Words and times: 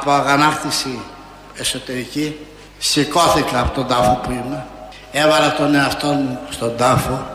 από 0.00 0.10
αγανάκτηση 0.10 0.98
εσωτερική 1.54 2.36
σηκώθηκα 2.78 3.60
από 3.60 3.74
τον 3.74 3.86
τάφο 3.86 4.20
που 4.22 4.30
είμαι 4.30 4.66
έβαλα 5.12 5.54
τον 5.56 5.74
εαυτό 5.74 6.06
μου 6.06 6.38
στον 6.50 6.76
τάφο 6.76 7.26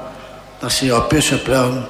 να 0.61 0.69
σιωπήσω 0.69 1.37
πλέον 1.37 1.87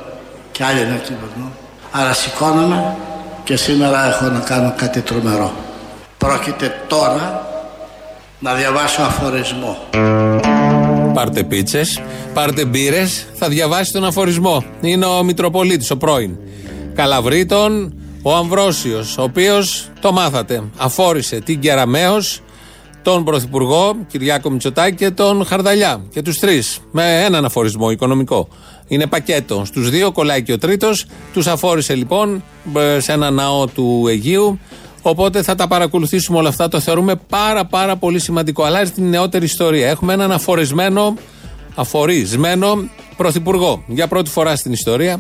και 0.52 0.64
άλλοι 0.64 0.80
να 0.80 0.96
κυβερνούν 0.96 1.52
άρα 1.92 2.14
σηκώνομαι 2.14 2.96
και 3.44 3.56
σήμερα 3.56 4.08
έχω 4.08 4.26
να 4.26 4.40
κάνω 4.40 4.74
κάτι 4.78 5.02
τρομερό 5.02 5.52
πρόκειται 6.18 6.82
τώρα 6.88 7.48
να 8.40 8.54
διαβάσω 8.54 9.02
αφορισμό 9.02 9.78
Πάρτε 11.14 11.44
πίτσες, 11.44 12.02
πάρτε 12.34 12.66
μπύρες, 12.66 13.28
θα 13.34 13.48
διαβάσει 13.48 13.92
τον 13.92 14.06
αφορισμό. 14.06 14.64
Είναι 14.82 15.06
ο 15.06 15.24
Μητροπολίτης, 15.24 15.92
ο 15.92 15.98
πρώην. 15.98 16.38
Καλαβρίτων, 16.96 17.94
ο 18.28 18.36
Αμβρόσιος, 18.36 19.18
ο 19.18 19.24
οποίος 19.24 19.90
το 20.00 20.12
μάθατε. 20.12 20.64
Αφόρησε 20.78 21.40
την 21.40 21.60
Κεραμαίο, 21.60 22.18
τον 23.02 23.24
Πρωθυπουργό 23.24 23.96
Κυριάκο 24.08 24.50
Μητσοτάκη 24.50 24.96
και 24.96 25.12
τον 25.12 25.46
Χαρδαλιά. 25.46 26.02
Και 26.12 26.22
τους 26.22 26.40
τρεις. 26.40 26.80
Με 26.92 27.24
έναν 27.24 27.46
αφορισμό 27.46 27.92
οικονομικό. 27.92 28.48
Είναι 28.88 29.08
πακέτο. 29.08 29.66
Στους 29.66 29.90
δύο 29.90 30.12
κολλάει 30.12 30.44
και 30.44 30.54
ο 30.54 30.58
τρίτος. 30.58 31.06
Τους 31.34 31.48
αφόρησε 31.48 31.96
λοιπόν 31.96 32.44
σε 32.98 33.12
ένα 33.12 33.32
ναό 33.32 33.68
του 33.68 34.06
Αιγείου. 34.08 34.60
Οπότε 35.02 35.44
θα 35.44 35.56
τα 35.56 35.68
παρακολουθήσουμε 35.68 36.38
όλα 36.38 36.50
αυτά. 36.50 36.68
Το 36.68 36.80
θεωρούμε 36.80 37.16
πάρα 37.30 37.66
πάρα 37.66 37.96
πολύ 37.96 38.20
σημαντικό. 38.20 38.64
Αλλάζει 38.64 38.92
την 38.92 39.10
νεότερη 39.10 39.46
ιστορία. 39.46 39.90
Έχουμε 39.90 40.14
έναν 40.14 40.32
αφορισμένο, 40.32 41.14
αφορισμένο 41.76 42.90
πρωθυπουργό. 43.18 43.84
Για 43.88 44.08
πρώτη 44.08 44.30
φορά 44.30 44.56
στην 44.56 44.72
ιστορία. 44.72 45.20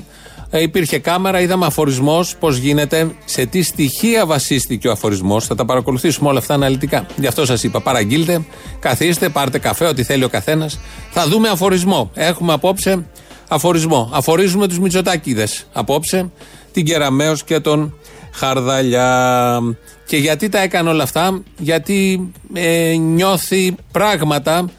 Ε, 0.50 0.62
υπήρχε 0.62 1.00
κάμερα, 1.00 1.40
είδαμε 1.40 1.66
αφορισμός, 1.66 2.36
πώς 2.40 2.58
γίνεται, 2.58 3.16
σε 3.26 3.46
τι 3.46 3.62
στοιχεία 3.62 4.26
βασίστηκε 4.26 4.88
ο 4.88 4.92
αφορισμός. 4.92 5.46
Θα 5.46 5.56
τα 5.56 5.66
παρακολουθήσουμε 5.66 6.30
όλα 6.30 6.40
αυτά 6.40 6.54
αναλυτικά. 6.54 7.06
Γι' 7.16 7.28
αυτό 7.28 7.46
σας 7.46 7.64
είπα, 7.64 7.82
παραγγείλτε, 7.82 8.46
καθίστε, 8.80 9.30
πάρτε 9.30 9.60
καφέ, 9.60 9.86
ό,τι 9.86 10.04
θέλει 10.04 10.24
ο 10.24 10.30
καθένας. 10.30 10.80
Θα 11.12 11.28
δούμε 11.28 11.50
αφορισμό. 11.50 12.12
Έχουμε 12.14 12.54
απόψε 12.54 13.06
αφορισμό. 13.48 14.10
Αφορίζουμε 14.14 14.68
τους 14.68 14.80
Μητσοτάκηδες 14.80 15.68
απόψε, 15.74 16.32
την 16.72 16.86
Κεραμαίο 16.86 17.36
και 17.46 17.60
τον 17.60 17.94
Χαρδαλιά. 18.32 19.60
Και 20.06 20.18
γιατί 20.18 20.50
τα 20.50 20.60
έκανε 20.60 20.90
όλα 20.90 21.04
αυτά, 21.04 21.44
γιατί 21.58 22.32
ε, 22.54 22.96
νιώθει 22.98 23.76
πράγματα, 23.92 24.70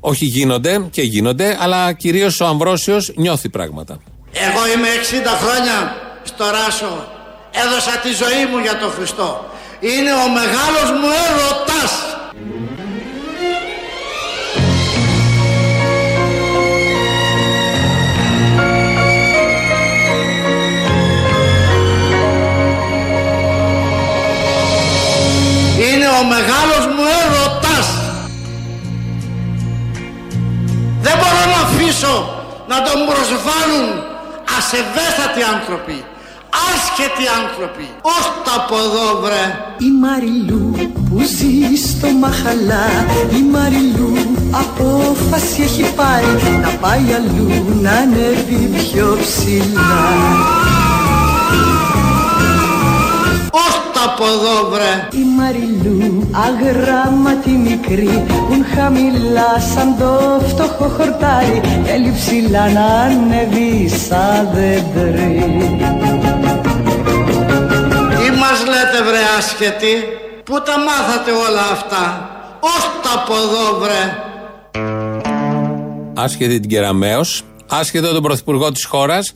όχι 0.00 0.24
γίνονται 0.24 0.86
και 0.90 1.02
γίνονται, 1.02 1.56
αλλά 1.60 1.92
κυρίως 1.92 2.40
ο 2.40 2.46
Αμβρόσιος 2.46 3.12
νιώθει 3.16 3.48
πράγματα. 3.48 4.00
Εγώ 4.32 4.66
είμαι 4.74 4.88
60 4.88 5.26
χρόνια 5.42 5.96
στο 6.24 6.44
Ράσο. 6.50 7.06
Έδωσα 7.50 7.90
τη 7.90 8.12
ζωή 8.12 8.46
μου 8.50 8.58
για 8.58 8.78
τον 8.78 8.90
Χριστό. 8.90 9.50
Είναι 9.80 10.12
ο 10.12 10.28
μεγάλος 10.28 10.90
μου 11.00 11.08
έρωτας. 11.26 11.92
Είναι 25.78 26.08
ο 26.08 26.24
μεγάλος 26.24 26.86
μου 26.86 27.02
έρωτας. 27.22 27.86
Δεν 31.00 31.16
μπορώ 31.16 31.42
να 31.54 31.62
αφήσω 31.62 32.42
να 32.68 32.82
τον 32.82 33.06
προσβάλλουν 33.06 34.07
ασεβέστατοι 34.58 35.42
άνθρωποι, 35.54 35.98
άσχετοι 36.66 37.24
άνθρωποι. 37.40 37.86
Ως 38.14 38.24
τα 38.44 38.54
από 38.60 38.76
εδώ 38.86 39.06
βρε. 39.22 39.44
Η 39.88 39.90
Μαριλού 40.02 40.66
που 41.08 41.18
ζει 41.34 41.76
στο 41.88 42.08
Μαχαλά 42.22 42.86
Η 43.38 43.42
Μαριλού 43.54 44.12
απόφαση 44.62 45.62
έχει 45.62 45.94
πάρει 45.94 46.58
Να 46.62 46.68
πάει 46.68 47.06
αλλού 47.18 47.48
να 47.82 47.90
ανέβει 47.90 48.70
πιο 48.76 49.18
ψηλά 49.20 50.67
Ως 53.64 53.74
τα 53.94 54.04
από 54.04 54.24
εδώ 54.24 54.70
βρε; 54.70 55.08
Η 55.12 55.24
Μαριλού 55.36 56.30
αγράμματη 56.46 57.50
μικρή 57.50 58.24
Πουν 58.48 58.64
χαμηλά 58.74 59.52
σαν 59.74 59.96
το 59.98 60.42
φτωχό 60.48 60.88
χορτάρι 60.88 61.60
Θέλει 61.84 62.12
ψηλά 62.12 62.68
να 62.68 62.84
ανέβει 62.84 63.88
σαν 63.88 64.48
δέντρι 64.54 65.78
Τι 68.08 68.30
μας 68.40 68.58
λέτε 68.66 69.02
βρε 69.08 69.22
άσχετοι. 69.38 69.94
Πού 70.44 70.62
τα 70.62 70.74
μάθατε 70.78 71.30
όλα 71.30 71.64
αυτά; 71.72 72.30
Ως 72.60 72.90
τα 73.02 73.12
από 73.20 73.34
εδώ 73.34 73.78
βρε; 73.80 74.02
Άσχετη 76.14 76.60
την 76.60 76.70
Κεραμαίο, 76.70 77.20
άσχετο 77.68 78.12
τον 78.12 78.22
πρωθυπουργό 78.22 78.72
της 78.72 78.84
χώρας, 78.84 79.32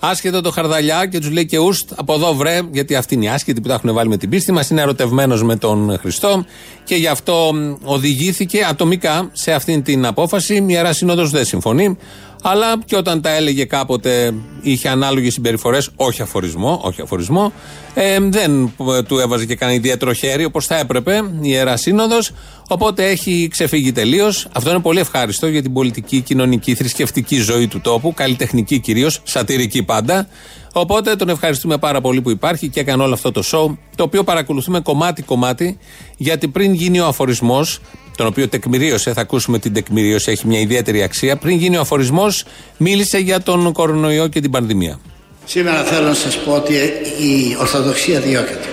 άσχετο 0.00 0.40
τον 0.40 0.52
Χαρδαλιά 0.52 1.06
και 1.06 1.18
τους 1.18 1.30
λέει 1.30 1.46
και 1.46 1.58
ουστ 1.58 1.92
από 1.96 2.14
εδώ 2.14 2.34
βρε, 2.34 2.60
γιατί 2.72 2.94
αυτοί 2.94 3.14
είναι 3.14 3.24
οι 3.24 3.28
άσχετοι 3.28 3.60
που 3.60 3.68
τα 3.68 3.74
έχουν 3.74 3.94
βάλει 3.94 4.08
με 4.08 4.16
την 4.16 4.28
πίστη 4.28 4.52
μας. 4.52 4.70
Είναι 4.70 4.80
ερωτευμένος 4.80 5.42
με 5.42 5.56
τον 5.56 5.98
Χριστό 6.00 6.44
και 6.84 6.94
γι' 6.94 7.06
αυτό 7.06 7.50
μ, 7.54 7.74
οδηγήθηκε 7.84 8.64
ατομικά 8.64 9.30
σε 9.32 9.52
αυτήν 9.52 9.82
την 9.82 10.06
απόφαση. 10.06 10.54
Η 10.54 10.64
Ιερά 10.66 10.92
Σύνοδο 10.92 11.26
δεν 11.26 11.44
συμφωνεί. 11.44 11.96
Αλλά 12.42 12.78
και 12.84 12.96
όταν 12.96 13.20
τα 13.20 13.30
έλεγε 13.30 13.64
κάποτε 13.64 14.34
είχε 14.60 14.88
ανάλογες 14.88 15.32
συμπεριφορές, 15.32 15.90
όχι 15.96 16.22
αφορισμό, 16.22 16.80
όχι 16.82 17.02
αφορισμό, 17.02 17.52
ε, 17.94 18.18
δεν 18.20 18.72
ε, 18.96 19.02
του 19.02 19.18
έβαζε 19.18 19.46
και 19.46 19.54
κανένα 19.54 19.78
ιδιαίτερο 19.78 20.12
χέρι 20.12 20.44
όπως 20.44 20.66
θα 20.66 20.78
έπρεπε 20.78 21.14
η 21.14 21.38
Ιερά 21.42 21.76
Σύνοδος. 21.76 22.32
Οπότε 22.68 23.06
έχει 23.06 23.48
ξεφύγει 23.50 23.92
τελείως. 23.92 24.48
Αυτό 24.52 24.70
είναι 24.70 24.80
πολύ 24.80 25.00
ευχάριστο 25.00 25.46
για 25.46 25.62
την 25.62 25.72
πολιτική, 25.72 26.20
κοινωνική, 26.20 26.74
θρησκευτική 26.74 27.36
ζωή 27.36 27.68
του 27.68 27.80
τόπου, 27.80 28.14
καλλιτεχνική 28.14 28.78
κυρίως, 28.78 29.20
σατυρική 29.24 29.82
πάντα. 29.82 30.28
Οπότε 30.72 31.16
τον 31.16 31.28
ευχαριστούμε 31.28 31.78
πάρα 31.78 32.00
πολύ 32.00 32.20
που 32.20 32.30
υπάρχει 32.30 32.68
και 32.68 32.80
έκανε 32.80 33.02
όλο 33.02 33.14
αυτό 33.14 33.32
το 33.32 33.42
show, 33.52 33.76
το 33.96 34.02
οποίο 34.02 34.24
παρακολουθούμε 34.24 34.80
κομμάτι-κομμάτι, 34.80 35.78
γιατί 36.16 36.48
πριν 36.48 36.72
γίνει 36.72 37.00
ο 37.00 37.06
αφορισμός, 37.06 37.80
τον 38.16 38.26
οποίο 38.26 38.48
τεκμηρίωσε, 38.48 39.12
θα 39.12 39.20
ακούσουμε 39.20 39.58
την 39.58 39.72
τεκμηρίωση, 39.72 40.30
έχει 40.30 40.46
μια 40.46 40.60
ιδιαίτερη 40.60 41.02
αξία. 41.02 41.36
Πριν 41.36 41.56
γίνει 41.56 41.76
ο 41.76 41.80
αφορισμός, 41.80 42.44
μίλησε 42.76 43.18
για 43.18 43.40
τον 43.40 43.72
κορονοϊό 43.72 44.28
και 44.28 44.40
την 44.40 44.50
πανδημία. 44.50 44.98
Σήμερα 45.44 45.82
θέλω 45.82 46.06
να 46.06 46.14
σας 46.14 46.36
πω 46.36 46.52
ότι 46.52 46.74
η 47.20 47.56
Ορθοδοξία 47.60 48.20
διώκεται. 48.20 48.68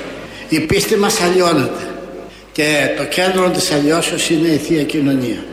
Η 0.49 0.59
πίστη 0.59 0.95
μας 0.95 1.21
αλλοιώνεται. 1.21 1.87
Και 2.51 2.89
το 2.97 3.03
κέντρο 3.03 3.49
της 3.49 3.71
αλλοιώσεως 3.71 4.29
είναι 4.29 4.47
η 4.47 4.57
Θεία 4.57 4.83
Κοινωνία. 4.83 5.43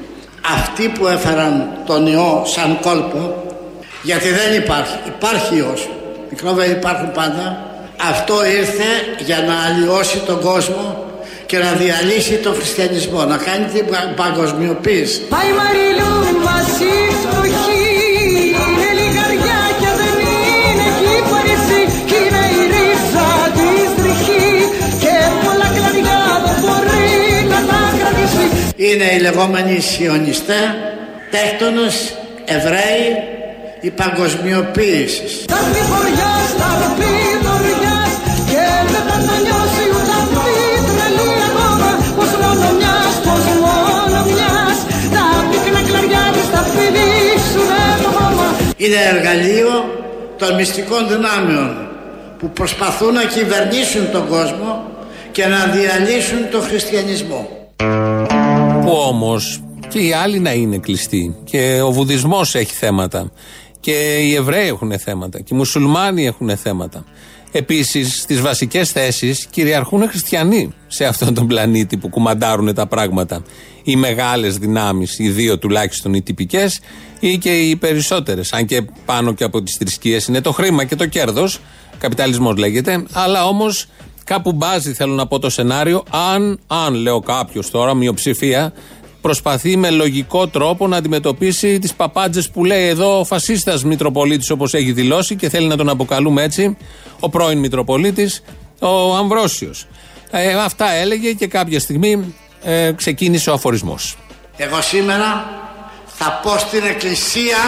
Αυτοί 0.61 0.89
που 0.89 1.07
έφεραν 1.07 1.69
τον 1.87 2.07
ιό 2.07 2.43
σαν 2.47 2.79
κόλπο, 2.81 3.45
γιατί 4.03 4.29
δεν 4.29 4.63
υπάρχει, 4.63 4.97
υπάρχει 5.07 5.57
ιός. 5.57 5.89
Μικρόβια 6.31 6.67
υπάρχουν 6.67 7.13
πάντα. 7.13 7.65
Αυτό 8.09 8.35
ήρθε 8.47 8.85
για 9.25 9.39
να 9.39 9.55
αλλοιώσει 9.55 10.19
τον 10.19 10.41
κόσμο 10.41 11.10
και 11.51 11.59
να 11.59 11.73
διαλύσει 11.83 12.35
τον 12.45 12.55
χριστιανισμό, 12.59 13.21
να 13.33 13.37
κάνει 13.47 13.65
την 13.75 13.85
πα- 13.91 14.13
παγκοσμιοποίηση. 14.21 15.17
Πάει 15.35 15.51
Μαριλού 15.61 16.13
μαζί 16.47 16.95
φτωχή 17.23 17.85
Είναι 18.63 18.89
λιγαριά 18.99 19.61
και 19.81 19.91
δεν 20.01 20.15
είναι 20.67 20.87
κύπαρισή 21.01 21.81
Κι 22.09 22.17
είναι 22.25 22.45
η 22.59 22.63
ρίζα 22.73 23.29
της 23.57 23.89
τριχή 23.99 24.49
Και 25.03 25.15
πολλά 25.45 25.69
κλαδιά 25.77 26.21
δεν 26.45 26.57
μπορεί 26.63 27.09
να 27.53 27.59
τα 27.71 27.81
κρατήσει 27.99 28.45
Είναι 28.87 29.07
οι 29.15 29.19
λεγόμενοι 29.27 29.81
σιωνιστέ, 29.81 30.61
τέκτονες, 31.35 31.97
Εβραίοι, 32.57 33.07
η 33.81 33.91
παγκοσμιοποίηση. 33.91 35.27
Θα 35.53 35.61
πει 35.73 35.81
χωριάς, 35.91 36.49
Είναι 48.83 48.97
εργαλείο 49.15 49.69
των 50.39 50.55
μυστικών 50.55 51.09
δυνάμεων 51.09 51.89
που 52.39 52.51
προσπαθούν 52.51 53.13
να 53.13 53.25
κυβερνήσουν 53.25 54.11
τον 54.13 54.29
κόσμο 54.29 54.85
και 55.33 55.47
να 55.47 55.67
διαλύσουν 55.67 56.51
τον 56.51 56.63
χριστιανισμό. 56.63 57.49
Που 58.83 58.93
όμως 59.09 59.63
και 59.89 59.99
οι 59.99 60.13
άλλοι 60.13 60.39
να 60.39 60.53
είναι 60.53 60.79
κλειστοί. 60.79 61.37
Και 61.45 61.81
ο 61.83 61.91
Βουδισμός 61.91 62.55
έχει 62.55 62.75
θέματα. 62.75 63.33
Και 63.81 63.93
οι 64.21 64.35
Εβραίοι 64.35 64.67
έχουν 64.67 64.99
θέματα. 64.99 65.41
Και 65.41 65.55
οι 65.55 65.57
Μουσουλμάνοι 65.57 66.27
έχουν 66.27 66.57
θέματα. 66.57 67.05
Επίσης, 67.53 68.21
στις 68.21 68.41
βασικές 68.41 68.91
θέσεις 68.91 69.47
κυριαρχούν 69.51 70.09
χριστιανοί 70.09 70.75
σε 70.87 71.05
αυτόν 71.05 71.35
τον 71.35 71.47
πλανήτη 71.47 71.97
που 71.97 72.09
κουμαντάρουν 72.09 72.75
τα 72.75 72.87
πράγματα. 72.87 73.43
Οι 73.83 73.97
μεγάλες 73.97 74.59
δυνάμεις, 74.59 75.19
οι 75.19 75.31
δύο 75.31 75.59
τουλάχιστον 75.59 76.15
οι 76.15 76.23
τυπικές, 76.23 76.81
ή 77.21 77.39
και 77.39 77.59
οι 77.59 77.77
περισσότερες. 77.77 78.53
Αν 78.53 78.67
και 78.67 78.83
πάνω 79.05 79.35
και 79.35 79.45
από 79.45 79.63
τις 79.63 79.77
θρησκείες 79.77 80.27
είναι 80.27 80.41
το 80.41 80.53
χρήμα 80.53 80.85
και 80.85 80.97
το 80.97 81.07
κέρδος. 81.07 81.61
Καπιταλισμός 81.99 82.57
λέγεται. 82.57 83.05
Αλλά 83.13 83.47
όμως 83.47 83.87
Κάπου 84.31 84.53
μπάζει, 84.53 84.93
θέλω 84.93 85.15
να 85.15 85.27
πω 85.27 85.39
το 85.39 85.51
σενάριο, 85.51 86.03
αν, 86.11 86.61
αν 86.67 86.95
λέω 86.95 87.21
κάποιος 87.21 87.71
τώρα, 87.71 87.95
μειοψηφία, 87.95 88.73
προσπαθεί 89.21 89.77
με 89.77 89.91
λογικό 89.91 90.49
τρόπο 90.49 90.87
να 90.87 90.97
αντιμετωπίσει 90.97 91.79
τις 91.79 91.95
παπάντζες 91.95 92.51
που 92.51 92.65
λέει 92.65 92.87
εδώ 92.87 93.19
ο 93.19 93.25
φασίστας 93.25 93.85
Μητροπολίτης, 93.85 94.51
όπως 94.51 94.75
έχει 94.75 94.93
δηλώσει 94.93 95.37
και 95.37 95.49
θέλει 95.49 95.67
να 95.67 95.77
τον 95.77 95.89
αποκαλούμε 95.89 96.43
έτσι, 96.43 96.77
ο 97.21 97.29
πρώην 97.29 97.59
Μητροπολίτης, 97.59 98.43
ο 98.81 99.15
Αμβρόσιος. 99.15 99.87
Ε, 100.31 100.55
αυτά 100.55 100.91
έλεγε 100.91 101.33
και 101.33 101.47
κάποια 101.47 101.81
στιγμή 101.81 102.35
ε, 102.63 102.93
ξεκίνησε 102.93 103.51
ο 103.51 103.53
αφορισμός. 103.53 104.17
Εγώ 104.57 104.81
σήμερα 104.81 105.51
θα 106.07 106.41
πω 106.43 106.59
στην 106.59 106.85
εκκλησία 106.85 107.59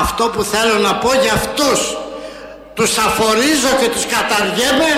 αυτό 0.00 0.24
που 0.28 0.42
θέλω 0.42 0.78
να 0.78 0.94
πω 0.94 1.08
για 1.22 1.32
αυτούς. 1.32 1.96
Τους 2.74 2.98
αφορίζω 2.98 3.70
και 3.80 3.88
τους 3.88 4.06
καταργέμαι 4.06 4.90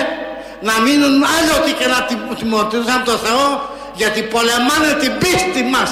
να 0.61 0.79
μείνουν 0.79 1.23
άλλοι 1.35 1.71
και 1.79 1.87
να 1.93 1.99
τιμωρηθούν 2.35 2.89
από 2.95 3.05
το 3.05 3.17
Θεό 3.17 3.77
γιατί 4.01 4.21
πολεμάνε 4.21 4.91
την 5.01 5.11
πίστη 5.17 5.63
μας. 5.73 5.91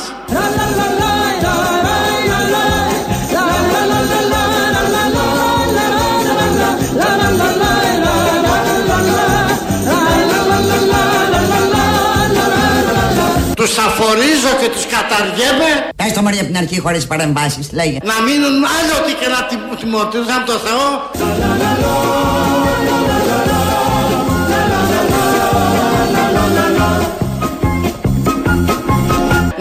Τους 13.56 13.77
αφορίζω 13.77 14.51
και 14.62 14.69
τους 14.69 14.86
καταργέμαι 14.86 15.69
Πες 15.95 16.13
το 16.13 16.21
μωρή 16.21 16.38
από 16.38 16.45
την 16.45 16.57
αρχή 16.57 16.80
χωρίς 16.80 17.07
παρεμβάσεις, 17.07 17.71
λέγε. 17.71 17.98
να 18.03 18.21
μείνουν 18.25 18.56
άλλοι 18.75 19.13
και 19.19 19.27
να 19.27 19.75
τιμωρηθούν 19.75 20.31
από 20.38 20.45
το 20.51 20.57
Θεό 20.57 20.86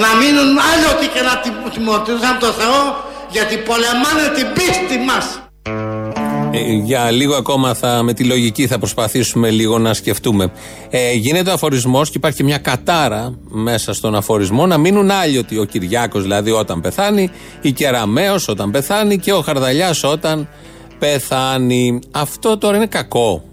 να 0.02 0.08
μείνουν 0.20 0.50
άλλοι 0.70 1.08
και 1.14 1.22
να 1.28 1.34
τιμωρηθούν 1.70 2.24
από 2.32 2.40
το 2.40 2.52
Θεό 2.60 2.78
γιατί 3.30 3.56
πολεμάνε 3.56 4.26
την 4.36 4.46
πίστη 4.54 4.98
μας. 5.08 5.40
Ε, 6.50 6.72
για 6.72 7.10
λίγο 7.10 7.34
ακόμα 7.34 7.74
θα, 7.74 8.02
με 8.02 8.12
τη 8.12 8.24
λογική 8.24 8.66
θα 8.66 8.78
προσπαθήσουμε 8.78 9.50
λίγο 9.50 9.78
να 9.78 9.94
σκεφτούμε. 9.94 10.52
Ε, 10.90 11.12
γίνεται 11.12 11.50
ο 11.50 11.52
αφορισμός 11.52 12.10
και 12.10 12.18
υπάρχει 12.18 12.44
μια 12.44 12.58
κατάρα 12.58 13.38
μέσα 13.48 13.94
στον 13.94 14.14
αφορισμό 14.14 14.66
να 14.66 14.78
μείνουν 14.78 15.10
άλλοι 15.10 15.38
Ο 15.38 15.64
Κυριάκος 15.64 16.22
δηλαδή 16.22 16.50
όταν 16.50 16.80
πεθάνει, 16.80 17.30
η 17.60 17.72
Κεραμαίο 17.72 18.36
όταν 18.46 18.70
πεθάνει 18.70 19.18
και 19.18 19.32
ο 19.32 19.40
Χαρδαλιάς 19.40 20.04
όταν 20.04 20.48
πεθάνει. 20.98 21.98
Αυτό 22.10 22.58
τώρα 22.58 22.76
είναι 22.76 22.86
κακό. 22.86 23.44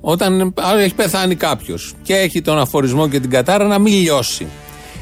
Όταν 0.00 0.54
έχει 0.78 0.94
πεθάνει 0.94 1.34
κάποιος 1.34 1.94
και 2.02 2.14
έχει 2.14 2.42
τον 2.42 2.58
αφορισμό 2.58 3.08
και 3.08 3.20
την 3.20 3.30
κατάρα 3.30 3.64
να 3.64 3.78
μην 3.78 3.94
λιώσει. 3.94 4.46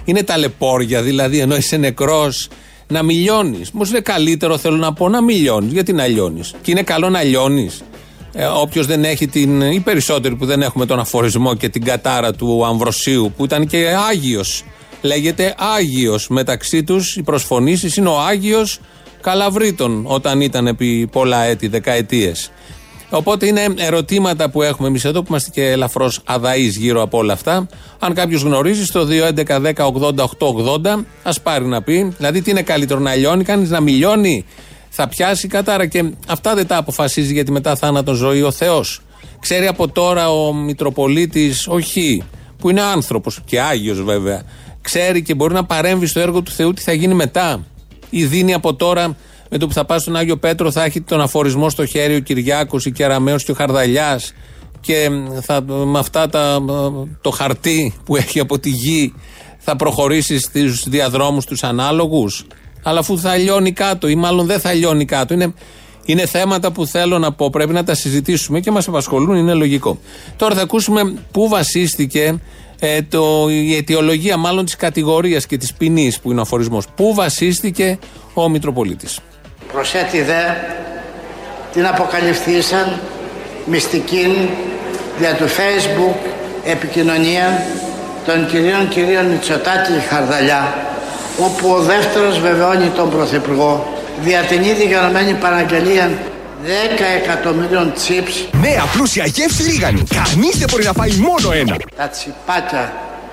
Είναι 0.05 0.23
ταλαιπώρια 0.23 1.03
δηλαδή 1.03 1.39
ενώ 1.39 1.57
είσαι 1.57 1.77
νεκρός 1.77 2.49
να 2.89 3.03
μιλιώνεις. 3.03 3.71
Μου 3.71 3.83
είναι 3.89 4.01
καλύτερο, 4.01 4.59
θέλω 4.59 4.77
να 4.77 4.93
πω, 4.93 5.09
να 5.09 5.23
μιλιώνεις. 5.23 5.73
Γιατί 5.73 5.93
να 5.93 6.07
λιώνεις; 6.07 6.55
Και 6.63 6.71
είναι 6.71 6.83
καλό 6.83 7.09
να 7.09 7.23
λιώνεις. 7.23 7.83
Ε, 8.33 8.45
Όποιος 8.45 8.87
δεν 8.87 9.05
έχει 9.05 9.27
την. 9.29 9.61
ή 9.61 9.81
περισσότεροι 9.81 10.37
που 10.37 10.47
δεν 10.47 10.63
έχουμε 10.63 10.87
τον 10.87 10.99
αφορισμό 10.99 11.55
και 11.55 11.69
την 11.69 11.85
κατάρα 11.85 12.33
του 12.33 12.65
Αμβροσίου 12.67 13.33
που 13.37 13.45
ήταν 13.45 13.67
και 13.67 13.87
Άγιος. 14.11 14.65
Λέγεται 15.03 15.55
Άγιος. 15.77 16.29
Μεταξύ 16.29 16.85
τους 16.85 17.17
οι 17.17 17.23
προσφωνήσεις 17.23 17.97
είναι 17.97 18.09
ο 18.09 18.21
Άγιος 18.21 18.79
Καλαβρίτων 19.21 20.05
όταν 20.07 20.41
ήταν 20.41 20.67
επί 20.67 21.09
πολλά 21.13 21.43
έτη, 21.43 21.69
δεκαετίες. 21.69 22.51
Οπότε 23.11 23.47
είναι 23.47 23.67
ερωτήματα 23.77 24.51
που 24.51 24.63
έχουμε 24.63 24.89
εμείς 24.89 25.05
εδώ 25.05 25.21
που 25.21 25.27
είμαστε 25.29 25.51
και 25.51 25.71
ελαφρώς 25.71 26.21
αδαείς 26.25 26.77
γύρω 26.77 27.03
από 27.03 27.19
όλα 27.19 27.33
αυτά. 27.33 27.67
Αν 27.99 28.15
κάποιος 28.15 28.43
γνωρίζει, 28.43 28.85
στο 28.85 29.07
2.11.10.80.880 29.11 31.05
ας 31.23 31.41
πάρει 31.41 31.65
να 31.65 31.83
πει. 31.83 32.13
Δηλαδή, 32.17 32.43
τι 32.43 32.51
είναι 32.51 32.63
καλύτερο 32.63 33.01
να 33.01 33.15
λιώνει, 33.15 33.45
κανείς 33.45 33.71
να 33.71 33.81
μιλιώνει, 33.81 34.45
θα 34.89 35.09
πιάσει 35.09 35.49
κατάρα 35.49 35.87
και 35.87 36.05
αυτά 36.29 36.55
δεν 36.55 36.67
τα 36.67 36.77
αποφασίζει 36.77 37.33
γιατί 37.33 37.53
μετά 37.53 37.77
θάνατο 37.77 38.15
ζωή 38.15 38.43
ο 38.43 38.51
Θεός. 38.51 39.01
Ξέρει 39.41 39.67
από 39.67 39.89
τώρα 39.89 40.31
ο 40.31 40.53
Μητροπολίτης, 40.55 41.67
όχι, 41.69 42.23
που 42.59 42.71
είναι 42.71 42.83
άνθρωπος 42.83 43.41
και 43.45 43.61
Άγιος 43.61 44.03
βέβαια, 44.03 44.43
ξέρει 44.81 45.23
και 45.23 45.35
μπορεί 45.35 45.55
να 45.55 45.65
παρέμβει 45.65 46.07
στο 46.07 46.21
έργο 46.21 46.43
του 46.43 46.51
Θεού 46.51 46.73
τι 46.73 46.83
θα 46.83 46.93
γίνει 46.93 47.15
μετά; 47.15 47.65
Ή 48.11 48.25
δίνει 48.25 48.55
από 48.55 48.75
τώρα 48.75 49.17
με 49.51 49.59
το 49.59 49.67
που 49.67 49.73
θα 49.73 49.85
πάει 49.85 49.99
στον 49.99 50.17
Άγιο 50.17 50.37
Πέτρο 50.37 50.71
θα 50.71 50.85
έχει 50.85 51.01
τον 51.01 51.21
αφορισμό 51.21 51.71
στο 51.71 51.87
χέρι 51.87 52.15
ο 52.15 52.21
Κυριάκος, 52.21 52.87
η 52.87 52.91
Κεραμαίο 52.93 53.37
και 53.37 53.51
ο 53.51 53.55
Χαρδαλιάς 53.55 54.33
και 54.81 55.09
θα, 55.43 55.63
με 55.63 55.99
αυτά 55.99 56.29
τα, 56.29 56.63
το 57.21 57.31
χαρτί 57.31 57.95
που 58.05 58.17
έχει 58.17 58.41
από 58.41 58.59
τη 58.59 58.69
γη 58.69 59.15
θα 59.59 59.77
προχωρήσει 59.77 60.39
στους 60.39 60.89
διαδρόμους 60.89 61.45
τους 61.45 61.63
ανάλογους. 61.63 62.47
Αλλά 62.83 62.99
αφού 62.99 63.19
θα 63.19 63.37
λιώνει 63.37 63.73
κάτω 63.73 64.09
ή 64.09 64.15
μάλλον 64.15 64.47
δεν 64.47 64.61
θα 64.61 64.73
λιώνει 64.73 65.05
κάτω 65.05 65.35
είναι, 65.35 65.55
είναι 66.05 66.27
θέματα 66.27 66.73
που 66.73 66.87
θέλω 66.87 67.19
να 67.19 67.33
πω 67.33 67.51
πρέπει 67.51 67.73
να 67.73 67.85
τα 67.85 67.95
συζητήσουμε 67.95 68.61
και 68.61 68.71
μας 68.71 68.89
απασχολούν 68.89 69.37
είναι 69.37 69.55
λογικό. 69.55 69.99
Τώρα 70.37 70.55
θα 70.55 70.63
ακούσουμε 70.63 71.15
πού 71.31 71.49
βασίστηκε 71.49 72.41
ε, 72.79 73.03
το, 73.03 73.47
η 73.49 73.77
αιτιολογία 73.77 74.37
μάλλον 74.37 74.65
της 74.65 74.77
κατηγορίας 74.77 75.47
και 75.47 75.57
της 75.57 75.75
ποινής 75.75 76.21
που 76.21 76.31
είναι 76.31 76.39
ο 76.39 76.43
αφορισμός. 76.43 76.87
Πού 76.95 77.15
βασίστηκε 77.15 77.99
ο 78.35 78.49
Μητροπολίτης; 78.49 79.19
Προσέτη 79.73 80.23
δε 80.23 80.43
την 81.73 81.87
αποκαλυφθήσαν 81.87 83.01
μυστική 83.65 84.49
δια 85.19 85.35
του 85.35 85.47
facebook 85.47 86.31
επικοινωνία 86.65 87.63
των 88.27 88.47
κυρίων 88.47 88.89
κυρίων 88.89 89.25
Μητσοτάκη 89.25 89.93
και 89.93 90.15
Χαρδαλιά 90.15 90.75
όπου 91.39 91.69
ο 91.71 91.79
δεύτερος 91.81 92.41
βεβαιώνει 92.41 92.89
τον 92.89 93.11
Πρωθυπουργό 93.11 93.99
δια 94.21 94.41
την 94.41 94.63
ήδη 94.63 94.85
γραμμένη 94.85 95.33
παραγγελία 95.33 96.11
10 96.65 96.69
εκατομμύριων 97.23 97.93
τσίπς 97.95 98.49
Νέα 98.61 98.85
πλούσια 98.93 99.25
γεύση 99.27 99.63
λίγανη. 99.63 100.03
Κανείς 100.15 100.59
δεν 100.59 100.67
μπορεί 100.71 100.85
να 100.85 100.93
φάει 100.93 101.17
μόνο 101.17 101.53
ένα. 101.53 101.77
τα 101.97 102.09
τσιπάκια 102.09 102.93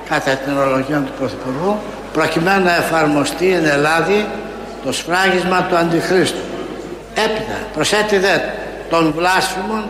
κατά 0.10 0.32
την 0.32 0.58
ορολογία 0.58 0.98
του 0.98 1.12
Πρωθυπουργού 1.20 1.78
προκειμένου 2.14 2.64
να 2.64 2.76
εφαρμοστεί 2.76 3.52
εν 3.52 3.66
Ελλάδη 3.66 4.26
το 4.88 4.94
σφράγισμα 4.94 5.66
του 5.70 5.76
Αντιχρίστου. 5.76 6.44
Έπειτα 7.14 7.58
προσέτει 7.74 8.18
δε 8.18 8.38
των 8.90 9.14
βλάσφημων 9.18 9.84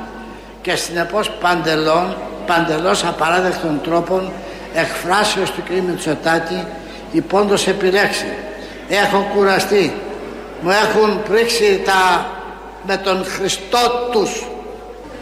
και 0.61 0.75
συνεπώς 0.75 1.29
παντελών, 1.29 2.17
παντελώς 2.45 3.03
απαράδεκτων 3.03 3.81
τρόπων 3.83 4.31
εκφράσεως 4.73 5.51
του 5.51 5.63
κ. 5.63 5.69
Μητσοτάκη 5.87 6.63
υπόντως 7.11 7.67
επιλέξει. 7.67 8.25
Έχω 8.89 9.27
κουραστεί. 9.35 9.93
Μου 10.61 10.69
έχουν 10.69 11.23
πρίξει 11.29 11.81
τα 11.85 12.25
με 12.87 12.97
τον 12.97 13.25
Χριστό 13.25 14.09
τους. 14.11 14.47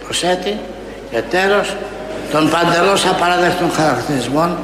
Προσέτη 0.04 0.60
και 1.12 1.22
τέλος 1.22 1.76
των 2.32 2.50
παντελώς 2.50 3.06
απαράδεκτων 3.06 3.72
χαρακτηρισμών 3.72 4.58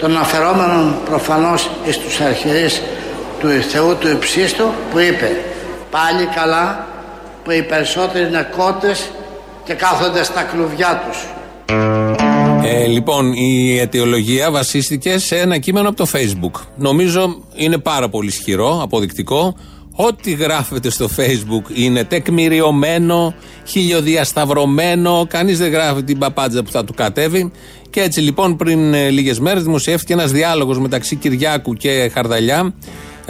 των 0.00 0.18
αφαιρόμενων 0.18 0.96
προφανώς 1.04 1.70
εις 1.84 1.98
τους 1.98 2.20
αρχιερείς 2.20 2.82
του 3.40 3.48
Θεού 3.48 3.96
του 3.96 4.08
Υψίστου 4.08 4.64
που 4.90 4.98
είπε 4.98 5.44
πάλι 5.90 6.26
καλά 6.34 6.86
που 7.44 7.50
οι 7.50 7.62
περισσότεροι 7.62 8.26
είναι 8.26 8.48
κότες 8.56 9.10
και 9.64 9.74
κάθονται 9.74 10.24
στα 10.24 10.42
κλουβιά 10.42 11.02
τους. 11.06 11.26
Ε, 12.64 12.86
λοιπόν, 12.86 13.32
η 13.32 13.78
αιτιολογία 13.78 14.50
βασίστηκε 14.50 15.18
σε 15.18 15.36
ένα 15.36 15.58
κείμενο 15.58 15.88
από 15.88 15.96
το 15.96 16.06
Facebook. 16.12 16.60
Νομίζω 16.76 17.42
είναι 17.54 17.78
πάρα 17.78 18.08
πολύ 18.08 18.28
ισχυρό, 18.28 18.80
αποδεικτικό. 18.82 19.56
Ό,τι 19.94 20.30
γράφεται 20.30 20.90
στο 20.90 21.08
Facebook 21.16 21.70
είναι 21.74 22.04
τεκμηριωμένο, 22.04 23.34
χιλιοδιασταυρωμένο. 23.64 25.26
Κανείς 25.28 25.58
δεν 25.58 25.70
γράφει 25.70 26.02
την 26.02 26.18
παπάντζα 26.18 26.62
που 26.62 26.70
θα 26.70 26.84
του 26.84 26.94
κατέβει. 26.94 27.52
Και 27.90 28.00
έτσι 28.00 28.20
λοιπόν 28.20 28.56
πριν 28.56 28.94
ε, 28.94 29.08
λίγες 29.08 29.40
μέρες 29.40 29.62
δημοσιεύτηκε 29.62 30.12
ένας 30.12 30.30
διάλογος 30.32 30.78
μεταξύ 30.78 31.16
Κυριάκου 31.16 31.74
και 31.74 32.10
Χαρδαλιά 32.14 32.74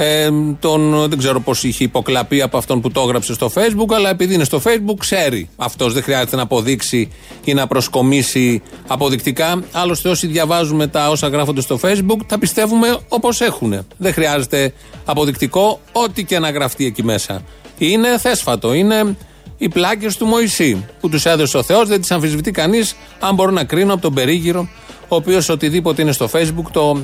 ε, 0.03 0.31
τον, 0.61 1.09
δεν 1.09 1.19
ξέρω 1.19 1.41
πώς 1.41 1.65
είχε 1.65 1.85
υποκλαπεί 1.85 2.43
από 2.43 2.57
αυτόν 2.57 2.81
που 2.81 2.91
το 2.91 3.01
έγραψε 3.01 3.35
στο 3.35 3.51
Facebook, 3.55 3.95
αλλά 3.95 4.11
επειδή 4.11 4.35
είναι 4.35 4.45
στο 4.45 4.63
Facebook, 4.65 4.97
ξέρει 4.99 5.49
αυτός. 5.57 5.93
Δεν 5.93 6.03
χρειάζεται 6.03 6.37
να 6.37 6.43
αποδείξει 6.43 7.11
ή 7.45 7.55
να 7.55 7.67
προσκομίσει 7.67 8.63
αποδεικτικά. 8.87 9.63
Άλλωστε, 9.73 10.09
όσοι 10.09 10.27
διαβάζουμε 10.27 10.87
τα 10.87 11.09
όσα 11.09 11.29
γράφονται 11.29 11.61
στο 11.61 11.79
Facebook, 11.83 12.19
τα 12.27 12.39
πιστεύουμε 12.39 12.99
όπως 13.09 13.41
έχουν. 13.41 13.87
Δεν 13.97 14.13
χρειάζεται 14.13 14.73
αποδεικτικό, 15.05 15.81
ό,τι 15.93 16.25
και 16.25 16.39
να 16.39 16.51
γραφτεί 16.51 16.87
εκεί 16.87 17.05
μέσα. 17.05 17.43
Είναι 17.79 18.19
θέσφατο, 18.19 18.73
είναι 18.73 19.17
οι 19.59 19.69
πλάκες 19.69 20.17
του 20.17 20.27
Μωυσή 20.27 20.85
που 21.01 21.09
τους 21.09 21.27
έδωσε 21.27 21.57
ο 21.57 21.63
Θεός, 21.63 21.89
δεν 21.89 22.01
τις 22.01 22.11
αμφισβητεί 22.11 22.51
κανείς, 22.51 22.97
αν 23.21 23.35
μπορώ 23.35 23.51
να 23.51 23.65
κρίνω 23.65 23.93
από 23.93 24.03
τον 24.03 24.15
περίγυρο, 24.15 24.69
ο 25.09 25.17
οποίος 25.17 25.49
οτιδήποτε 25.49 26.03
είναι 26.03 26.13
στο 26.13 26.29
Facebook 26.33 26.71
το 26.73 27.01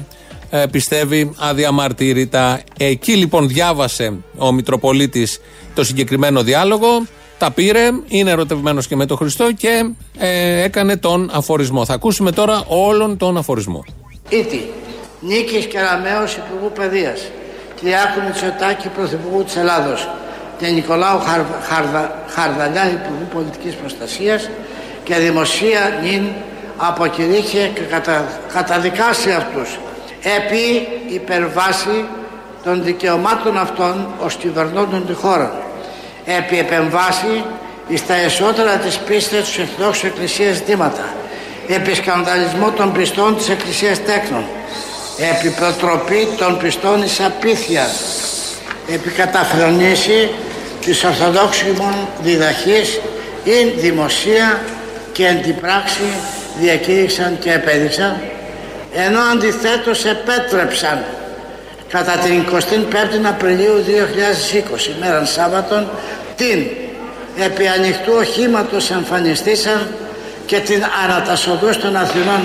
ε, 0.51 0.65
πιστεύει 0.71 1.33
αδιαμαρτύρητα. 1.39 2.61
Εκεί 2.79 3.13
λοιπόν 3.13 3.49
διάβασε 3.49 4.17
ο 4.39 4.53
Μητροπολίτης 4.53 5.41
το 5.75 5.85
συγκεκριμένο 5.85 6.43
διάλογο 6.43 7.07
Τα 7.39 7.51
πήρε, 7.51 7.91
είναι 8.09 8.31
ερωτευμένος 8.31 8.87
και 8.87 8.97
με 8.97 9.07
τον 9.07 9.17
Χριστό 9.17 9.53
και 9.53 9.91
ε, 10.19 10.63
έκανε 10.63 10.97
τον 10.97 11.31
αφορισμό. 11.33 11.85
Θα 11.85 11.95
ακούσουμε 11.95 12.33
τώρα 12.33 12.65
όλον 12.67 13.17
τον 13.17 13.37
αφορισμό. 13.37 13.85
Ήτι, 14.29 14.71
Νίκης 15.21 15.67
Κεραμέως 15.67 16.37
Υπουργού 16.37 16.73
Παιδείας, 16.75 17.31
Κυριάκου 17.75 18.21
Μητσοτάκη 18.27 18.89
Πρωθυπουργού 18.89 19.45
της 19.45 19.57
Ελλάδος 19.57 20.09
και 20.59 20.67
Νικολάου 20.67 21.21
Χαρ, 21.21 21.41
Χαρδα, 21.69 22.25
Χαρδαλιά 22.29 22.91
Υπουργού 22.91 23.27
Πολιτικής 23.33 23.75
Προστασίας 23.75 24.51
και 25.05 25.15
δημοσία 25.15 26.01
νυν 26.03 26.23
αποκηρύχε 26.77 27.71
και 27.75 27.81
κατα, 27.81 28.41
καταδικάσει 28.53 29.31
αυτούς 29.31 29.79
επί 30.35 30.89
υπερβάση 31.15 32.05
των 32.65 32.83
δικαιωμάτων 32.85 33.59
αυτών 33.59 34.07
ως 34.19 34.35
κυβερνώντων 34.35 35.07
της 35.07 35.17
χώρας. 35.17 35.51
Επί 36.25 36.59
επεμβάση 36.59 37.45
εις 37.89 38.07
τα 38.07 38.15
εσώτερα 38.15 38.77
της 38.77 38.97
πίστης 38.99 39.45
της 39.45 39.59
Ορθοδόξου 39.59 40.07
Εκκλησίας 40.07 40.57
ζητήματα 40.57 41.05
επί 41.69 41.95
σκανδαλισμό 41.95 42.71
των 42.71 42.93
πιστών 42.93 43.37
της 43.37 43.49
Εκκλησίας 43.49 44.05
τέκνων. 44.05 44.45
Επί 45.37 45.49
προτροπή 45.49 46.29
των 46.39 46.59
πιστών 46.59 47.03
εις 47.03 47.21
απίθειας. 47.21 47.93
Επί 48.93 49.11
καταφρονήσει 49.11 50.31
της 50.81 51.05
Ορθοδόξου 51.05 51.67
ημών 51.69 51.95
διδαχής 52.23 53.01
ειν 53.45 53.73
δημοσία 53.77 54.61
και 55.13 55.27
εν 55.27 55.43
την 55.43 55.61
πράξη 55.61 56.09
διακήρυξαν 56.61 57.39
και 57.39 57.53
επέδειξαν 57.53 58.21
ενώ 59.05 59.21
αντιθέτως 59.21 60.05
επέτρεψαν. 60.05 61.05
Κατά 61.89 62.13
την 62.13 62.45
25η 62.53 63.25
Απριλίου 63.27 63.85
2020 63.87 64.95
μέραν 65.01 65.27
Σάββατον 65.27 65.89
την 66.37 66.67
επί 67.45 67.67
ανοιχτού 67.67 68.13
οχήματος 68.17 68.91
εμφανιστήσαν 68.91 69.89
και 70.47 70.59
την 70.59 70.83
ανατασοδούς 71.05 71.79
των 71.79 71.97
Αθηνών 71.97 72.41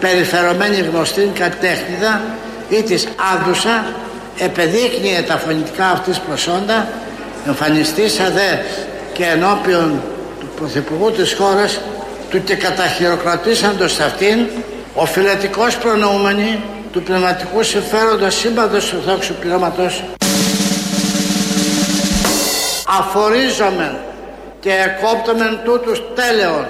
περιφερωμένη 0.00 0.76
γνωστή 0.76 1.30
κατέχνηδα 1.38 2.20
ή 2.68 2.82
της 2.82 3.08
Άδουσα 3.34 3.84
επεδείκνυε 4.38 5.22
τα 5.22 5.36
φωνητικά 5.36 5.86
αυτής 5.86 6.18
προσόντα 6.18 6.88
εμφανιστήσα 7.46 8.30
δε 8.30 8.56
και 9.12 9.24
ενώπιον 9.24 10.02
του 10.40 10.46
Πρωθυπουργού 10.56 11.10
της 11.10 11.34
χώρας 11.34 11.80
του 12.30 12.44
και 12.44 12.54
καταχειροκρατήσαντος 12.54 14.00
αυτήν 14.00 14.38
ο 14.94 15.06
φιλετικός 15.06 15.78
προνοούμενη 15.78 16.62
του 16.92 17.02
πνευματικού 17.02 17.62
συμφέροντος 17.62 18.34
σύμπαντος 18.34 18.92
Ορθόξου 18.92 19.34
πληρώματος 19.34 20.04
αφορίζομεν 22.98 23.96
και 24.60 24.70
εκόπτομεν 24.70 25.58
τούτους 25.64 26.02
τέλεων 26.14 26.66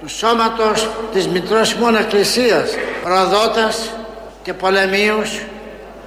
του 0.00 0.08
σώματος 0.08 0.88
της 1.12 1.28
Μητρός 1.28 1.72
ημών 1.72 1.96
Εκκλησίας 1.96 2.70
προδότας 3.02 3.90
και 4.42 4.52
πολεμίους 4.52 5.40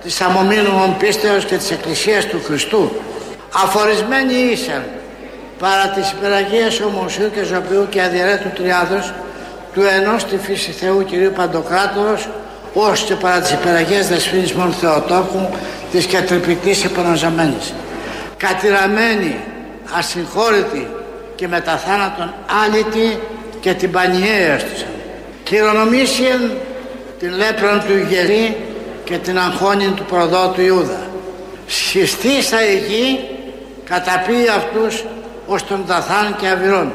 της 0.03 0.21
αμομήνου 0.21 0.95
πίστεως 0.99 1.45
και 1.45 1.57
της 1.57 1.71
Εκκλησίας 1.71 2.25
του 2.25 2.41
Χριστού. 2.45 2.91
Αφορισμένοι 3.63 4.33
ήσαν 4.33 4.83
παρά 5.59 5.87
της 5.87 6.11
υπεραγίας 6.11 6.79
ομοσίου 6.79 7.31
και 7.31 7.43
ζωπιού 7.43 7.87
και 7.89 8.01
αδιαιρέτου 8.01 8.49
τριάδος 8.49 9.13
του 9.75 9.81
ενός 9.81 10.23
τη 10.25 10.37
φύση 10.37 10.71
Θεού 10.71 11.03
Κυρίου 11.03 11.31
Παντοκράτορος 11.35 12.27
ως 12.73 13.03
και 13.03 13.15
παρά 13.15 13.39
τις 13.39 13.51
υπεραγίες 13.51 14.07
δεσποίνης 14.07 14.53
μόνο 14.53 14.71
Θεοτόκου 14.71 15.49
της 15.91 16.07
κατρυπητής 16.07 16.83
επαναζαμένης 16.85 17.73
κατηραμένη, 18.37 19.39
ασυγχώρητη 19.97 20.87
και 21.35 21.47
μετά 21.47 21.77
θάνατον 21.77 22.33
άλυτη 22.63 23.19
και 23.59 23.73
την 23.73 23.91
πανιαία 23.91 24.53
έστησαν 24.53 24.87
κληρονομήσιεν 25.43 26.51
την 27.19 27.33
λέπραν 27.35 27.83
του 27.87 28.07
γερή 28.09 28.57
και 29.03 29.17
την 29.17 29.39
αγχώνην 29.39 29.95
του 29.95 30.03
προδότου 30.03 30.61
Ιούδα. 30.61 30.99
Σχιστήσα 31.67 32.65
η 32.71 32.77
γη 32.77 33.19
καταπεί 33.89 34.47
αυτούς 34.57 35.05
ως 35.45 35.65
τον 35.65 35.85
Ταθάν 35.87 36.35
και 36.39 36.47
Αβυρών. 36.47 36.93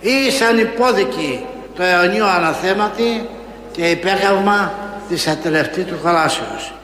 Ήσαν 0.00 0.58
υπόδικοι 0.58 1.44
το 1.80 1.86
αιωνίο 1.86 2.26
αναθέματι 2.26 3.28
και 3.72 3.82
υπέκαυμα 3.82 4.72
της 5.08 5.26
ατελευτή 5.26 5.82
του 5.82 5.98
κολάσεως. 6.02 6.74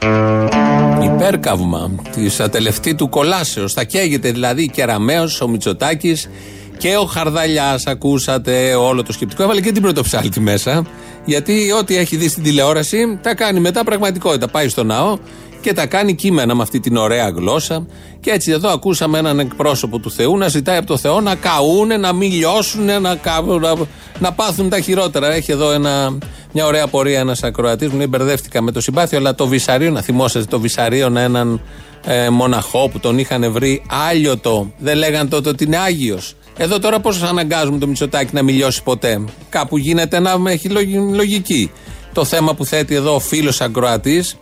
Υπέρκαυμα 1.03 1.91
της 2.15 2.39
ατελευτή 2.39 2.95
του 2.95 3.09
κολάσεως. 3.09 3.73
Θα 3.73 3.83
καίγεται 3.83 4.31
δηλαδή 4.31 4.63
η 4.63 4.67
Κεραμέως, 4.67 5.41
ο 5.41 5.47
Μητσοτάκης 5.47 6.29
και 6.77 6.95
ο 6.95 7.05
Χαρδαλιάς. 7.05 7.87
Ακούσατε 7.87 8.73
όλο 8.73 9.03
το 9.03 9.13
σκεπτικό. 9.13 9.43
Έβαλε 9.43 9.61
και 9.61 9.71
την 9.71 9.81
πρωτοψάλτη 9.81 10.39
μέσα. 10.39 10.85
Γιατί 11.25 11.71
ό,τι 11.71 11.97
έχει 11.97 12.15
δει 12.15 12.29
στην 12.29 12.43
τηλεόραση 12.43 13.19
τα 13.21 13.35
κάνει 13.35 13.59
μετά 13.59 13.83
πραγματικότητα. 13.83 14.47
Πάει 14.47 14.67
στο 14.67 14.83
ναό 14.83 15.17
και 15.61 15.73
τα 15.73 15.85
κάνει 15.85 16.15
κείμενα 16.15 16.55
με 16.55 16.61
αυτή 16.61 16.79
την 16.79 16.97
ωραία 16.97 17.29
γλώσσα. 17.29 17.85
Και 18.19 18.31
έτσι 18.31 18.51
εδώ 18.51 18.69
ακούσαμε 18.69 19.17
έναν 19.17 19.39
εκπρόσωπο 19.39 19.99
του 19.99 20.11
Θεού 20.11 20.37
να 20.37 20.47
ζητάει 20.47 20.77
από 20.77 20.87
το 20.87 20.97
Θεό 20.97 21.21
να 21.21 21.35
καούνε, 21.35 21.97
να 21.97 22.13
μην 22.13 22.31
λιώσουν, 22.31 22.85
να, 22.85 22.99
να, 22.99 23.17
να 24.19 24.33
πάθουν 24.33 24.69
τα 24.69 24.79
χειρότερα. 24.79 25.33
Έχει 25.33 25.51
εδώ 25.51 25.71
ένα, 25.71 26.17
μια 26.51 26.65
ωραία 26.65 26.87
πορεία 26.87 27.19
ένας 27.19 27.43
ακροατής 27.43 27.89
μου. 27.89 28.07
Μπερδεύτηκα 28.07 28.61
με 28.61 28.71
το 28.71 28.81
συμπάθειο, 28.81 29.17
αλλά 29.17 29.35
το 29.35 29.47
Βυσαρίο, 29.47 29.91
να 29.91 30.01
θυμόσαστε 30.01 30.49
το 30.49 30.59
Βυσαρίο, 30.59 31.05
έναν 31.05 31.61
ε, 32.05 32.29
μοναχό 32.29 32.89
που 32.89 32.99
τον 32.99 33.17
είχαν 33.19 33.51
βρει 33.51 33.83
άλιωτο. 34.09 34.71
Δεν 34.77 34.97
λέγαν 34.97 35.29
τότε 35.29 35.49
ότι 35.49 35.63
είναι 35.63 35.77
Άγιος. 35.77 36.35
Εδώ 36.57 36.79
τώρα 36.79 36.99
πώς 36.99 37.21
αναγκάζουμε 37.21 37.77
το 37.77 37.87
Μητσοτάκι 37.87 38.33
να 38.33 38.43
μιλιώσει 38.43 38.83
ποτέ; 38.83 39.21
Κάπου 39.49 39.77
γίνεται 39.77 40.19
να 40.19 40.31
έχει 40.45 40.69
λογική. 41.13 41.71
Το 42.13 42.25
θέμα 42.25 42.53
που 42.53 42.65
θέτει 42.65 42.95
εδώ 42.95 43.15
ο 43.15 43.19
φίλος 43.19 43.61
ακροατής 43.61 44.37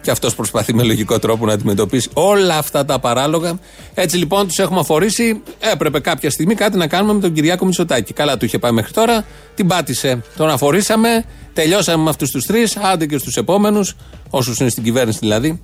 και 0.00 0.10
αυτός 0.10 0.34
προσπαθεί 0.34 0.74
με 0.74 0.82
λογικό 0.82 1.18
τρόπο 1.18 1.46
να 1.46 1.52
αντιμετωπίσει 1.52 2.08
όλα 2.12 2.58
αυτά 2.58 2.84
τα 2.84 2.98
παράλογα. 2.98 3.58
Έτσι 3.94 4.16
λοιπόν 4.16 4.46
τους 4.46 4.58
έχουμε 4.58 4.80
αφορήσει. 4.80 5.42
Έπρεπε 5.58 6.00
κάποια 6.00 6.30
στιγμή 6.30 6.54
κάτι 6.54 6.76
να 6.76 6.86
κάνουμε 6.86 7.12
με 7.12 7.20
τον 7.20 7.32
Κυριάκο 7.32 7.64
Μητσοτάκη. 7.64 8.12
Καλά 8.12 8.36
του 8.36 8.44
είχε 8.44 8.58
πάει 8.58 8.72
μέχρι 8.72 8.92
τώρα. 8.92 9.24
Την 9.54 9.66
πάτησε. 9.66 10.22
Τον 10.36 10.48
αφορήσαμε. 10.48 11.24
Τελειώσαμε 11.52 12.02
με 12.02 12.10
αυτούς 12.10 12.30
τους 12.30 12.46
τρεις. 12.46 12.76
Άντε 12.76 13.06
και 13.06 13.18
στους 13.18 13.36
επόμενους, 13.36 13.94
όσους 14.30 14.58
είναι 14.58 14.68
στην 14.68 14.82
κυβέρνηση 14.82 15.18
δηλαδή, 15.18 15.60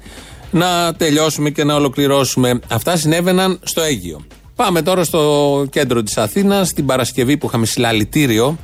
να 0.50 0.94
τελειώσουμε 0.94 1.50
και 1.50 1.64
να 1.64 1.74
ολοκληρώσουμε. 1.74 2.60
Αυτά 2.68 2.96
συνέβαιναν 2.96 3.58
στο 3.62 3.80
Αίγυο. 3.80 4.24
Πάμε 4.56 4.82
τώρα 4.82 5.04
στο 5.04 5.64
κέντρο 5.70 6.02
της 6.02 6.16
Αθήνας, 6.16 6.72
την 6.72 6.86
Παρασκευή 6.86 7.36
που 7.36 7.46
είχαμε 7.46 7.66
συλλαλητήριο 7.66 8.58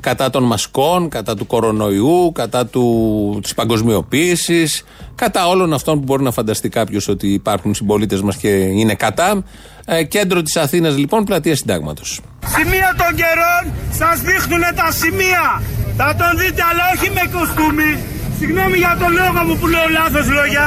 κατά 0.00 0.30
των 0.30 0.42
μασκών, 0.42 1.08
κατά 1.08 1.34
του 1.36 1.46
κορονοϊού, 1.46 2.32
κατά 2.34 2.66
του, 2.66 3.38
της 3.42 3.54
παγκοσμιοποίησης, 3.54 4.84
κατά 5.14 5.48
όλων 5.48 5.72
αυτών 5.72 5.94
που 5.98 6.04
μπορεί 6.04 6.22
να 6.22 6.30
φανταστεί 6.30 6.68
κάποιος 6.68 7.08
ότι 7.08 7.28
υπάρχουν 7.32 7.74
συμπολίτες 7.74 8.20
μας 8.22 8.36
και 8.36 8.48
είναι 8.48 8.94
κατά. 8.94 9.42
Ε, 9.84 10.04
κέντρο 10.04 10.42
της 10.42 10.56
Αθήνας 10.56 10.96
λοιπόν, 10.96 11.24
πλατεία 11.24 11.56
συντάγματος. 11.56 12.20
Σημεία 12.56 12.94
των 13.00 13.16
καιρών 13.20 13.62
σας 14.00 14.20
δείχνουν 14.20 14.62
τα 14.80 14.88
σημεία. 15.00 15.62
Θα 15.96 16.14
τον 16.18 16.32
δείτε 16.40 16.62
αλλά 16.70 16.84
όχι 16.94 17.08
με 17.16 17.24
κοστούμι. 17.34 17.90
Συγγνώμη 18.38 18.76
για 18.84 18.94
τον 19.00 19.10
λόγο 19.20 19.40
μου 19.46 19.54
που 19.60 19.66
λέω 19.74 19.86
λάθος 19.98 20.26
λόγια. 20.38 20.66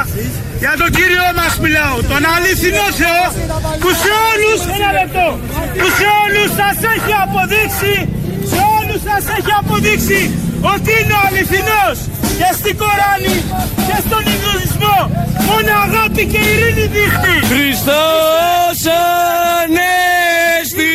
Για 0.64 0.74
τον 0.82 0.90
Κύριό 0.98 1.28
μας 1.40 1.54
μιλάω, 1.64 1.96
τον 2.12 2.22
αληθινό 2.34 2.88
Θεό 3.02 3.26
που 3.82 3.90
σε 4.02 4.12
όλους, 4.30 4.60
ένα 4.76 4.90
λεπτό, 5.00 5.28
που 5.80 5.88
σε 5.98 6.08
όλους 6.24 6.50
σας 6.60 6.78
έχει 6.94 7.12
αποδείξει 7.24 7.94
σε 8.94 9.10
όλους 9.10 9.26
σας 9.26 9.38
έχει 9.38 9.54
αποδείξει 9.60 10.22
ότι 10.62 10.92
είναι 11.00 11.14
ο 11.14 11.22
αληθινός 11.28 11.98
και 12.38 12.50
στην 12.60 12.78
Κοράνη 12.78 13.38
και 13.88 13.98
στον 14.06 14.24
Ινδουισμό 14.34 14.98
μόνο 15.48 15.72
αγάπη 15.86 16.26
και 16.26 16.38
ειρήνη 16.38 16.86
δείχνει. 16.96 17.38
Χριστός 17.52 18.80
Ανέστη 19.62 20.94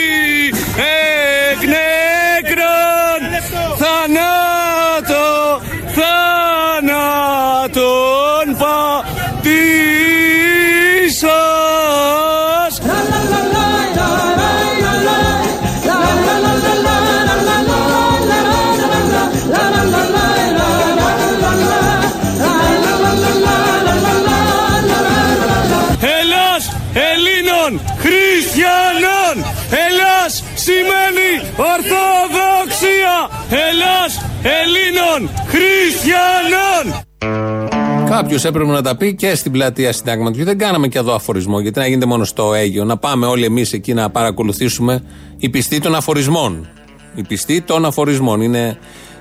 εκ 1.50 1.60
νεκρών 1.60 1.97
Χριστιανών 35.98 37.04
Κάποιος 38.08 38.44
έπρεπε 38.44 38.70
να 38.70 38.82
τα 38.82 38.96
πει 38.96 39.14
και 39.14 39.34
στην 39.34 39.52
πλατεία 39.52 39.92
συντάγματος. 39.92 40.44
Δεν 40.44 40.58
κάναμε 40.58 40.88
και 40.88 40.98
εδώ 40.98 41.14
αφορισμό, 41.14 41.60
γιατί 41.60 41.78
να 41.78 41.86
γίνεται 41.86 42.06
μόνο 42.06 42.24
στο 42.24 42.54
Αίγιο. 42.54 42.84
Να 42.84 42.96
πάμε 42.96 43.26
όλοι 43.26 43.44
εμείς 43.44 43.72
εκεί 43.72 43.94
να 43.94 44.10
παρακολουθήσουμε 44.10 45.02
η 45.38 45.48
πιστή 45.48 45.80
των 45.80 45.94
αφορισμών. 45.94 46.68
Η 47.14 47.22
πιστή 47.22 47.60
των 47.60 47.84
αφορισμών. 47.84 48.40
Είναι 48.40 48.78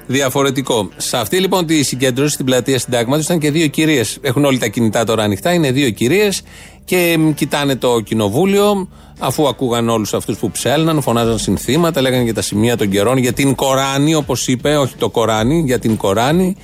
διαφορετικό. 0.07 0.89
Σε 0.97 1.17
αυτή 1.17 1.37
λοιπόν 1.39 1.65
τη 1.65 1.83
συγκέντρωση 1.83 2.33
στην 2.33 2.45
πλατεία 2.45 2.79
συντάγματος 2.79 3.25
ήταν 3.25 3.39
και 3.39 3.51
δύο 3.51 3.67
κυρίες. 3.67 4.17
Έχουν 4.21 4.45
όλοι 4.45 4.57
τα 4.57 4.67
κινητά 4.67 5.03
τώρα 5.03 5.23
ανοιχτά. 5.23 5.53
Είναι 5.53 5.71
δύο 5.71 5.89
κυρίες 5.89 6.41
και 6.85 7.15
μ, 7.19 7.31
κοιτάνε 7.33 7.75
το 7.75 7.99
κοινοβούλιο. 7.99 8.89
Αφού 9.19 9.47
ακούγαν 9.47 9.89
όλους 9.89 10.13
αυτούς 10.13 10.37
που 10.37 10.51
ψέλναν, 10.51 11.01
φωνάζαν 11.01 11.37
συνθήματα, 11.39 12.01
λέγανε 12.01 12.23
για 12.23 12.33
τα 12.33 12.41
σημεία 12.41 12.77
των 12.77 12.89
καιρών, 12.89 13.17
για 13.17 13.33
την 13.33 13.55
Κοράνη, 13.55 14.15
όπως 14.15 14.47
είπε, 14.47 14.77
όχι 14.77 14.95
το 14.95 15.09
Κοράνι, 15.09 15.63
για 15.65 15.79
την 15.79 15.97
Κοράνη. 15.97 16.55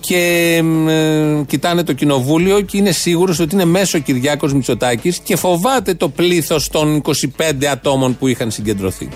Και 0.00 0.60
μ, 0.64 0.88
ε, 0.88 1.44
κοιτάνε 1.46 1.82
το 1.82 1.92
κοινοβούλιο 1.92 2.60
και 2.60 2.76
είναι 2.76 2.90
σίγουρος 2.90 3.38
ότι 3.38 3.54
είναι 3.54 3.64
μέσω 3.64 3.98
Κυριάκος 3.98 4.54
Μητσοτάκης 4.54 5.18
και 5.18 5.36
φοβάται 5.36 5.94
το 5.94 6.08
πλήθος 6.08 6.68
των 6.68 6.96
25 6.96 7.66
ατόμων 7.66 8.16
που 8.18 8.26
είχαν 8.26 8.50
συγκεντρωθεί. 8.50 9.08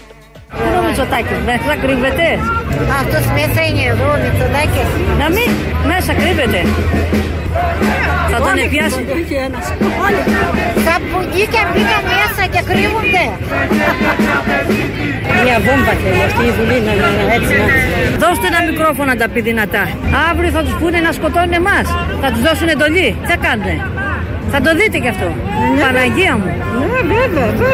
Πού 0.57 0.63
είναι 0.67 0.79
ο 0.81 0.83
Μητσοτάκης, 0.87 1.39
μέσα 1.51 1.73
κρύβεται. 1.83 2.29
Αυτός 3.01 3.25
μέσα 3.39 3.61
είναι 3.69 3.85
εδώ, 3.93 4.09
ο 4.17 4.19
Μητσοτάκης. 4.23 4.89
Να 5.21 5.27
μην, 5.37 5.51
μέσα 5.93 6.13
κρύβεται. 6.21 6.61
Θα 8.33 8.39
τον 8.47 8.55
πιάσει. 8.73 9.03
Θα 10.87 10.95
βγήκαν, 11.33 11.67
μπήκαν 11.73 12.03
μέσα 12.17 12.43
και 12.53 12.61
κρύβονται. 12.71 13.25
Μια 15.45 15.59
βόμβα 15.67 15.93
θέλει 16.03 16.23
αυτή 16.29 16.43
η 16.51 16.53
Βουλή 16.59 16.79
να 16.87 16.93
είναι 16.93 17.25
έτσι 17.37 17.53
να... 17.61 17.67
Δώστε 18.25 18.47
ένα 18.53 18.61
μικρόφωνο 18.71 19.09
να 19.13 19.17
τα 19.23 19.29
πει 19.33 19.41
δυνατά. 19.41 19.85
Αύριο 20.31 20.51
θα 20.57 20.63
τους 20.65 20.75
πούνε 20.81 20.99
να 21.07 21.13
σκοτώνουν 21.19 21.53
εμάς. 21.53 21.87
Θα 22.23 22.29
τους 22.33 22.43
δώσουν 22.47 22.69
εντολή. 22.75 23.09
Τι 23.21 23.27
θα 23.33 23.37
κάνουνε; 23.47 23.77
Θα 24.51 24.61
το 24.61 24.71
δείτε 24.77 24.99
κι 24.99 25.09
αυτό. 25.09 25.35
Παναγία 25.81 26.37
μου. 26.37 26.51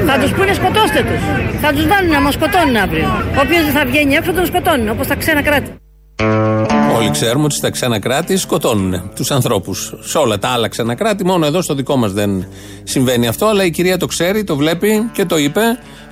Θα 0.07 0.19
τους 0.19 0.31
πούνε 0.31 0.53
σκοτώστε 0.53 1.01
τους. 1.03 1.23
Θα 1.61 1.73
τους 1.73 1.87
βάλουν 1.87 2.11
να 2.11 2.21
μας 2.21 2.35
σκοτώνουν 2.35 2.77
αύριο. 2.77 3.09
Όποιος 3.43 3.65
δεν 3.65 3.73
θα 3.73 3.85
βγαίνει 3.87 4.15
έξω 4.15 4.33
τον 4.33 4.47
σκοτώνουν 4.47 4.89
όπως 4.89 5.07
τα 5.07 5.15
ξένα 5.15 5.43
κράτη. 5.43 5.71
Όλοι 6.97 7.11
ξέρουμε 7.11 7.45
ότι 7.45 7.55
στα 7.55 7.71
ξένα 7.71 7.99
κράτη 7.99 8.37
σκοτώνουν 8.37 9.11
τους 9.15 9.31
ανθρώπους. 9.31 9.95
Σε 10.01 10.19
όλα 10.19 10.39
τα 10.39 10.49
άλλα 10.49 10.69
ξένα 10.69 10.95
κράτη, 10.95 11.25
μόνο 11.25 11.47
εδώ 11.47 11.63
στο 11.63 11.75
δικό 11.75 11.97
μας 11.97 12.13
δεν 12.13 12.47
συμβαίνει 12.85 13.27
αυτό. 13.27 13.47
Αλλά 13.47 13.65
η 13.65 13.71
κυρία 13.71 13.97
το 13.97 14.07
ξέρει, 14.07 14.45
το 14.45 14.57
βλέπει 14.57 15.11
και 15.13 15.25
το 15.25 15.37
είπε 15.39 15.61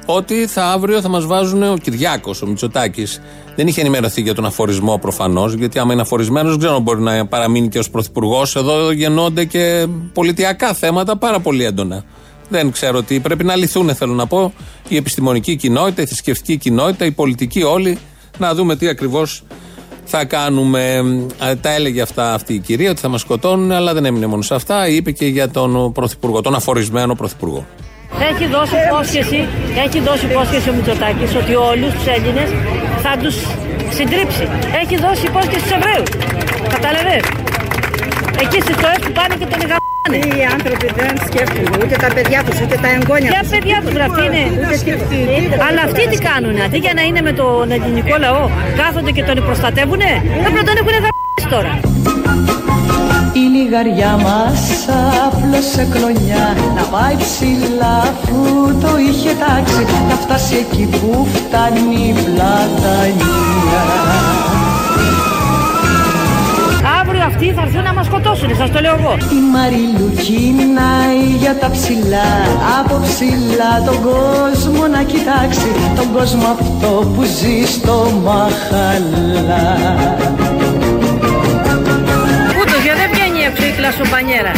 ότι 0.06 0.46
θα 0.46 0.64
αύριο 0.64 1.00
θα 1.00 1.08
μας 1.08 1.26
βάζουν 1.26 1.62
ο 1.62 1.76
Κυριάκος, 1.82 2.42
ο 2.42 2.46
Μητσοτάκης. 2.46 3.20
Δεν 3.56 3.66
είχε 3.66 3.80
ενημερωθεί 3.80 4.20
για 4.20 4.34
τον 4.34 4.44
αφορισμό 4.44 4.98
προφανώς, 4.98 5.52
γιατί 5.52 5.78
άμα 5.78 5.92
είναι 5.92 6.02
αφορισμένος, 6.02 6.50
δεν 6.50 6.58
ξέρω 6.58 6.74
αν 6.74 6.82
μπορεί 6.82 7.00
να 7.00 7.26
παραμείνει 7.26 7.68
και 7.68 7.78
ως 7.78 7.90
πρωθυπουργός. 7.90 8.56
Εδώ 8.56 8.90
γεννώνται 8.90 9.44
και 9.44 9.86
πολιτιακά 10.12 10.74
θέματα 10.74 11.16
πάρα 11.16 11.40
πολύ 11.40 11.64
έντονα. 11.64 12.04
Δεν 12.48 12.70
ξέρω 12.70 13.02
τι 13.02 13.20
πρέπει 13.20 13.44
να 13.44 13.56
λυθούν, 13.56 13.94
θέλω 13.94 14.14
να 14.14 14.26
πω, 14.26 14.52
η 14.88 14.96
επιστημονική 14.96 15.56
κοινότητα, 15.56 16.02
η 16.02 16.06
θρησκευτική 16.06 16.56
κοινότητα, 16.56 17.04
η 17.04 17.10
πολιτική 17.10 17.62
όλοι, 17.62 17.98
να 18.38 18.54
δούμε 18.54 18.76
τι 18.76 18.88
ακριβώς 18.88 19.42
θα 20.04 20.24
κάνουμε. 20.24 21.02
Ε, 21.40 21.54
Τα 21.54 21.74
έλεγε 21.74 22.02
αυτά 22.02 22.34
αυτή 22.34 22.54
η 22.54 22.58
κυρία 22.58 22.90
ότι 22.90 23.00
θα 23.00 23.08
μας 23.08 23.20
σκοτώνουν, 23.20 23.72
αλλά 23.72 23.94
δεν 23.94 24.04
έμεινε 24.04 24.26
μόνο 24.26 24.42
σε 24.42 24.54
αυτά. 24.54 24.88
Είπε 24.88 25.10
και 25.10 25.26
για 25.26 25.50
τον 25.50 25.92
πρωθυπουργό, 25.92 26.40
τον 26.40 26.54
αφορισμένο 26.54 27.14
πρωθυπουργό. 27.14 27.66
Έχει 28.32 28.46
δώσει 28.46 28.74
υπόσχεση, 28.86 29.46
έχει 29.86 30.00
δώσει 30.00 30.26
υπόσχεση 30.26 30.70
ο 30.70 30.72
Μητσοτάκης 30.72 31.34
ότι 31.34 31.54
όλους 31.54 31.92
τους 31.92 32.06
Έλληνες 32.06 32.50
θα 33.06 33.12
τους 33.22 33.36
συντρίψει. 33.96 34.44
Έχει 34.82 34.96
δώσει 35.04 35.24
υπόσχεση 35.30 35.60
στους 35.64 35.74
Εβραίους. 35.78 36.10
Καταλαβες; 36.74 37.24
Εκεί 38.42 38.58
στις 38.64 38.76
ΤΟΕΦ 38.82 39.00
που 39.06 39.12
πάνε 39.18 39.34
και 39.40 39.46
τον 39.52 39.60
γαμπάνε. 39.70 40.18
Οι 40.38 40.42
άνθρωποι 40.56 40.86
δεν 41.00 41.12
σκέφτονται 41.28 41.76
ούτε 41.82 41.94
τα 42.04 42.08
παιδιά 42.14 42.40
τους, 42.46 42.56
ούτε 42.62 42.76
τα 42.84 42.88
εγγόνια 42.96 43.30
Για 43.34 43.42
τους. 43.42 43.50
παιδιά 43.54 43.76
τους 43.84 43.92
γραφτεί 43.98 44.22
είναι. 44.28 44.42
Αλλά 45.66 45.80
αυτοί 45.88 46.02
τι 46.10 46.16
κάνουνε, 46.28 46.60
αντί 46.66 46.78
για 46.84 46.94
να 46.98 47.02
είναι 47.08 47.20
με 47.28 47.32
τον 47.40 47.70
ελληνικό 47.76 48.16
λαό, 48.24 48.44
κάθονται 48.80 49.10
και 49.16 49.24
τον 49.28 49.36
προστατεύουνε, 49.48 50.10
πρέπει 50.42 50.58
να 50.60 50.64
τον 50.68 50.74
έχουν 50.80 50.92
γαμπήσει 51.04 51.46
τώρα. 51.54 51.72
Η 53.34 53.38
λιγαριά 53.38 54.16
μας 54.16 54.60
απλώσε 55.26 55.88
κλονιά. 55.90 56.56
Να 56.76 56.82
πάει 56.82 57.16
ψηλά 57.16 57.96
αφού 58.00 58.42
το 58.80 58.98
είχε 59.08 59.32
τάξει. 59.42 59.82
Να 60.08 60.14
φτάσει 60.14 60.54
εκεί 60.56 60.84
που 60.84 61.26
φτάνει 61.34 61.94
η 62.08 62.12
πλατανία. 62.12 63.82
Αύριο 67.00 67.22
αυτοί 67.24 67.52
θα 67.52 67.62
έρθουν 67.62 67.82
να 67.82 67.92
μας 67.92 68.06
σκοτώσουν, 68.06 68.56
σας 68.56 68.70
το 68.70 68.80
λέω 68.80 68.96
εγώ. 68.98 69.16
Η 69.38 69.40
Μαριλού 69.52 70.10
κυνάει 70.24 71.22
για 71.38 71.54
τα 71.58 71.70
ψηλά. 71.70 72.30
Από 72.80 73.00
ψηλά 73.02 73.72
τον 73.86 73.98
κόσμο 74.08 74.86
να 74.86 75.02
κοιτάξει. 75.02 75.68
Τον 75.96 76.12
κόσμο 76.12 76.46
αυτό 76.58 77.12
που 77.14 77.22
ζει 77.22 77.66
στο 77.66 78.12
μαχαλά 78.24 79.64
βγαίνει 83.90 83.92
έξω 83.92 84.02
η 84.02 84.06
κλασοπανιέρα. 84.06 84.52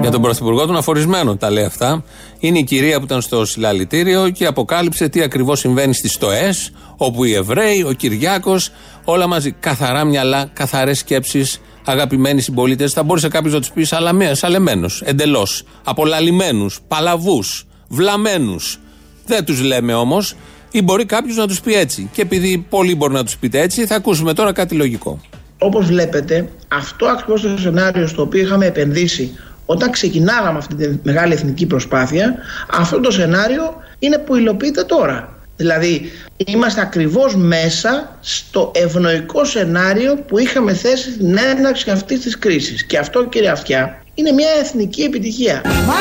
Για 0.00 0.10
τον 0.10 0.22
πρωθυπουργό 0.22 0.66
τον 0.66 0.76
αφορισμένο 0.76 1.36
τα 1.36 1.50
λέει 1.50 1.64
αυτά. 1.64 2.04
Είναι 2.38 2.58
η 2.58 2.64
κυρία 2.64 2.98
που 2.98 3.04
ήταν 3.04 3.20
στο 3.20 3.44
συλλαλητήριο 3.44 4.30
και 4.30 4.46
αποκάλυψε 4.46 5.08
τι 5.08 5.22
ακριβώς 5.22 5.58
συμβαίνει 5.58 5.94
στις 5.94 6.12
ΣΤΟΕΣ, 6.12 6.72
όπου 6.96 7.24
οι 7.24 7.34
Εβραίοι, 7.34 7.82
ο 7.82 7.92
Κυριάκος, 7.92 8.70
όλα 9.04 9.26
μαζί. 9.26 9.52
Καθαρά 9.52 10.04
μυαλά, 10.04 10.50
καθαρές 10.52 10.98
σκέψεις, 10.98 11.60
αγαπημένοι 11.84 12.40
συμπολίτες. 12.40 12.92
Θα 12.92 13.02
μπορούσε 13.02 13.28
κάποιος 13.28 13.52
να 13.52 13.60
τους 13.60 13.70
πει 13.70 13.84
σαλεμένους, 14.32 15.00
εντελώς. 15.00 15.64
Απολαλημένους, 15.84 16.80
παλαβούς, 16.88 17.66
βλαμμένους. 17.88 18.78
Δεν 19.26 19.44
τους 19.44 19.60
λέμε 19.60 19.94
όμως, 19.94 20.34
ή 20.70 20.82
μπορεί 20.82 21.04
κάποιος 21.04 21.36
να 21.36 21.46
τους 21.46 21.60
πει 21.60 21.74
έτσι. 21.74 22.10
Και 22.12 22.22
επειδή 22.22 22.66
πολλοί 22.68 22.94
μπορεί 22.94 23.12
να 23.12 23.24
τους 23.24 23.36
πείτε 23.36 23.60
έτσι, 23.60 23.86
θα 23.86 23.94
ακούσουμε 23.94 24.32
τώρα 24.32 24.52
κάτι 24.52 24.74
λογικό. 24.74 25.20
Όπως 25.58 25.86
βλέπετε, 25.86 26.48
αυτό 26.68 27.06
ακριβώς 27.06 27.42
το 27.42 27.58
σενάριο 27.58 28.06
στο 28.06 28.22
οποίο 28.22 28.40
είχαμε 28.40 28.66
επενδύσει 28.66 29.38
όταν 29.66 29.90
ξεκινάγαμε 29.90 30.58
αυτή 30.58 30.74
τη 30.74 30.88
μεγάλη 31.02 31.32
εθνική 31.32 31.66
προσπάθεια, 31.66 32.34
αυτό 32.70 33.00
το 33.00 33.10
σενάριο 33.10 33.74
είναι 33.98 34.18
που 34.18 34.36
υλοποιείται 34.36 34.82
τώρα. 34.82 35.34
Δηλαδή, 35.56 36.10
είμαστε 36.46 36.80
ακριβώς 36.80 37.36
μέσα 37.36 38.16
στο 38.20 38.70
ευνοϊκό 38.74 39.44
σενάριο 39.44 40.16
που 40.16 40.38
είχαμε 40.38 40.72
θέσει 40.72 41.12
στην 41.12 41.38
έναρξη 41.38 41.90
αυτής 41.90 42.20
της 42.20 42.38
κρίσης. 42.38 42.84
Και 42.86 42.98
αυτό, 42.98 43.24
κύριε 43.24 43.50
Αυτιά, 43.50 44.02
είναι 44.14 44.32
μια 44.32 44.48
εθνική 44.60 45.02
επιτυχία. 45.02 45.62
Μα 45.64 45.94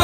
η 0.00 0.03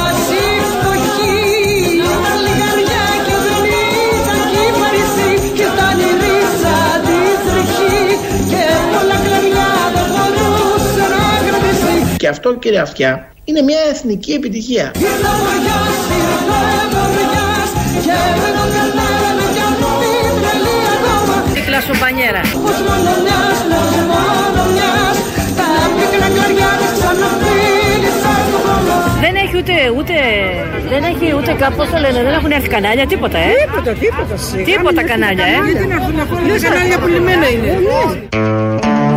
μιας 24.73 25.17
Τα 25.57 25.67
πίκρα 25.95 26.27
κλαριά 26.35 26.71
της 26.79 26.91
ξαναφίλησαν 26.97 28.39
στον 28.47 28.61
χρόνο 28.63 28.95
Δεν 29.23 29.33
έχει 29.43 29.55
ούτε, 29.61 29.75
ούτε, 29.97 30.15
δεν 30.91 31.01
έχει 31.11 31.27
ούτε 31.37 31.51
κάπου, 31.61 31.75
πώς 31.75 31.89
το 31.89 31.97
λένε, 32.03 32.19
δεν 32.27 32.33
έχουν 32.39 32.51
έρθει 32.51 32.69
κανάλια, 32.75 33.05
τίποτα, 33.07 33.37
ε; 33.37 33.51
Τίποτα, 33.65 33.91
τίποτα. 34.03 34.35
σιγά 34.37 34.63
Τίποτα 34.63 35.01
μην- 35.01 35.09
κανάλια, 35.11 35.45
ε; 35.45 35.57
Γιατί 35.71 35.87
να 35.87 35.95
έρθουν 35.95 36.15
να 36.15 36.25
πούνε 36.25 36.59
τα 36.59 36.67
κανάλια 36.67 36.97
πουλημένα 36.99 37.47
είναι. 37.53 37.71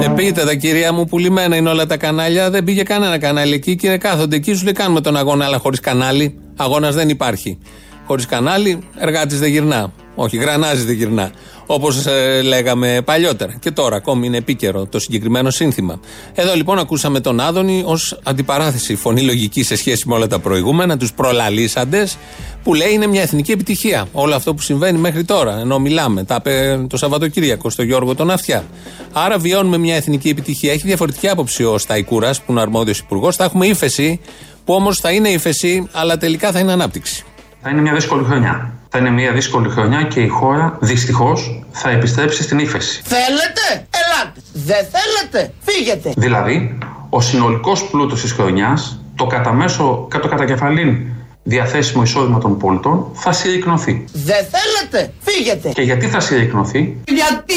Ε, 0.03 0.09
πείτε 0.17 0.45
τα 0.45 0.55
κυρία 0.55 0.93
μου, 0.93 1.05
πουλημένα 1.05 1.57
είναι 1.57 1.69
όλα 1.69 1.87
τα 1.87 1.97
κανάλια. 1.97 2.51
Δεν 2.51 2.65
πήγε 2.65 2.83
κανένα 2.83 3.19
κανάλι 3.19 3.55
εκεί 3.55 3.77
και 3.77 3.97
κάθονται 3.97 4.37
εκεί. 4.37 4.55
Σου 4.55 4.65
λέει 4.65 4.73
κάνουμε 4.73 5.01
τον 5.01 5.17
αγώνα, 5.17 5.45
αλλά 5.45 5.59
χωρίς 5.59 5.81
κανάλι. 5.81 6.39
Αγώνας 6.57 6.95
δεν 6.95 7.09
υπάρχει. 7.09 7.59
Χωρίς 8.07 8.27
κανάλι, 8.27 8.79
εργάτης 8.97 9.39
δεν 9.39 9.51
γυρνά. 9.51 9.93
Όχι, 10.15 10.37
γρανάζι 10.37 10.85
δεν 10.85 10.95
γυρνά. 10.95 11.31
Όπως 11.67 12.07
λέγαμε 12.45 13.01
παλιότερα. 13.05 13.57
Και 13.61 13.71
τώρα 13.71 13.97
ακόμη 13.97 14.27
είναι 14.27 14.37
επίκαιρο 14.37 14.87
το 14.87 14.99
συγκεκριμένο 14.99 15.51
σύνθημα. 15.51 16.01
Εδώ 16.35 16.55
λοιπόν 16.55 16.79
ακούσαμε 16.79 17.21
τον 17.21 17.41
Άδωνη 17.41 17.83
ως 17.87 18.19
αντιπαράθεση 18.23 18.95
φωνή 18.95 19.21
λογική 19.21 19.63
σε 19.63 19.77
σχέση 19.77 20.09
με 20.09 20.15
όλα 20.15 20.27
τα 20.27 20.39
προηγούμενα, 20.39 20.97
τους 20.97 21.13
προλαλήσαντες, 21.13 22.17
που 22.63 22.75
λέει 22.75 22.93
είναι 22.93 23.07
μια 23.07 23.23
εθνική 23.23 23.53
επιτυχία. 23.53 24.07
Όλο 24.13 24.35
αυτό 24.35 24.55
που 24.55 24.63
συμβαίνει 24.63 24.99
μέχρι 24.99 25.25
τώρα, 25.25 25.59
ενώ 25.59 25.79
μιλάμε. 25.79 26.25
Τα 26.25 26.35
είπε 26.39 26.87
το 26.89 26.97
Σαββατοκύριακο 26.97 27.71
στο 27.71 27.83
Γιώργο 27.83 28.15
τον 28.15 28.31
Αυτιά. 28.31 28.65
Άρα 29.13 29.39
βιώνουμε 29.39 29.79
μια 29.79 29.97
εθνική 29.97 30.29
επιτυχία. 30.29 30.73
Έχει 30.73 30.87
διαφορετική 30.87 31.29
άποψη 31.29 31.65
ο 31.65 31.79
Σταϊκούρας, 31.79 32.41
που 32.41 32.53
είναι 32.53 32.61
αρμόδιος 32.61 32.99
υπουργός. 32.99 33.37
Θα 33.37 33.45
έχουμε 33.45 33.67
ύφεση, 33.67 34.21
που 34.65 34.75
όμως 34.75 34.99
θα 34.99 35.11
είναι 35.11 35.29
ύφεση, 35.29 35.89
αλλά 35.93 36.17
τελικά 36.17 36.53
θα 36.53 36.59
είναι 36.59 36.73
ανάπτυξη. 36.73 37.25
Θα 37.67 37.73
είναι 37.73 37.81
μια 37.81 37.95
δύσκολη 37.95 38.25
χρονιά. 38.25 38.73
Θα 38.89 38.99
είναι 38.99 39.11
μια 39.11 39.33
δύσκολη 39.33 39.69
χρονιά 39.69 40.03
και 40.03 40.21
η 40.21 40.29
χώρα 40.29 40.79
δυστυχώς 40.81 41.65
θα 41.71 41.91
επιστρέψει 41.91 42.43
στην 42.43 42.59
ύφεση. 42.59 43.03
Θέλετε, 43.05 43.61
ελάτε. 43.71 43.89
Ελάτε. 44.01 44.41
Δεν 44.53 44.87
θέλετε; 44.95 45.53
Φύγετε. 45.61 46.13
Δηλαδή, 46.17 46.79
ο 47.09 47.21
συνολικός 47.21 47.85
πλούτος 47.91 48.21
της 48.21 48.33
χρονιάς, 48.33 49.01
το 49.15 49.27
κατά 49.27 49.53
μέσο, 49.53 50.09
το 50.11 50.29
κατά 50.29 50.45
κεφαλήν 50.45 50.97
διαθέσιμο 51.43 52.03
εισόδημα 52.03 52.39
των 52.39 52.59
πολιτών, 52.59 53.07
θα 53.13 53.33
συρρυκνωθεί. 53.33 54.05
Δεν 54.13 54.45
θέλετε; 54.51 55.13
Φύγετε. 55.21 55.69
Και 55.69 55.83
γιατί 55.83 56.07
θα 56.07 56.21
συρρυκνωθεί, 56.21 56.97
Γιατί; 57.07 57.55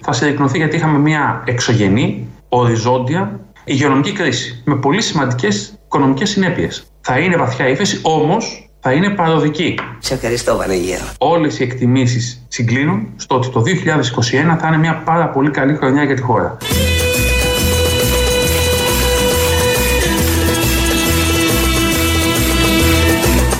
θα 0.00 0.12
συρρυκνωθεί 0.12 0.58
γιατί 0.58 0.76
είχαμε 0.76 0.98
μια 0.98 1.42
εξωγενή, 1.46 2.28
οριζόντια, 2.48 3.40
υγειονομική 3.64 4.12
κρίση 4.12 4.62
με 4.64 4.76
πολύ 4.76 5.02
σημαντικές 5.02 5.78
οικονομικές 5.84 6.30
συνέπειες. 6.30 6.84
Θα 7.00 7.18
είναι 7.18 7.36
βαθιά 7.36 7.68
ύφεση, 7.68 8.00
όμως 8.02 8.69
θα 8.80 8.92
είναι 8.92 9.10
παροδική. 9.10 9.78
Σε 9.98 10.14
ευχαριστώ 10.14 10.56
Βανεγέρο. 10.56 11.04
Όλες 11.18 11.58
οι 11.58 11.62
εκτιμήσεις 11.62 12.44
συγκλίνουν 12.48 13.08
στο 13.16 13.34
ότι 13.34 13.48
το 13.48 13.62
2021 13.66 14.56
θα 14.58 14.68
είναι 14.68 14.76
μια 14.76 15.02
πάρα 15.04 15.28
πολύ 15.28 15.50
καλή 15.50 15.74
χρονιά 15.74 16.04
για 16.04 16.14
τη 16.14 16.22
χώρα. 16.22 16.56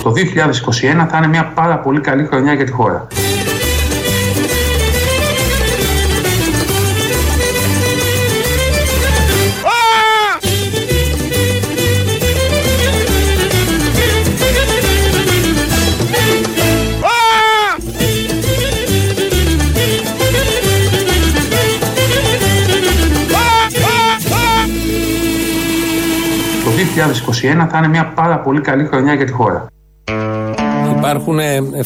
Το 0.03 0.13
2021 0.15 1.07
θα 1.09 1.17
είναι 1.17 1.27
μια 1.27 1.51
πάρα 1.55 1.79
πολύ 1.79 1.99
καλή 1.99 2.25
χρονιά 2.25 2.53
για 2.53 2.65
τη 2.65 2.71
χώρα. 2.71 3.07
2021 27.63 27.67
θα 27.69 27.77
είναι 27.77 27.87
μια 27.87 28.05
πάρα 28.15 28.39
πολύ 28.39 28.61
καλή 28.61 28.85
χρονιά 28.85 29.13
για 29.13 29.25
τη 29.25 29.31
χώρα. 29.31 29.67
Υπάρχουν 30.97 31.39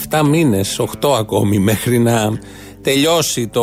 7 0.10 0.22
μήνες, 0.30 0.80
8 0.80 1.10
ακόμη, 1.20 1.60
μέχρι 1.60 2.00
να 2.00 2.40
τελειώσει 2.82 3.48
το 3.48 3.62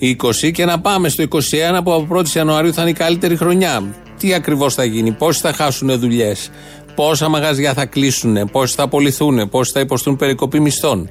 20 0.00 0.50
και 0.52 0.64
να 0.64 0.80
πάμε 0.80 1.08
στο 1.08 1.22
21 1.22 1.82
που 1.84 1.92
από 1.92 2.18
1η 2.18 2.28
Ιανουαρίου 2.28 2.72
θα 2.72 2.80
είναι 2.80 2.90
η 2.90 2.94
καλύτερη 2.94 3.36
χρονιά. 3.36 3.82
Τι 4.18 4.34
ακριβώς 4.34 4.74
θα 4.74 4.84
γίνει, 4.84 5.12
πόσοι 5.12 5.40
θα 5.40 5.52
χάσουν 5.52 5.98
δουλειές, 5.98 6.50
πόσα 6.94 7.28
μαγαζιά 7.28 7.72
θα 7.72 7.86
κλείσουν, 7.86 8.50
πόσοι 8.52 8.74
θα 8.74 8.82
απολυθούν, 8.82 9.48
πόσοι 9.48 9.72
θα 9.72 9.80
υποστούν 9.80 10.16
περικοπή 10.16 10.60
μισθών. 10.60 11.10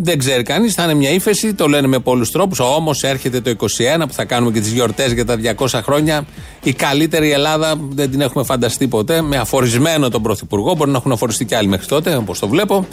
Δεν 0.00 0.18
ξέρει 0.18 0.42
κανείς, 0.42 0.74
θα 0.74 0.82
είναι 0.82 0.94
μια 0.94 1.10
ύφεση, 1.10 1.54
το 1.54 1.66
λένε 1.66 1.86
με 1.86 1.98
πολλούς 1.98 2.30
τρόπους. 2.30 2.60
Όμως 2.60 3.02
έρχεται 3.02 3.40
το 3.40 3.50
21 3.50 4.06
που 4.06 4.12
θα 4.12 4.24
κάνουμε 4.24 4.52
και 4.52 4.60
τις 4.60 4.72
γιορτές 4.72 5.12
για 5.12 5.24
τα 5.24 5.36
200 5.36 5.80
χρόνια. 5.82 6.26
Η 6.62 6.72
καλύτερη 6.72 7.32
Ελλάδα 7.32 7.74
δεν 7.90 8.10
την 8.10 8.20
έχουμε 8.20 8.44
φανταστεί 8.44 8.88
ποτέ. 8.88 9.22
Με 9.22 9.36
αφορισμένο 9.36 10.08
τον 10.08 10.22
Πρωθυπουργό. 10.22 10.74
Μπορεί 10.74 10.90
να 10.90 10.96
έχουν 10.96 11.12
αφοριστεί 11.12 11.44
και 11.44 11.56
άλλοι 11.56 11.68
μέχρι 11.68 11.86
τότε, 11.86 12.16
όπως 12.16 12.38
το 12.38 12.48
βλέπω. 12.48 12.86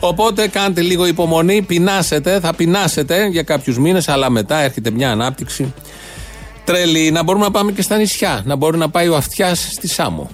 Οπότε 0.00 0.48
κάντε 0.48 0.80
λίγο 0.80 1.06
υπομονή, 1.06 1.62
πεινάσετε, 1.62 2.40
θα 2.40 2.54
πεινάσετε 2.54 3.26
για 3.26 3.42
κάποιους 3.42 3.78
μήνες, 3.78 4.08
αλλά 4.08 4.30
μετά 4.30 4.58
έρχεται 4.58 4.90
μια 4.90 5.10
ανάπτυξη 5.10 5.72
τρελή. 6.64 7.10
Να 7.10 7.22
μπορούμε 7.22 7.44
να 7.44 7.50
πάμε 7.50 7.72
και 7.72 7.82
στα 7.82 7.96
νησιά. 7.96 8.42
Να 8.44 8.56
μπορεί 8.56 8.78
να 8.78 8.90
πάει 8.90 9.08
ο 9.08 9.16
αυτιάς 9.16 9.68
στη 9.70 9.88
Σάμο. 9.88 10.30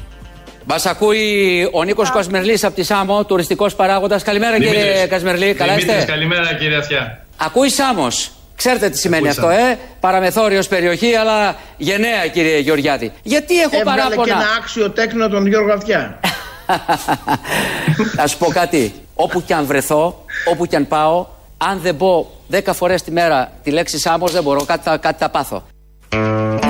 Μας 0.66 0.86
ακούει 0.86 1.68
ο 1.72 1.82
Νίκος 1.82 2.10
Κασμερλής 2.10 2.64
από 2.64 2.74
τη 2.74 2.82
Σάμο, 2.82 3.24
τουριστικός 3.24 3.74
παράγοντας. 3.74 4.22
Καλημέρα 4.22 4.58
κύριε 4.58 4.82
Δημήτρης. 4.82 5.06
Κασμερλή, 5.08 5.54
καλά 5.54 5.72
Δημήτρης, 5.74 5.98
είστε; 5.98 6.12
καλημέρα 6.12 6.54
κύριε 6.54 6.76
Αυτιά. 6.76 7.24
Ακούει 7.36 7.68
Σάμος. 7.70 8.30
Ξέρετε 8.56 8.88
τι 8.90 8.98
σημαίνει 8.98 9.28
Ακούει 9.28 9.44
αυτό, 9.44 9.62
ε; 9.62 9.78
Παραμεθόριο 10.00 10.62
περιοχή, 10.68 11.14
αλλά 11.14 11.56
γενναία 11.76 12.26
κύριε 12.26 12.58
Γεωργιάτη. 12.58 13.12
Γιατί 13.22 13.60
έχω 13.60 13.76
Έβγαλε 13.78 14.00
και 14.00 14.06
παράπονα. 14.06 14.32
ένα 14.34 14.44
άξιο 14.58 14.90
τέκνο 14.90 15.28
τον 15.28 15.46
Γιώργο 15.46 15.72
Αυτιά. 15.72 16.20
Να 18.16 18.26
σου 18.30 18.38
πω 18.38 18.46
κάτι. 18.46 18.94
Όπου 19.14 19.42
κι 19.42 19.52
αν 19.52 19.64
βρεθώ, 19.66 20.24
όπου 20.50 20.66
κι 20.66 20.76
αν 20.76 20.88
πάω, 20.88 21.26
αν 21.56 21.80
δεν 21.82 21.96
πω 21.96 22.30
10 22.52 22.58
φορές 22.72 23.02
τη 23.02 23.10
μέρα 23.10 23.52
τη 23.62 23.70
λέξη 23.70 23.98
Σάμος, 23.98 24.32
δεν 24.32 24.42
μπορώ. 24.42 24.64
Κάτι 24.64 24.80
θα, 24.84 24.96
κάτι 24.96 25.16
θα 25.18 25.28
πάθω. 25.28 25.62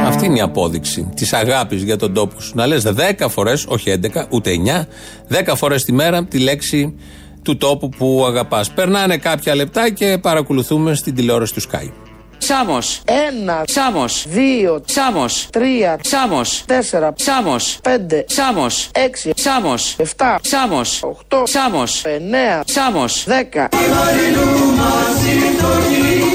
Αυτή 0.07 0.25
είναι 0.27 0.39
η 0.39 0.41
απόδειξη 0.41 1.09
της 1.17 1.33
αγάπης 1.33 1.83
για 1.83 1.97
τον 1.97 2.15
τόπο 2.15 2.41
σου. 2.41 2.53
Να 2.55 2.67
λες 2.67 2.83
10 2.83 3.29
φορές, 3.29 3.65
όχι 3.69 3.91
11, 3.91 4.27
ούτε 4.31 4.51
9, 4.51 4.87
10 5.29 5.55
φορές 5.57 5.85
τη 5.85 5.93
μέρα 5.93 6.25
τη 6.25 6.39
λέξη 6.39 6.95
του 7.43 7.57
τόπου 7.57 7.89
που 7.89 8.25
αγαπάς. 8.29 8.71
Περνάνε 8.71 9.17
κάποια 9.17 9.55
λεπτά 9.55 9.91
και 9.91 10.19
παρακολουθούμε 10.23 10.95
στην 10.95 11.15
τηλεόραση 11.15 11.55
του 11.55 11.63
Sky. 11.63 11.91
Σάμος. 12.39 13.03
Ένα, 13.05 13.63
Σάμος. 13.67 14.25
δύο, 14.29 14.83
Σάμος. 14.85 15.47
τρία, 15.53 15.99
Σάμος. 16.03 16.63
τέσσερα, 16.67 17.13
Σάμος. 17.17 17.79
πέντε, 17.83 18.25
Σάμος. 18.29 18.89
έξι, 18.95 19.33
Σάμος. 19.37 19.95
εφτά, 19.99 20.39
Σάμος. 20.43 21.03
οχτώ, 21.03 21.43
Σάμος. 21.47 22.05
εννέα, 22.05 22.63
Σάμος. 22.67 23.25
δέκα, 23.27 23.69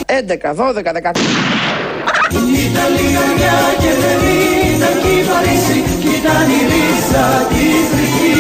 έντεκα, 0.05 0.53
δώδεκα, 0.53 0.91
δεκατρία. 0.91 1.25
Ήταν 2.65 2.89
λιγαριά 2.97 3.57
και 3.81 3.91
δεν 4.01 4.19
ήταν 4.71 4.93
κι 5.01 5.11
η 5.19 5.21
Παρίσι. 5.29 5.77
Κι 6.01 6.11
ήταν 6.19 6.47
η 6.57 6.61
ρίζα 6.71 7.25
της 7.51 7.85
ρηχή 7.97 8.39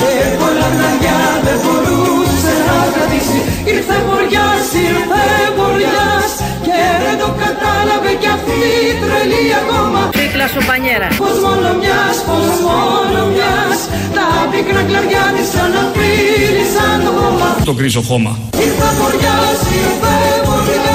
Και 0.00 0.12
πολλά 0.40 0.68
χναριά 0.74 1.20
δεν 1.46 1.58
μπορούσε 1.62 2.52
να 2.68 2.76
κρατήσει. 2.94 3.38
Ήρθε 3.72 3.96
βοριάς, 4.08 4.66
ήρθε 4.86 5.24
βοριάς 5.58 6.30
Και 6.66 6.80
δεν 7.04 7.16
το 7.22 7.28
κατάλαβε 7.42 8.12
κι 8.22 8.30
αυτή 8.36 8.58
η 8.90 8.92
τρελή 9.02 9.44
ακόμα. 9.62 10.00
Πίκλα 10.18 10.46
σου 10.52 10.60
πανιέρα. 10.68 11.08
Πως 11.22 11.36
μόνο 11.44 11.68
μιας, 11.80 12.16
πως 12.28 12.54
μόνο 12.66 13.20
μιας. 13.32 13.78
Τα 14.16 14.26
πίκρα 14.50 14.82
κλαριά 14.88 15.24
της 15.36 15.50
αναφίλησαν 15.64 16.96
το 17.04 17.10
χώμα. 17.18 17.48
Το 17.68 17.72
κρίζο 17.78 18.02
χώμα. 18.08 18.32
Ήρθε 18.64 18.88
βοριάς, 18.98 19.58
ήρθε 19.80 20.14
βοριάς 20.46 20.62
Και 20.62 20.72
δεν 20.72 20.82
το 20.86 20.93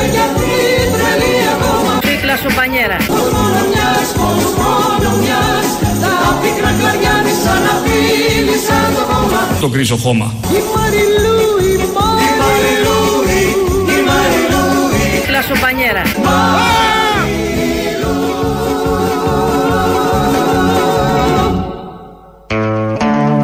κατάλαβε 0.00 0.08
κι 0.14 0.20
αυτή 0.28 0.50
η 0.82 0.86
τρελή 0.94 1.34
ακόμα 1.54 1.92
Πίκλα 2.06 2.36
σου 2.42 2.50
πανιέρα. 2.58 2.98
Πως 3.12 3.26
μόνο 3.36 3.60
μιας, 3.70 4.08
πως 4.18 4.44
μόνο 4.60 5.10
μιας 5.22 5.66
Τα 6.02 6.14
πίκρα 6.40 6.70
κλαριά 6.78 7.14
της 7.26 7.40
αναφίλησαν 7.54 8.88
το 8.96 9.02
χώμα 9.10 9.40
Το 9.60 9.68
κρίζο 9.68 9.96
χώμα. 10.04 10.26
Η 10.58 10.60
Μαριλού, 10.72 11.38
η 11.72 11.86
Μαριλού, 12.40 12.98
η 13.94 13.98
Μαριλού 14.08 14.64
Πίκλα 15.12 15.40
σου 15.48 15.54
πανιέρα. 15.62 16.02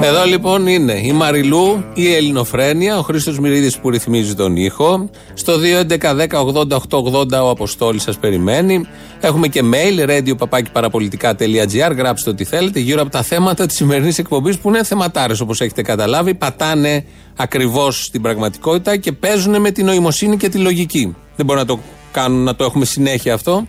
Εδώ 0.06 0.24
λοιπόν 0.24 0.66
είναι 0.66 0.92
η 0.92 1.12
Μαριλού, 1.12 1.84
η 1.94 2.14
Ελληνοφρένεια, 2.14 2.98
ο 2.98 3.02
Χρήστος 3.02 3.38
Μυρίδης 3.38 3.78
που 3.78 3.90
ρυθμίζει 3.90 4.34
τον 4.34 4.56
ήχο. 4.56 5.10
Στο 5.34 5.52
2.11.10.80.880 5.88 7.30
ο 7.42 7.50
Αποστόλης 7.50 8.02
σας 8.02 8.18
περιμένει. 8.18 8.86
Έχουμε 9.20 9.48
και 9.48 9.62
mail, 9.72 10.08
radio.parapolitica.gr. 10.08 11.96
Γράψτε 11.96 12.30
ό,τι 12.30 12.44
θέλετε 12.44 12.80
γύρω 12.80 13.00
από 13.00 13.10
τα 13.10 13.22
θέματα 13.22 13.66
της 13.66 13.76
σημερινής 13.76 14.18
εκπομπής 14.18 14.58
που 14.58 14.68
είναι 14.68 14.84
θεματάρες 14.84 15.40
όπως 15.40 15.60
έχετε 15.60 15.82
καταλάβει. 15.82 16.34
Πατάνε 16.34 17.04
ακριβώς 17.36 18.04
στην 18.04 18.22
πραγματικότητα 18.22 18.96
και 18.96 19.12
παίζουν 19.12 19.60
με 19.60 19.70
την 19.70 19.84
νοημοσύνη 19.84 20.36
και 20.36 20.48
τη 20.48 20.58
λογική. 20.58 21.16
Δεν 21.36 21.46
μπορεί 21.46 21.58
να 21.58 21.66
το 21.66 21.80
κάνουν, 22.12 22.42
να 22.42 22.54
το 22.54 22.64
έχουμε 22.64 22.84
συνέχεια 22.84 23.34
αυτό. 23.34 23.66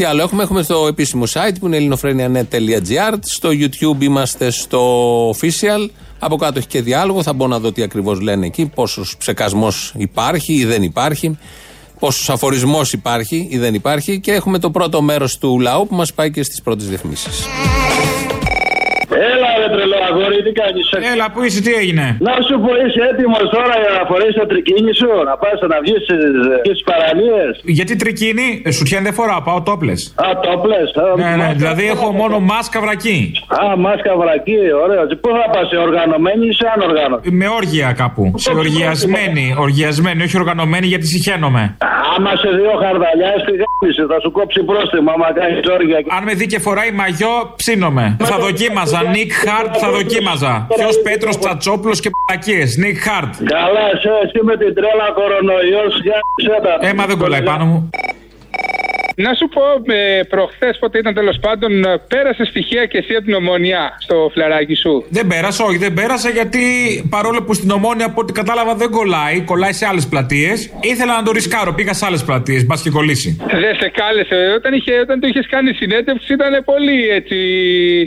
Τι 0.00 0.06
άλλο 0.06 0.22
έχουμε, 0.22 0.42
έχουμε 0.42 0.62
στο 0.62 0.86
επίσημο 0.86 1.24
site 1.32 1.54
που 1.60 1.66
είναι 1.66 1.76
ελληνοφρένια.net.gr. 1.76 3.14
Στο 3.20 3.48
YouTube 3.48 4.02
είμαστε 4.02 4.50
στο 4.50 5.30
official. 5.30 5.88
Από 6.18 6.36
κάτω 6.36 6.58
έχει 6.58 6.66
και 6.66 6.82
διάλογο. 6.82 7.22
Θα 7.22 7.32
μπω 7.32 7.46
να 7.46 7.58
δω 7.58 7.72
τι 7.72 7.82
ακριβώς 7.82 8.20
λένε 8.20 8.46
εκεί. 8.46 8.66
Πόσος 8.74 9.16
ψεκασμός 9.18 9.92
υπάρχει 9.96 10.52
ή 10.52 10.64
δεν 10.64 10.82
υπάρχει. 10.82 11.38
Πόσος 11.98 12.30
αφορισμός 12.30 12.92
υπάρχει 12.92 13.46
ή 13.50 13.58
δεν 13.58 13.74
υπάρχει. 13.74 14.20
Και 14.20 14.32
έχουμε 14.32 14.58
το 14.58 14.70
πρώτο 14.70 15.02
μέρος 15.02 15.38
του 15.38 15.60
λαού 15.60 15.86
που 15.86 15.94
μας 15.94 16.12
πάει 16.12 16.30
και 16.30 16.42
στις 16.42 16.62
πρώτες 16.62 16.88
διαφημίσεις. 16.88 17.46
Έλα 20.10 20.26
ρε 20.26 20.28
τρελό 20.28 20.28
αγόρι, 20.28 20.38
τι 20.46 20.52
κάνεις; 20.60 20.86
Έλα, 21.12 21.26
πού 21.32 21.38
είσαι, 21.46 21.60
τι 21.66 21.72
έγινε; 21.82 22.06
Να 22.28 22.34
σου 22.46 22.54
πω, 22.62 22.70
είσαι 22.84 23.02
έτοιμος 23.10 23.46
τώρα 23.56 23.74
για 23.82 23.92
να 23.98 24.02
φορέσεις 24.10 24.36
το 24.40 24.46
τρικίνι 24.50 24.92
σου, 25.00 25.10
να 25.28 25.34
πας 25.42 25.58
να 25.72 25.78
βγεις 25.84 26.00
στις, 26.06 26.22
στις 26.62 26.78
παραλίες; 26.88 27.52
Γιατί 27.78 27.92
τρικίνι, 28.02 28.48
ε, 28.64 28.70
σουτιέν 28.76 29.02
δεν 29.06 29.14
φοράω, 29.18 29.40
πάω 29.48 29.60
τόπλε. 29.68 29.94
Α, 30.24 30.26
το 30.44 30.52
πλες. 30.64 30.88
Ναι, 31.22 31.30
ναι, 31.40 31.48
δηλαδή 31.60 31.84
έχω 31.94 32.06
μόνο 32.20 32.36
μάσκα 32.50 32.78
βρακή. 32.80 33.18
Α, 33.62 33.76
μάσκα 33.76 34.12
βρακή, 34.22 34.60
ωραίο. 34.84 35.02
Και 35.06 35.16
Πού 35.22 35.28
θα 35.38 35.46
πας, 35.52 35.68
σε 35.68 35.76
οργανωμένη 35.76 36.46
ή 36.46 36.52
σε 36.60 36.66
ανοργανωμένη. 36.74 37.36
Με 37.40 37.48
όργια 37.48 37.92
κάπου. 37.92 38.22
Σε 38.36 38.52
οργιασμένη, 38.62 39.54
οργιασμένη, 39.58 40.22
όχι 40.22 40.36
οργανωμένη 40.38 40.86
γιατί 40.86 41.06
συχαίνομαι. 41.06 41.62
Άμα 42.16 42.32
σε 42.42 42.48
δύο 42.58 42.74
χαρδαλιά, 42.82 43.32
στη 43.42 43.52
γάμιση, 43.60 44.02
θα 44.12 44.18
σου 44.22 44.30
κόψει 44.38 44.60
πρόστιμο 44.62 45.10
άμα 45.14 45.28
κάνεις 45.38 45.60
όργια. 45.76 45.98
Αν 46.16 46.22
με 46.24 46.34
δει 46.34 46.46
και 46.46 46.58
φοράει 46.58 46.90
μαγιό, 47.00 47.34
ψήνομαι. 47.56 48.16
Θα 48.30 48.36
δοκίμαζα. 48.38 49.00
Nick 49.14 49.32
Hart 49.46 49.72
θα 49.82 49.88
δοκίμαζα. 49.90 49.99
Ποιος 50.76 51.00
Πέτρος 51.02 51.38
Τσατσόπουλος 51.38 52.00
και 52.00 52.10
πακίε. 52.26 52.64
Νίκ 52.76 52.98
Χαρτ. 52.98 53.34
Καλά, 53.44 53.80
εσύ, 53.94 54.08
εσύ 54.24 54.44
με 54.44 54.56
την 54.56 54.74
τρέλα 54.74 55.10
κορονοϊός, 55.14 56.00
για 56.02 56.18
σέτα. 56.46 56.88
Έμα 56.88 57.06
δεν 57.06 57.18
κολλάει 57.18 57.42
πάνω 57.42 57.64
μου. 57.64 57.90
Να 59.26 59.34
σου 59.38 59.46
πω, 59.54 59.92
ε, 59.92 60.22
προχθές 60.22 60.78
πότε 60.80 60.98
ήταν 60.98 61.14
τέλος 61.14 61.38
πάντων, 61.40 61.72
πέρασε 62.08 62.44
στοιχεία 62.44 62.84
και 62.86 62.98
εσύ 62.98 63.14
από 63.14 63.24
την 63.24 63.34
ομονία 63.34 63.96
στο 63.98 64.30
φλαράκι 64.34 64.74
σου; 64.74 65.04
Δεν 65.08 65.26
πέρασα, 65.26 65.64
όχι, 65.64 65.78
δεν 65.78 65.92
πέρασα 65.94 66.28
γιατί 66.30 66.60
παρόλο 67.10 67.42
που 67.42 67.54
στην 67.54 67.70
ομόνια 67.70 68.06
από 68.06 68.20
ό,τι 68.20 68.32
κατάλαβα 68.32 68.74
δεν 68.74 68.90
κολλάει, 68.90 69.40
κολλάει 69.40 69.72
σε 69.72 69.86
άλλες 69.86 70.06
πλατείες. 70.06 70.70
Ήθελα 70.80 71.16
να 71.16 71.22
το 71.22 71.30
ρισκάρω, 71.32 71.72
πήγα 71.72 71.92
σε 71.92 72.06
άλλες 72.06 72.24
πλατείες, 72.24 72.66
μπας 72.66 72.82
και 72.82 72.90
κολλήσει. 72.90 73.36
Δεν 73.64 73.74
σε 73.80 73.88
κάλεσε. 74.00 74.38
Όταν, 74.56 74.72
είχε, 74.74 74.92
όταν 75.00 75.20
το 75.20 75.26
είχες 75.26 75.46
κάνει 75.46 75.72
συνέντευξη 75.72 76.32
ήταν 76.32 76.64
πολύ 76.64 77.08
έτσι 77.08 77.36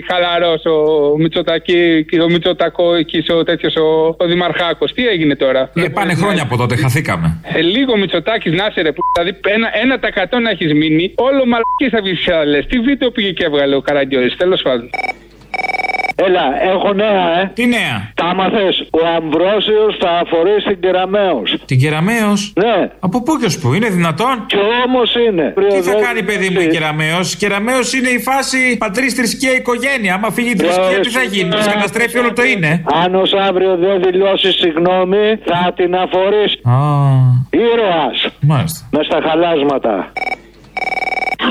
χαλαρός 0.10 0.62
ο 0.66 0.78
Μητσοτακή 1.18 2.06
και 2.10 2.22
ο 2.22 2.30
Μητσοτακό 2.30 2.94
εκεί 2.96 3.24
ο 3.32 3.44
τέτοιος 3.44 3.76
ο, 3.76 4.16
ο 4.18 4.26
Δημαρχάκος. 4.26 4.94
Τι 4.94 5.08
έγινε 5.08 5.36
τώρα; 5.36 5.72
Ε, 5.76 5.88
πάνε 5.88 6.14
χρόνια 6.14 6.44
από 6.44 6.58
τότε, 6.58 6.76
χαθήκαμε. 6.76 7.42
Ε, 7.54 7.62
λίγο 7.62 7.98
Μητσοτάκης 7.98 8.54
να 8.54 8.66
είσαι 8.70 8.82
ρε, 8.82 8.92
που, 8.92 9.02
δηλαδή 9.14 9.40
ένα, 9.48 9.68
ένα 9.84 10.00
τα 10.00 10.08
εκατό 10.08 10.40
να 10.40 10.50
έχεις 10.50 10.74
μείνει, 10.74 11.03
όλο 11.16 11.42
μαλακή 11.46 11.88
θα 11.92 12.02
βγει 12.02 12.16
στι 12.16 12.66
Τι 12.70 12.80
βίντεο 12.80 13.12
πήγε 13.12 13.32
και 13.32 13.44
έβγαλε 13.44 13.76
ο 13.76 13.82
Καραγκιόζης, 13.82 14.36
τέλος 14.38 14.62
πάντων. 14.62 14.90
Έλα, 16.16 16.46
έχω 16.72 16.94
νέα, 16.94 17.40
ε. 17.40 17.52
Τι 17.54 17.66
νέα; 17.68 18.12
Τα 18.16 18.26
άμαθες. 18.26 18.88
Ο 18.92 19.06
Αμβρόσιος 19.18 19.98
θα 20.00 20.10
αφορήσει 20.24 20.68
την 20.68 20.80
Κεραμαίος. 20.80 21.58
Την 21.66 21.80
Κεραμαίο. 21.80 22.34
Ναι. 22.54 22.92
Από 23.00 23.24
πού 23.24 23.38
και 23.40 23.46
ως 23.46 23.60
πού, 23.60 23.74
είναι 23.74 23.90
δυνατόν; 23.90 24.46
Και 24.46 24.58
όμως 24.86 25.16
είναι. 25.28 25.54
Τι 25.70 25.82
θα 25.82 25.94
κάνει, 25.94 26.24
παιδί 26.24 26.50
μου, 26.50 26.60
η 26.60 26.68
Κεραμαίο. 26.68 27.20
Κεραμαίο 27.38 27.80
είναι 27.98 28.10
η 28.10 28.20
φάση 28.20 28.78
πατρί 28.78 29.10
θρησκεία 29.10 29.54
οικογένεια. 29.56 30.14
Άμα 30.14 30.30
φύγει 30.32 30.50
η 30.50 30.56
θρησκεία, 30.56 31.00
τι 31.00 31.10
θα 31.10 31.24
γίνει, 31.24 31.50
τη 31.50 31.70
καταστρέφει 31.70 32.18
όλο 32.18 32.34
το 32.34 32.44
είναι; 32.44 32.84
Αν 33.04 33.16
ως 33.16 33.34
αύριο 33.34 33.76
δεν 33.76 34.02
δηλώσει 34.02 34.52
συγγνώμη, 34.52 35.40
θα 35.46 35.74
την 35.76 35.96
αφορήσει. 35.96 36.60
Α, 36.64 36.76
Ήρωας. 37.50 38.28
μάλιστα. 38.42 38.88
Μες 38.92 39.06
στα 39.06 39.20
χαλάσματα. 39.28 40.12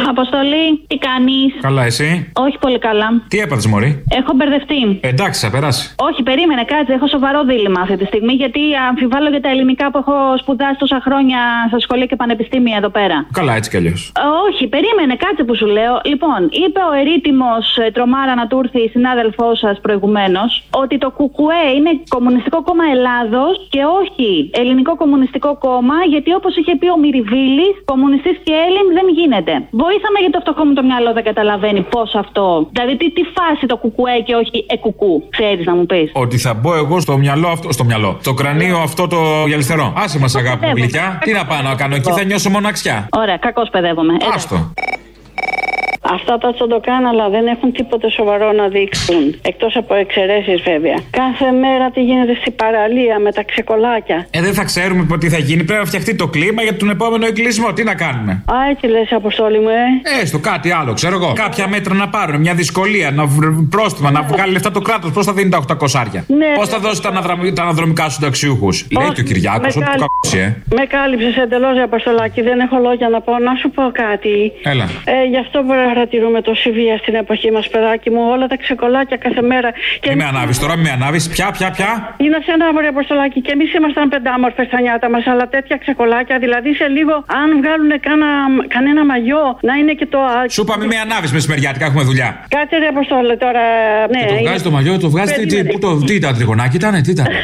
Αποστολή, 0.09 0.67
τι 0.87 0.97
κάνεις; 0.99 1.49
Καλά, 1.61 1.85
εσύ; 1.85 2.33
Όχι 2.47 2.57
πολύ 2.59 2.79
καλά. 2.79 3.09
Τι 3.29 3.39
έπαθες, 3.39 3.67
Μωρή; 3.67 4.05
Έχω 4.21 4.33
μπερδευτεί. 4.37 4.99
Εντάξει, 5.01 5.39
θα 5.45 5.51
περάσει. 5.51 5.95
Όχι, 6.09 6.23
περίμενε, 6.23 6.65
κάτσε. 6.65 6.93
Έχω 6.93 7.07
σοβαρό 7.07 7.45
δίλημα 7.45 7.81
αυτή 7.81 7.97
τη 7.97 8.05
στιγμή 8.05 8.33
γιατί 8.33 8.61
αμφιβάλλω 8.89 9.29
για 9.29 9.41
τα 9.41 9.49
ελληνικά 9.49 9.91
που 9.91 9.99
έχω 9.99 10.17
σπουδάσει 10.43 10.79
τόσα 10.79 11.01
χρόνια 11.07 11.39
στα 11.69 11.79
σχολεία 11.81 12.07
και 12.07 12.17
πανεπιστήμια 12.17 12.77
εδώ 12.77 12.89
πέρα. 12.89 13.27
Καλά, 13.33 13.53
έτσι 13.55 13.71
κι 13.71 13.77
αλλιώς. 13.77 14.13
Ε, 14.17 14.21
Όχι, 14.49 14.63
περίμενε, 14.75 15.15
κάτσε 15.25 15.43
που 15.45 15.55
σου 15.57 15.67
λέω. 15.67 15.95
Λοιπόν, 16.05 16.41
είπε 16.65 16.81
ο 16.91 16.93
ερήτημος 17.01 17.65
Τρομάρα 17.93 18.35
να 18.35 18.47
του 18.47 18.61
έρθει 18.65 18.81
η 18.81 18.89
συνάδελφός 18.89 19.59
σας 19.59 19.77
προηγουμένως 19.81 20.51
ότι 20.71 20.99
το 20.99 21.09
ΚΚΕ 21.19 21.63
είναι 21.77 21.91
Κομμουνιστικό 22.09 22.59
Κόμμα 22.63 22.85
Ελλάδος 22.95 23.53
και 23.75 23.83
όχι 24.01 24.51
Ελληνικό 24.61 24.93
Κομμουνιστικό 24.97 25.51
Κόμμα, 25.67 25.97
γιατί 26.09 26.31
όπως 26.35 26.53
είχε 26.57 26.77
πει 26.81 26.87
ο 26.97 26.99
Μυριβίλης, 27.03 27.75
κομμουνιστής 27.85 28.37
και 28.47 28.55
Έλλην 28.67 28.87
δεν 28.99 29.07
γίνεται. 29.19 29.53
Βοήθαμε 29.93 30.19
γιατί 30.19 30.33
το 30.33 30.41
φτωχό 30.41 30.65
μου 30.67 30.75
το 30.75 30.83
μυαλό 30.83 31.13
δεν 31.13 31.25
καταλαβαίνει 31.25 31.81
πώς 31.83 32.15
αυτό. 32.15 32.69
Δηλαδή, 32.73 32.97
τι, 32.97 33.13
τι 33.13 33.23
φάση 33.37 33.67
το 33.67 33.77
κουκουέ 33.77 34.19
και 34.27 34.35
όχι 34.35 34.67
εκουκού, 34.69 35.13
ξέρεις 35.31 35.67
να 35.67 35.75
μου 35.75 35.87
πεις. 35.87 36.11
Ότι 36.13 36.39
θα 36.39 36.55
μπω 36.55 36.75
εγώ 36.75 37.01
στο 37.01 37.17
μυαλό 37.17 37.49
αυτό. 37.49 37.73
Στο 37.73 37.85
μυαλό. 37.85 38.19
Το 38.23 38.35
κρανίο 38.35 38.79
αυτό 38.79 39.07
το 39.07 39.17
γυαλιστερό. 39.47 39.93
Άσε 39.97 40.19
μας, 40.19 40.35
αγάπη 40.35 40.51
μου 40.55 40.61
Παιδεύομαι. 40.61 40.81
γλυκιά. 40.81 41.19
Τι 41.25 41.33
να 41.33 41.47
πάω 41.47 41.63
να 41.63 41.75
κάνω 41.75 41.95
εκεί, 41.95 42.11
θα 42.13 42.25
νιώσω 42.25 42.51
μοναξιά. 42.51 43.09
Ωραία, 43.17 43.37
κακώ 43.37 43.63
παιδεύομαι. 43.71 44.13
Ε, 44.13 44.27
Άστο. 44.35 44.73
Αυτά 46.11 46.39
τα 46.39 46.53
τσοντοκάναλα 46.55 47.29
δεν 47.29 47.47
έχουν 47.47 47.73
τίποτε 47.73 48.11
σοβαρό 48.11 48.53
να 48.53 48.69
δείξουν. 48.69 49.41
Εκτός 49.43 49.77
από 49.77 49.95
εξαιρέσεις 49.95 50.61
βέβαια. 50.63 50.97
Κάθε 51.11 51.51
μέρα 51.51 51.91
τι 51.91 52.03
γίνεται 52.03 52.35
στην 52.41 52.55
παραλία 52.55 53.19
με 53.19 53.33
τα 53.33 53.43
ξεκολάκια. 53.45 54.27
Ε, 54.31 54.41
δεν 54.41 54.55
θα 54.55 54.65
ξέρουμε 54.65 55.19
τι 55.19 55.29
θα 55.29 55.39
γίνει. 55.39 55.65
Πρέπει 55.65 55.81
να 55.81 55.87
φτιαχτεί 55.87 56.15
το 56.15 56.27
κλίμα 56.29 56.63
για 56.63 56.77
τον 56.77 56.91
επόμενο 56.91 57.27
εγκλισμό. 57.27 57.73
Τι 57.73 57.83
να 57.85 57.95
κάνουμε; 57.95 58.33
Α, 58.33 58.55
έτσι 58.71 58.87
λες, 58.87 59.13
Αποστόλη 59.13 59.59
μου, 59.61 59.69
ε. 59.69 60.21
Έστω 60.23 60.39
κάτι 60.39 60.71
άλλο, 60.73 60.93
ξέρω 60.93 61.15
εγώ. 61.15 61.33
Κάποια 61.33 61.69
μέτρα 61.69 61.95
να 61.95 62.09
πάρουν, 62.09 62.41
μια 62.41 62.55
δυσκολία, 62.55 63.11
να 63.11 63.25
βρ- 63.27 63.69
πρόστιμα, 63.71 64.11
να 64.11 64.23
βγάλει 64.23 64.53
λεφτά 64.53 64.71
το 64.71 64.81
κράτος. 64.81 65.11
Πώς 65.13 65.25
θα 65.27 65.33
δίνει 65.33 65.51
τα 65.51 65.59
800 65.59 65.99
άρια. 66.01 66.25
Ναι. 66.29 66.47
Πώς 66.57 66.69
θα 66.69 66.79
δώσει 66.79 67.03
τα, 67.03 67.09
αναδραμ- 67.09 67.53
τα 67.55 67.63
αναδρομικά 67.63 68.03
στους 68.03 68.15
συνταξιούχους; 68.15 68.87
Λέει 68.99 69.11
και 69.15 69.21
ο 69.21 69.25
Κυριάκος 69.25 69.77
με 69.77 69.85
ότι 69.85 69.93
το 69.93 69.99
κάλυ- 69.99 70.01
κακώσει, 70.01 70.39
ε. 70.39 70.77
Με 70.77 70.85
κάλυψες 70.87 71.37
εντελώς, 71.37 71.79
Αποστολάκη. 71.83 72.41
Δεν 72.43 72.61
έχω 72.61 72.79
λόγια 72.79 73.09
να 73.09 73.21
πω. 73.21 73.33
Να 73.39 73.55
σου 73.55 73.71
πω 73.71 73.83
κάτι. 73.93 74.53
Έλα. 74.63 74.85
Ε, 75.05 75.25
γι' 75.31 75.39
αυτό 75.39 75.63
παρατηρούμε 75.93 76.39
τόση 76.49 76.71
βία 76.79 76.97
στην 77.03 77.15
εποχή 77.23 77.51
μας, 77.57 77.69
παιδάκι 77.73 78.11
μου. 78.15 78.23
Όλα 78.35 78.47
τα 78.53 78.57
ξεκολάκια 78.65 79.17
κάθε 79.17 79.43
μέρα. 79.53 79.71
Και 80.01 80.11
Μη 80.11 80.17
με 80.17 80.25
ανάβεις 80.33 80.59
τώρα, 80.63 80.75
μη 80.77 80.83
με 80.83 80.91
ανάβεις. 80.99 81.25
Πια, 81.35 81.47
πια, 81.57 81.69
πια. 81.77 81.91
Είναι 82.25 82.39
σε 82.47 82.51
ένα 82.57 82.73
μωρέ 82.73 82.87
Αποστολάκη 82.97 83.39
και 83.47 83.53
εμείς 83.57 83.75
ήμασταν 83.79 84.09
πεντάμορφες 84.09 84.67
στα 84.67 84.81
νιάτα 84.81 85.09
μας, 85.11 85.25
αλλά 85.33 85.45
τέτοια 85.55 85.77
ξεκολάκια. 85.85 86.37
Δηλαδή 86.45 86.71
σε 86.81 86.87
λίγο, 86.97 87.15
αν 87.41 87.49
βγάλουν 87.61 87.93
κάνα, 88.07 88.29
κανένα 88.75 89.03
μαγιό, 89.05 89.45
να 89.69 89.75
είναι 89.81 89.93
και 90.01 90.07
το. 90.07 90.19
α- 90.19 90.49
Σου 90.57 90.63
είπα, 90.65 90.75
μη 90.81 90.87
με 90.93 90.97
ανάβεις 91.05 91.33
μεσημεριάτικα, 91.33 91.85
έχουμε 91.91 92.03
δουλειά. 92.11 92.29
Κάτσε 92.55 92.77
ρε 92.83 92.87
Αποστόλη 92.95 93.37
τώρα. 93.45 93.63
Ναι, 94.15 94.21
Το 94.27 94.33
είναι- 94.35 94.43
βγάζεις 94.45 94.63
το 94.63 94.71
μαγιό, 94.77 94.99
το 94.99 95.11
βγάζεις. 95.15 95.33
Τι, 95.37 95.41
τι, 95.41 95.47
Περίμενε. 95.49 95.73
πού 95.73 95.79
το, 95.79 95.89
τι 96.09 96.15
ήταν, 96.15 96.35
τριγωνάκι 96.35 96.77
ήταν, 96.77 97.03
τι 97.03 97.11
ήταν. 97.11 97.27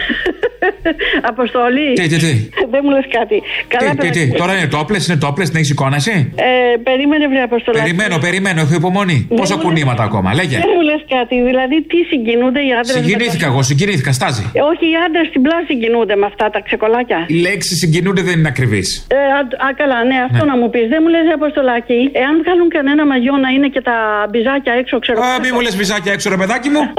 Αποστολή. 1.32 1.92
Τι, 1.92 2.06
τι, 2.08 2.16
τι; 2.24 2.32
Δεν 2.72 2.80
μου 2.84 2.90
λες 2.90 3.06
κάτι. 3.18 3.36
Καλά, 3.68 3.90
Τι, 3.90 3.96
τι, 3.96 4.08
τι, 4.10 4.18
παιδάκι. 4.18 4.36
τώρα 4.40 4.52
είναι 4.56 4.66
τόπλε, 4.76 4.98
είναι 5.08 5.16
τόπλε, 5.16 5.44
την 5.44 5.56
έχεις 5.56 5.70
εικόνα 5.70 5.96
εσύ. 5.96 6.32
Ε, 6.36 6.76
περίμενε, 6.88 7.28
βρε 7.28 7.40
Αποστολάκη. 7.50 7.84
Περιμένω, 7.84 8.18
περιμένω, 8.18 8.60
έχω 8.60 8.74
υπομονή. 8.74 9.26
Δεν 9.28 9.38
Πόσα 9.38 9.56
μου 9.56 9.62
κουνήματα 9.62 10.02
ακόμα, 10.02 10.34
λέγε. 10.34 10.56
Δεν 10.56 10.70
μου 10.76 10.80
λες 10.90 11.02
κάτι. 11.16 11.42
Δηλαδή, 11.42 11.76
τι 11.90 11.98
συγκινούνται 12.10 12.60
οι 12.66 12.70
άντρες. 12.78 12.96
Συγκινήθηκα 12.98 13.46
εγώ, 13.46 13.62
συγκινήθηκα, 13.62 14.12
στάζει. 14.12 14.44
Όχι, 14.70 14.84
οι 14.92 14.96
άντρες 15.06 15.26
στην 15.26 15.42
πλάση 15.42 15.64
συγκινούνται 15.66 16.16
με 16.16 16.26
αυτά 16.26 16.50
τα 16.50 16.60
ξεκολάκια. 16.60 17.24
Η 17.26 17.34
λέξη 17.46 17.74
συγκινούνται 17.82 18.22
δεν 18.22 18.38
είναι 18.38 18.48
ακριβή. 18.48 18.82
Ε, 19.08 19.16
α, 19.38 19.40
α, 19.66 19.68
καλά, 19.80 20.04
ναι, 20.04 20.16
αυτό 20.30 20.44
Ναι. 20.44 20.50
να 20.50 20.56
μου 20.58 20.70
πεις. 20.70 20.88
Δεν 20.88 20.98
μου 21.02 21.08
λες, 21.08 21.26
Αποστολάκη, 21.34 21.98
εάν 22.12 22.34
βγάλουν 22.42 22.68
κανένα 22.68 23.06
μαγιό 23.06 23.36
να 23.36 23.48
είναι 23.48 23.68
και 23.68 23.80
τα 23.80 23.96
μπιζάκια 24.30 24.72
έξω, 24.72 24.98
ξέρω. 24.98 25.18
Α, 25.20 25.40
μη 25.42 25.50
μου 25.54 25.60
λες 25.60 25.76
βυζάκια 25.76 26.12
έξω, 26.12 26.28
ρε 26.30 26.36
παιδάκι 26.36 26.68
μου. 26.68 26.82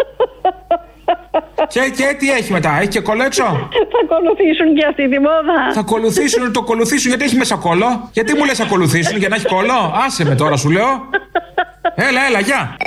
και, 1.67 1.79
και 1.95 2.15
τι 2.19 2.31
έχει 2.31 2.51
μετά, 2.51 2.77
έχει 2.79 2.87
και 2.87 2.99
κόλλο 2.99 3.23
έξω; 3.23 3.43
Θα 3.43 3.99
ακολουθήσουν 4.03 4.75
και 4.75 4.85
αυτή 4.89 5.09
τη 5.09 5.19
μόδα. 5.19 5.73
Θα 5.73 5.79
ακολουθήσουν, 5.79 6.51
το 6.53 6.59
ακολουθήσουν 6.59 7.09
γιατί 7.09 7.23
έχει 7.23 7.35
μέσα 7.35 7.55
κόλλο; 7.55 8.09
Γιατί 8.11 8.35
μου 8.35 8.45
λες 8.45 8.59
ακολουθήσουν 8.59 9.17
για 9.17 9.29
να 9.29 9.35
έχει 9.35 9.45
κόλλο; 9.45 9.93
Άσε 10.05 10.25
με 10.25 10.35
τώρα 10.35 10.57
σου 10.57 10.69
λέω. 10.69 11.09
Έλα, 11.95 12.25
έλα, 12.27 12.39
γεια. 12.39 12.77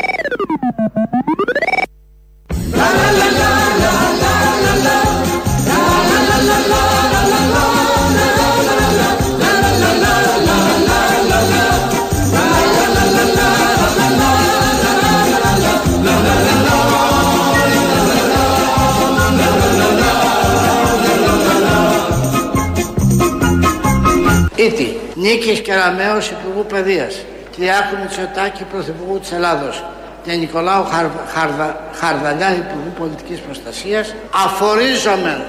Ήτι, 24.66 25.00
Νίκης 25.14 25.60
Κεραμέως 25.60 26.30
Υπουργού 26.30 26.66
Παιδείας, 26.66 27.24
Κυριάκου 27.50 27.96
Μητσοτάκη 28.02 28.64
Πρωθυπουργού 28.72 29.18
της 29.18 29.32
Ελλάδος. 29.32 29.84
Και 30.24 30.32
Νικολάου 30.32 30.84
Χαρ, 30.84 31.06
Χαρδα, 31.34 31.80
Χαρδαλιά 31.94 32.50
Υπουργού 32.54 32.92
Πολιτικής 32.98 33.38
Προστασίας. 33.38 34.14
Αφορίζομεν 34.44 35.42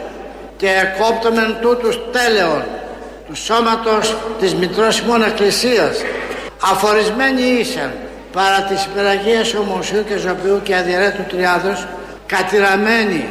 και 0.57 0.67
εκόπτομεν 0.83 1.57
τούτους 1.61 1.99
τέλεων 2.11 2.63
του 3.27 3.35
σώματος 3.35 4.15
της 4.39 4.55
Μητρός 4.55 4.99
ημών 4.99 5.23
Εκκλησίας. 5.23 6.01
Αφορισμένοι 6.71 7.41
ήσαν 7.41 7.91
παρά 8.31 8.61
της 8.61 8.85
υπεραγίας 8.85 9.53
ομοσίου 9.53 10.03
και 10.07 10.17
ζωπιού 10.17 10.59
και 10.63 10.75
αδιαιρέτου 10.75 11.23
τριάδος 11.23 11.87
κατηραμένοι, 12.25 13.25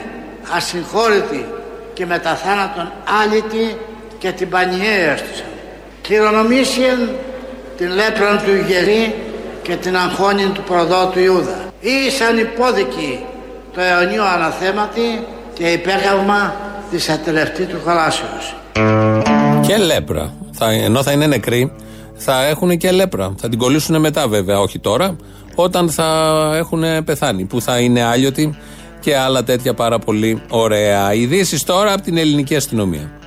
ασυγχώρητοι 0.57 1.47
και 1.92 2.07
μετά 2.07 2.35
θάνατον 2.35 2.92
άλυτοι 3.23 3.77
και 4.18 4.33
την 4.33 4.49
πανιέρα 4.49 5.14
τους. 5.14 5.42
Κληρονομήσιεν 6.12 6.98
την 7.77 7.88
λέπραν 7.88 8.40
του 8.44 8.51
ηγερή 8.51 9.14
και 9.62 9.77
την 9.77 9.96
αγχώνην 9.96 10.53
του 10.53 10.62
προδότου 10.62 11.18
Ιούδα. 11.18 11.59
Ήσαν 11.81 12.38
υπόδικοι 12.38 13.25
το 13.75 13.81
αιωνίο 13.81 14.25
αναθέματι 14.25 15.27
και 15.55 15.66
υπέγαυμα 15.66 16.55
της 16.90 17.09
ατελευτή 17.09 17.64
του 17.64 17.77
χαλάσεως. 17.85 18.57
Και 19.66 19.77
λέπρα. 19.77 20.33
Θα, 20.53 20.70
ενώ 20.70 21.03
θα 21.03 21.12
είναι 21.12 21.27
νεκροί, 21.27 21.72
θα 22.14 22.44
έχουν 22.44 22.77
και 22.79 22.90
λέπρα. 22.90 23.35
Θα 23.38 23.48
την 23.48 23.59
κολλήσουν 23.59 24.01
μετά 24.01 24.29
βέβαια, 24.29 24.61
όχι 24.61 24.79
τώρα, 24.79 25.16
όταν 25.55 25.90
θα 25.90 26.09
έχουν 26.55 27.05
πεθάνει. 27.05 27.44
Που 27.44 27.61
θα 27.61 27.79
είναι 27.79 28.05
άλιωτοι 28.05 28.59
και 29.01 29.16
άλλα 29.16 29.44
τέτοια 29.44 29.75
πάρα 29.75 29.98
πολύ 29.98 30.42
ωραία. 30.48 31.14
Ειδήσεις 31.14 31.64
τώρα 31.64 31.92
από 31.92 32.03
την 32.03 32.16
ελληνική 32.16 32.57
αστυνομία. 32.57 33.21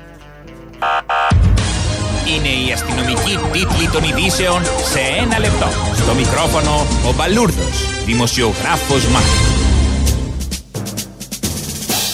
Είναι 2.27 2.47
η 2.47 2.71
αστυνομική 2.71 3.39
τίτλη 3.51 3.89
των 3.91 4.03
ειδήσεων 4.03 4.63
σε 4.63 4.99
ένα 5.23 5.39
λεπτό. 5.39 5.67
Στο 5.95 6.13
μικρόφωνο 6.13 6.85
ο 7.09 7.13
Μπαλούρδος, 7.15 8.03
δημοσιογράφος 8.05 9.07
Μάρκος. 9.07 9.54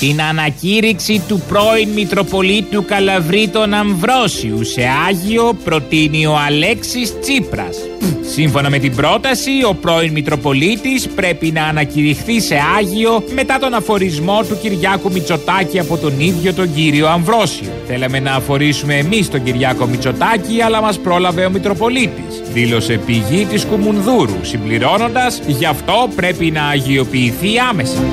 Την 0.01 0.21
ανακήρυξη 0.21 1.21
του 1.27 1.41
πρώην 1.47 1.89
Μητροπολίτου 1.89 2.85
Καλαβρίτων 2.85 3.73
Αμβρόσιου 3.73 4.63
σε 4.63 4.81
Άγιο 5.07 5.57
προτείνει 5.63 6.25
ο 6.25 6.37
Αλέξης 6.45 7.19
Τσίπρας. 7.19 7.77
Σύμφωνα 8.21 8.69
με 8.69 8.79
την 8.79 8.95
πρόταση, 8.95 9.51
ο 9.69 9.73
πρώην 9.73 10.11
Μητροπολίτης 10.11 11.07
πρέπει 11.07 11.51
να 11.51 11.63
ανακηρυχθεί 11.63 12.41
σε 12.41 12.55
Άγιο 12.77 13.23
μετά 13.33 13.57
τον 13.59 13.73
αφορισμό 13.73 14.43
του 14.47 14.57
Κυριάκου 14.61 15.11
Μητσοτάκη 15.11 15.79
από 15.79 15.97
τον 15.97 16.19
ίδιο 16.19 16.53
τον 16.53 16.73
κύριο 16.73 17.07
Αμβρόσιο. 17.07 17.71
Θέλαμε 17.87 18.19
να 18.19 18.33
αφορίσουμε 18.33 18.95
εμείς 18.97 19.29
τον 19.29 19.43
Κυριάκο 19.43 19.85
Μητσοτάκη, 19.85 20.61
αλλά 20.61 20.81
μας 20.81 20.99
πρόλαβε 20.99 21.45
ο 21.45 21.49
Μητροπολίτης. 21.49 22.41
Δήλωσε 22.53 22.99
πηγή 23.05 23.45
της 23.45 23.65
Κουμουνδούρου, 23.65 24.39
συμπληρώνοντας 24.41 25.41
«Γι' 25.47 25.65
αυτό 25.65 26.09
πρέπει 26.15 26.51
να 26.51 26.63
αγιοποιηθεί 26.63 27.59
άμεσα». 27.69 28.03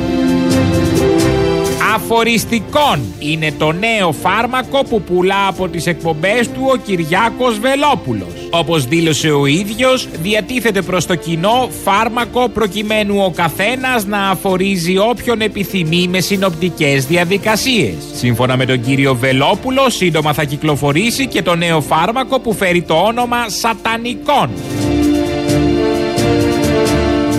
Αφοριστικών 1.99 3.01
είναι 3.19 3.53
το 3.59 3.73
νέο 3.73 4.13
φάρμακο 4.13 4.83
που 4.89 5.03
πουλά 5.03 5.47
από 5.49 5.69
τις 5.69 5.87
εκπομπές 5.87 6.49
του 6.49 6.71
ο 6.73 6.77
Κυριάκος 6.77 7.59
Βελόπουλος. 7.59 8.29
Όπως 8.51 8.85
δήλωσε 8.85 9.31
ο 9.31 9.47
ίδιος, 9.47 10.09
διατίθεται 10.23 10.83
προς 10.83 11.07
το 11.07 11.15
κοινό 11.15 11.69
φάρμακο 11.85 12.49
προκειμένου 12.49 13.23
ο 13.25 13.31
καθένας 13.31 14.05
να 14.05 14.29
αφορίζει 14.29 14.99
όποιον 14.99 15.41
επιθυμεί 15.41 16.09
με 16.09 16.21
συνοπτικές 16.21 17.07
διαδικασίες. 17.07 17.95
Σύμφωνα 18.15 18.57
με 18.57 18.65
τον 18.67 18.81
κύριο 18.81 19.15
Βελόπουλο, 19.15 19.91
σύντομα 19.91 20.33
θα 20.33 20.45
κυκλοφορήσει 20.45 21.27
και 21.27 21.43
το 21.43 21.55
νέο 21.55 21.81
φάρμακο 21.81 22.41
που 22.41 22.55
φέρει 22.55 22.83
το 22.83 22.95
όνομα 22.95 23.49
Σατανικών. 23.49 24.51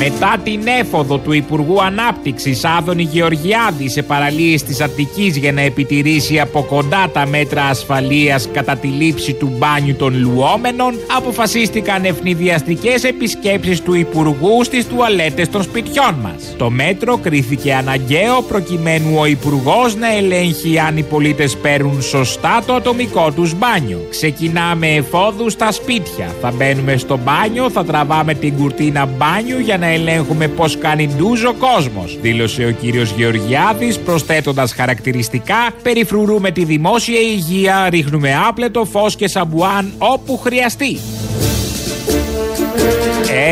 Μετά 0.02 0.36
την 0.44 0.62
έφοδο 0.80 1.18
του 1.18 1.32
Υπουργού 1.32 1.82
Ανάπτυξης 1.84 2.66
Άδωνη 2.66 3.04
Γεωργιάδη 3.04 3.90
σε 3.90 4.02
παραλίες 4.02 4.64
της 4.64 4.82
Αττικής 4.82 5.38
για 5.38 5.52
να 5.52 5.62
επιτηρήσει 5.62 6.40
από 6.40 6.64
κοντά 6.64 7.10
τα 7.14 7.28
μέτρα 7.28 7.64
ασφαλείας 7.64 8.50
κατά 8.54 8.76
τη 8.76 8.88
λήψη 8.88 9.34
του 9.34 9.54
μπάνιου 9.58 9.96
των 9.96 10.20
λουόμενων, 10.20 10.94
αποφασίστηκαν 11.18 12.06
ευνηδιαστικές 12.06 13.04
επισκέψεις 13.04 13.82
του 13.82 13.94
Υπουργού 13.94 14.64
στις 14.64 14.88
τουαλέτες 14.88 15.50
των 15.50 15.64
σπιτιών 15.64 16.16
μας. 16.22 16.56
Το 16.58 16.70
μέτρο 16.70 17.18
κρίθηκε 17.18 17.74
αναγκαίο 17.74 18.42
προκειμένου 18.48 19.18
ο 19.20 19.26
Υπουργός 19.26 19.96
να 19.96 20.16
ελέγχει 20.16 20.80
αν 20.80 20.98
οι 20.98 21.04
πολίτες 21.04 21.58
παίρνουν 21.58 22.02
σωστά 22.02 22.64
το 22.66 22.74
ατομικό 22.74 23.32
τους 23.32 23.54
μπάνιο. 23.54 24.08
Ξεκινάμε 24.10 24.88
εφόδους 24.88 25.54
στα 25.54 25.72
σπίτια. 25.72 26.36
Θα 26.42 26.52
μπαίνουμε 26.52 26.98
στο 26.98 27.20
μπάνιο, 27.24 27.70
θα 27.70 27.86
τραβάμε 27.86 28.34
την 28.34 28.58
κουρτίνα 28.58 29.06
μπάνιου 29.06 29.60
για 29.60 29.78
να 29.78 29.88
ελέγχουμε 29.90 30.48
πώς 30.48 30.78
κάνει 30.78 31.08
ντουζ 31.08 31.44
ο 31.44 31.54
κόσμος, 31.54 32.18
δήλωσε 32.22 32.66
ο 32.66 32.72
κύριος 32.72 33.12
Γεωργιάδης, 33.12 34.00
προσθέτοντας 34.00 34.74
χαρακτηριστικά: 34.74 35.70
Περιφρουρούμε 35.84 36.52
τη 36.52 36.64
δημόσια 36.64 37.20
υγεία, 37.20 37.90
ρίχνουμε 37.90 38.36
άπλετο 38.48 38.86
φως 38.86 39.16
και 39.16 39.28
σαμπουάν 39.28 39.92
όπου 39.98 40.38
χρειαστεί. 40.38 40.98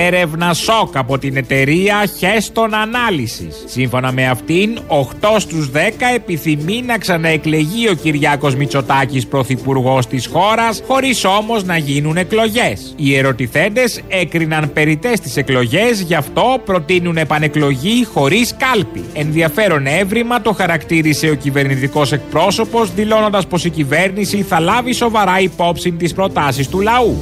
Έρευνα 0.05 0.53
σοκ 0.53 0.97
από 0.97 1.17
την 1.17 1.37
εταιρεία 1.37 2.05
Χέστον 2.17 2.73
Analysis. 2.73 3.63
Σύμφωνα 3.65 4.11
με 4.11 4.27
αυτήν, 4.27 4.79
8 4.87 5.39
στους 5.39 5.69
10 5.69 5.77
επιθυμεί 6.15 6.81
να 6.81 6.97
ξαναεκλεγεί 6.97 7.89
ο 7.89 7.93
Κυριάκος 7.93 8.55
Μητσοτάκης 8.55 9.27
πρωθυπουργός 9.27 10.07
της 10.07 10.27
χώρας, 10.27 10.81
χωρίς 10.87 11.25
όμως 11.25 11.63
να 11.63 11.77
γίνουν 11.77 12.17
εκλογές. 12.17 12.93
Οι 12.97 13.15
ερωτηθέντες 13.15 14.01
έκριναν 14.07 14.73
περιττές 14.73 15.11
τις 15.23 15.37
εκλογές, 15.37 16.01
γι' 16.01 16.15
αυτό 16.15 16.61
προτείνουν 16.65 17.17
επανεκλογή 17.17 18.05
χωρίς 18.13 18.55
κάλπη. 18.57 19.03
Ενδιαφέρον 19.13 19.87
εύρημα 19.87 20.41
το 20.41 20.53
χαρακτήρισε 20.53 21.29
ο 21.29 21.35
κυβερνητικός 21.35 22.11
εκπρόσωπος, 22.11 22.93
δηλώνοντας 22.93 23.47
πως 23.47 23.65
η 23.65 23.69
κυβέρνηση 23.69 24.41
θα 24.41 24.59
λάβει 24.59 24.93
σοβαρά 24.93 25.39
υπόψη 25.39 25.91
τις 25.91 26.13
προτάσεις 26.13 26.67
του 26.67 26.79
λαού. 26.79 27.17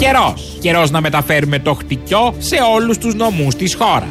Καιρός. 0.00 0.56
Καιρός 0.60 0.90
να 0.90 1.00
μεταφέρουμε 1.00 1.58
το 1.58 1.74
χτυκιό 1.74 2.34
σε 2.38 2.56
όλους 2.74 2.98
τους 2.98 3.14
νομούς 3.14 3.54
της 3.54 3.74
χώρας. 3.74 4.08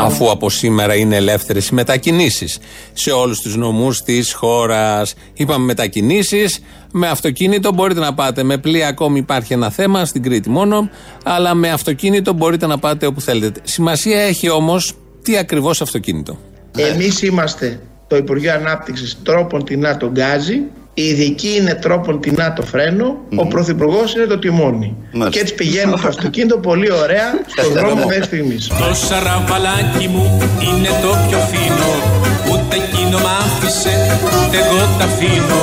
Αφού 0.00 0.30
από 0.30 0.50
σήμερα 0.50 0.94
είναι 0.94 1.16
ελεύθερες 1.16 1.68
οι 1.68 1.74
μετακινήσεις 1.74 2.58
σε 2.92 3.10
όλους 3.10 3.40
τους 3.40 3.56
νομούς 3.56 4.02
της 4.02 4.32
χώρας. 4.32 5.14
Είπαμε 5.34 5.64
μετακινήσεις, 5.64 6.60
με 6.92 7.08
αυτοκίνητο 7.08 7.72
μπορείτε 7.72 8.00
να 8.00 8.14
πάτε. 8.14 8.42
Με 8.42 8.58
πλοία 8.58 8.88
ακόμη 8.88 9.18
υπάρχει 9.18 9.52
ένα 9.52 9.70
θέμα, 9.70 10.04
στην 10.04 10.22
Κρήτη 10.22 10.50
μόνο, 10.50 10.90
αλλά 11.24 11.54
με 11.54 11.70
αυτοκίνητο 11.70 12.32
μπορείτε 12.32 12.66
να 12.66 12.78
πάτε 12.78 13.06
όπου 13.06 13.20
θέλετε. 13.20 13.60
Σημασία 13.62 14.20
έχει 14.20 14.50
όμως 14.50 14.92
τι 15.22 15.36
ακριβώς 15.38 15.80
αυτοκίνητο. 15.80 16.38
Εμείς 16.76 17.22
είμαστε 17.22 17.80
το 18.08 18.16
Υπουργείο 18.16 18.52
Ανάπτυξης 18.52 19.18
τρόπον 19.22 19.64
τεινά 19.64 19.96
τον 19.96 20.10
γκάζι, 20.10 20.62
η 20.94 21.02
ειδική 21.02 21.56
είναι 21.60 21.74
τρόπον 21.74 22.20
τεινά 22.20 22.52
το 22.52 22.62
φρένο, 22.62 23.18
ο 23.36 23.46
Πρωθυπουργός 23.46 24.14
είναι 24.14 24.24
το 24.24 24.38
τιμόνι. 24.38 24.96
Και 25.30 25.38
έτσι 25.38 25.54
πηγαίνει 25.54 25.90
το 25.90 26.08
αυτοκίνητο 26.08 26.58
πολύ 26.58 26.92
ωραία 26.92 27.26
στον 27.46 27.72
δρόμο 27.72 28.06
μέχρι 28.06 28.22
στιγμής. 28.22 28.66
Το 28.66 28.94
σαραβαλάκι 28.94 30.08
μου 30.08 30.38
είναι 30.60 30.88
το 31.02 31.16
πιο 31.28 31.38
φίνο 31.38 31.90
Ούτε 32.52 32.76
εκείνο 32.76 33.18
μ' 33.18 33.30
άφησε, 33.42 34.18
ούτε 34.24 34.56
εγώ 34.56 34.80
τα 34.98 35.04
αφήνω. 35.04 35.62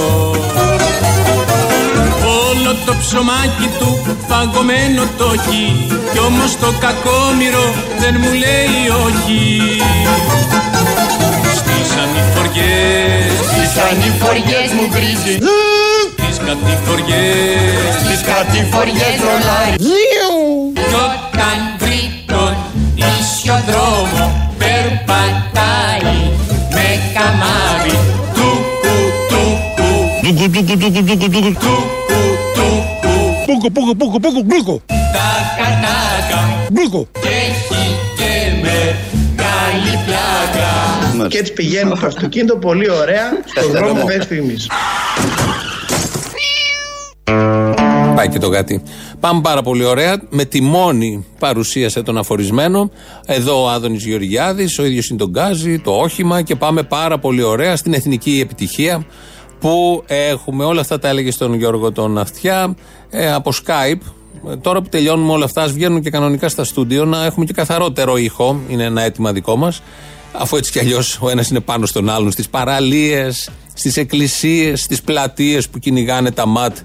Όλο 2.47 2.71
το 2.85 2.93
ψωμάκι 3.01 3.67
του 3.79 3.89
φαγωμένο 4.27 5.03
το 5.17 5.25
έχει 5.37 5.63
Κι 6.11 6.19
όμως 6.29 6.51
το 6.63 6.69
κακόμοιρο 6.83 7.65
δεν 8.01 8.13
μου 8.21 8.31
λέει 8.43 8.79
όχι. 9.05 9.41
Στις 10.31 10.44
ανηφοριές 12.55 13.45
Στις 13.51 13.71
ανηφοριές 13.89 14.69
μου 14.75 14.85
βρίζει. 14.93 15.35
Στις 16.17 16.37
κατηφοριές 16.47 17.91
Στις 18.03 18.21
κατηφοριές 18.31 19.15
ρολάρι 19.25 19.75
Κι 20.73 20.95
όταν 21.05 21.57
βρει 21.79 22.01
τον 22.25 22.55
ίσιο 22.95 23.57
δρόμο 23.67 24.53
περπατάει 24.57 26.17
με 26.75 26.87
καμάρι 27.15 27.97
του 28.35 28.49
κου 28.83 28.97
του 29.29 29.41
κου. 29.75 29.91
Τούκου 30.23 30.63
τούκου 30.67 30.89
τούκου 30.91 31.17
τούκου 31.17 31.39
τούκου 31.39 31.75
Πούκου 33.45 33.71
πούκου 33.71 33.95
πούκου 33.97 34.19
πούκου 34.19 34.45
πούκου 34.45 34.81
τα 34.87 35.29
κανάκα 35.57 36.41
Πούκου 36.73 37.07
και 37.21 37.27
έχει 37.27 37.83
και 38.17 38.31
μεγάλη 38.61 39.93
πλάκα 40.05 40.44
Και 41.27 41.37
έτσι 41.37 41.53
πηγαίνει 41.53 41.89
το 41.89 42.05
αυτοκίνητο 42.05 42.57
πολύ 42.57 42.89
ωραία 42.89 43.31
στον 43.45 43.71
δρόμο 43.71 44.03
μέχρι 44.03 44.21
στιγμή. 44.21 44.55
Πάει 48.15 48.29
και 48.29 48.39
το 48.39 48.47
γάτι. 48.47 48.83
Πάμε 49.19 49.41
πάρα 49.41 49.61
πολύ 49.61 49.83
ωραία. 49.83 50.21
Με 50.29 50.45
τη 50.45 50.61
μόνη 50.61 51.25
παρουσίασε 51.39 52.01
τον 52.01 52.17
αφορισμένο. 52.17 52.91
Εδώ 53.25 53.63
ο 53.63 53.69
Άδωνης 53.69 54.05
Γεωργιάδης, 54.05 54.79
ο 54.79 54.85
ίδιος 54.85 55.07
είναι 55.07 55.19
τον 55.19 55.29
Γκάζι, 55.29 55.79
το 55.79 55.91
όχημα 55.91 56.41
και 56.41 56.55
πάμε 56.55 56.83
πάρα 56.83 57.19
πολύ 57.19 57.43
ωραία 57.43 57.75
στην 57.75 57.93
εθνική 57.93 58.39
επιτυχία 58.43 59.05
που 59.59 60.03
έχουμε. 60.07 60.63
Όλα 60.63 60.81
αυτά 60.81 60.99
τα 60.99 61.07
έλεγε 61.07 61.31
στον 61.31 61.53
Γιώργο 61.53 61.91
τον 61.91 62.17
Αυτιά 62.17 62.75
ε, 63.09 63.33
από 63.33 63.51
Skype. 63.53 64.01
Ε, 64.51 64.55
Τώρα 64.55 64.81
που 64.81 64.89
τελειώνουμε 64.89 65.31
όλα 65.31 65.45
αυτά, 65.45 65.61
ας 65.61 65.71
βγαίνουν 65.71 66.01
και 66.01 66.09
κανονικά 66.09 66.49
στα 66.49 66.63
στούντιο 66.63 67.05
να 67.05 67.25
έχουμε 67.25 67.45
και 67.45 67.53
καθαρότερο 67.53 68.17
ήχο. 68.17 68.59
Είναι 68.69 68.83
ένα 68.83 69.01
αίτημα 69.01 69.31
δικό 69.31 69.55
μας. 69.55 69.81
Αφού 70.39 70.55
έτσι 70.55 70.71
κι 70.71 70.79
αλλιώς 70.79 71.19
ο 71.21 71.29
ένας 71.29 71.49
είναι 71.49 71.59
πάνω 71.59 71.85
στον 71.85 72.09
άλλον, 72.09 72.31
στις 72.31 72.49
παραλίες, 72.49 73.49
στις 73.73 73.97
εκκλησίες, 73.97 74.81
στις 74.81 75.01
πλατείες 75.01 75.69
που 75.69 75.79
κυνηγάνε 75.79 76.31
τα 76.31 76.45
ματ 76.45 76.77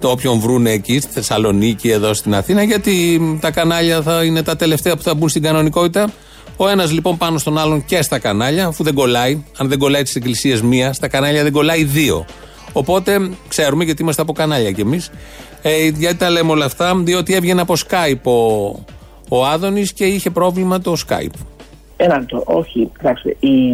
το 0.00 0.10
όποιον 0.10 0.40
βρούνε 0.40 0.70
εκεί, 0.70 1.00
στη 1.00 1.12
Θεσσαλονίκη, 1.12 1.90
εδώ 1.90 2.14
στην 2.14 2.34
Αθήνα, 2.34 2.62
γιατί 2.62 3.20
τα 3.40 3.50
κανάλια 3.50 4.02
θα 4.02 4.24
είναι 4.24 4.42
τα 4.42 4.56
τελευταία 4.56 4.96
που 4.96 5.02
θα 5.02 5.14
μπουν 5.14 5.28
στην 5.28 5.42
κανονικότητα. 5.42 6.12
Ο 6.56 6.68
ένας 6.68 6.92
λοιπόν 6.92 7.16
πάνω 7.16 7.38
στον 7.38 7.58
άλλον 7.58 7.84
και 7.84 8.02
στα 8.02 8.18
κανάλια, 8.18 8.66
αφού 8.66 8.84
δεν 8.84 8.94
κολλάει. 8.94 9.44
Αν 9.56 9.68
δεν 9.68 9.78
κολλάει 9.78 10.02
τις 10.02 10.14
εκκλησίες 10.14 10.62
μία, 10.62 10.92
στα 10.92 11.08
κανάλια 11.08 11.42
δεν 11.42 11.52
κολλάει 11.52 11.84
δύο. 11.84 12.24
Οπότε 12.72 13.30
ξέρουμε, 13.48 13.84
γιατί 13.84 14.02
είμαστε 14.02 14.22
από 14.22 14.32
κανάλια 14.32 14.70
κι 14.70 14.80
εμείς. 14.80 15.10
Ε, 15.62 15.86
γιατί 15.86 16.16
τα 16.16 16.30
λέμε 16.30 16.50
όλα 16.50 16.64
αυτά, 16.64 16.96
διότι 16.96 17.34
έβγαινε 17.34 17.60
από 17.60 17.74
Skype 17.88 18.22
ο, 18.22 18.34
ο 19.28 19.46
Άδωνης 19.46 19.92
και 19.92 20.04
είχε 20.04 20.30
πρόβλημα 20.30 20.80
το 20.80 20.96
Skype. 21.08 21.40
Ένα 22.02 22.18
λεπτό, 22.18 22.42
όχι, 22.46 22.90
κοιτάξτε. 22.98 23.28
Η, 23.28 23.70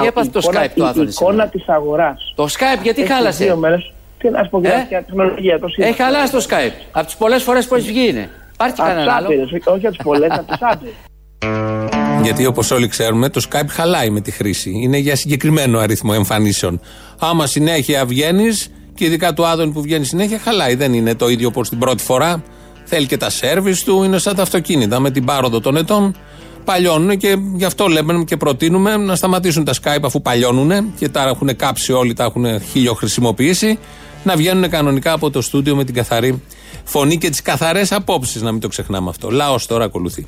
Τι 0.00 0.06
έπαθε 0.06 0.30
το 0.30 0.38
εικόνα- 0.42 0.60
Skype 0.64 0.70
του 0.74 0.82
η 0.82 0.86
Άδωνη 0.86 1.08
εικόνα 1.10 1.30
σήμερα; 1.32 1.48
της 1.48 1.68
αγοράς. 1.68 2.32
Το 2.36 2.44
Skype 2.44 2.82
γιατί 2.82 3.06
χάλασε; 3.06 3.44
Δύο 3.44 3.56
μέρες. 3.56 3.92
Τι 4.18 4.28
να 4.30 4.42
σου 4.42 4.50
πω, 4.50 4.58
Ε; 4.58 4.86
για 4.88 5.02
τεχνολογία. 5.04 5.58
Το 5.58 5.66
Έχει 5.76 6.02
χαλάσει 6.02 6.32
το 6.32 6.46
Skype. 6.48 6.72
Από 6.92 7.06
τις 7.06 7.16
πολλές 7.16 7.42
φορές 7.42 7.66
που 7.68 7.74
έχει 7.74 7.88
βγει 7.88 8.08
είναι. 8.08 8.28
Υπάρχει 8.52 8.74
και 8.74 8.82
κανένα 8.82 9.12
άλλο; 9.12 9.28
όχι 9.64 9.86
από 9.86 9.96
τις 9.96 10.04
πολλές, 10.04 10.30
από 10.30 10.46
τις 10.52 10.58
άπειρες. 10.60 10.94
Γιατί 12.24 12.46
όπως 12.46 12.70
όλοι 12.70 12.88
ξέρουμε, 12.88 13.28
το 13.28 13.40
Skype 13.50 13.68
χαλάει 13.68 14.10
με 14.10 14.20
τη 14.20 14.30
χρήση. 14.30 14.70
Είναι 14.82 14.96
για 14.96 15.16
συγκεκριμένο 15.16 15.78
αριθμό 15.78 16.10
εμφανίσεων. 16.14 16.80
Άμα 17.18 17.46
συνέχεια 17.46 18.04
βγαίνεις, 18.06 18.70
και 18.94 19.04
ειδικά 19.04 19.32
του 19.32 19.46
Άδωνη 19.46 19.72
που 19.72 19.82
βγαίνει 19.82 20.04
συνέχεια, 20.04 20.38
χαλάει. 20.38 20.74
Δεν 20.74 20.92
είναι 20.92 21.14
το 21.14 21.28
ίδιο 21.28 21.48
όπως 21.48 21.68
την 21.68 21.78
πρώτη 21.78 22.02
φορά. 22.02 22.42
Θέλει 22.84 23.06
και 23.06 23.16
τα 23.16 23.30
σέρβις 23.30 23.84
του, 23.84 24.02
είναι 24.02 24.18
σαν 24.18 24.34
τα 24.36 24.42
αυτοκίνητα. 24.42 25.00
Με 25.00 25.10
την 25.10 25.24
πάροδο 25.24 25.60
των 25.60 25.76
ετών 25.76 26.16
παλιώνουν 26.64 27.16
και 27.16 27.36
γι' 27.54 27.64
αυτό 27.64 27.86
λέμε 27.86 28.24
και 28.24 28.36
προτείνουμε 28.36 28.96
να 28.96 29.16
σταματήσουν 29.16 29.64
τα 29.64 29.72
Skype 29.72 30.02
αφού 30.02 30.22
παλιώνουν 30.22 30.94
και 30.98 31.08
τα 31.08 31.28
έχουν 31.28 31.56
κάψει 31.56 31.92
όλοι, 31.92 32.14
τα 32.14 32.24
έχουν 32.24 32.60
χίλιο 32.60 32.94
χρησιμοποιήσει. 32.94 33.78
Να 34.24 34.36
βγαίνουν 34.36 34.70
κανονικά 34.70 35.12
από 35.12 35.30
το 35.30 35.40
στούντιο 35.40 35.76
με 35.76 35.84
την 35.84 35.94
καθαρή 35.94 36.42
φωνή 36.84 37.18
και 37.18 37.30
τις 37.30 37.42
καθαρές 37.42 37.92
απόψεις, 37.92 38.42
να 38.42 38.52
μην 38.52 38.60
το 38.60 38.68
ξεχνάμε 38.68 39.08
αυτό. 39.08 39.30
Λαός 39.30 39.66
τώρα 39.66 39.84
ακολουθεί. 39.84 40.26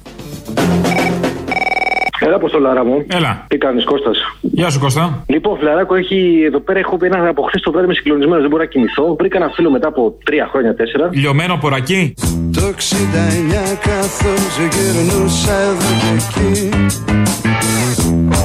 Έλα, 2.35 2.43
Αποστολάρα 2.43 2.85
μου. 2.85 3.05
Έλα. 3.07 3.45
Τι 3.49 3.59
κάνεις, 3.59 3.85
Κώστας; 3.85 4.19
Γεια 4.41 4.71
σου 4.71 4.79
Κώστα. 4.79 5.25
Λοιπόν, 5.27 5.59
Φλαράκο, 5.59 5.95
έχει 5.95 6.43
εδώ 6.47 6.61
πέρα 6.61 6.79
έχω 6.79 6.97
πει 6.97 7.07
ένα 7.07 7.29
από 7.29 7.43
χθες 7.43 7.61
το 7.61 7.71
βράδυ 7.71 7.87
με 7.87 7.95
συγκλονισμένο. 7.95 8.41
Δεν 8.41 8.51
μπορώ 8.51 8.63
να 8.63 8.69
κοιμηθώ. 8.69 9.15
Βρήκα 9.19 9.37
ένα 9.37 9.49
φίλο 9.49 9.71
μετά 9.71 9.89
από 9.89 10.15
τρία 10.25 10.49
χρόνια, 10.51 10.75
τέσσερα. 10.75 11.09
Λιωμένο 11.13 11.59
πορακί. 11.61 12.15
Το 12.53 12.61
69 12.67 13.79
καθώς 13.89 14.53
γυρνούσα 14.73 15.55
εδώ 15.71 15.91
και 16.01 16.11
εκεί 16.17 16.69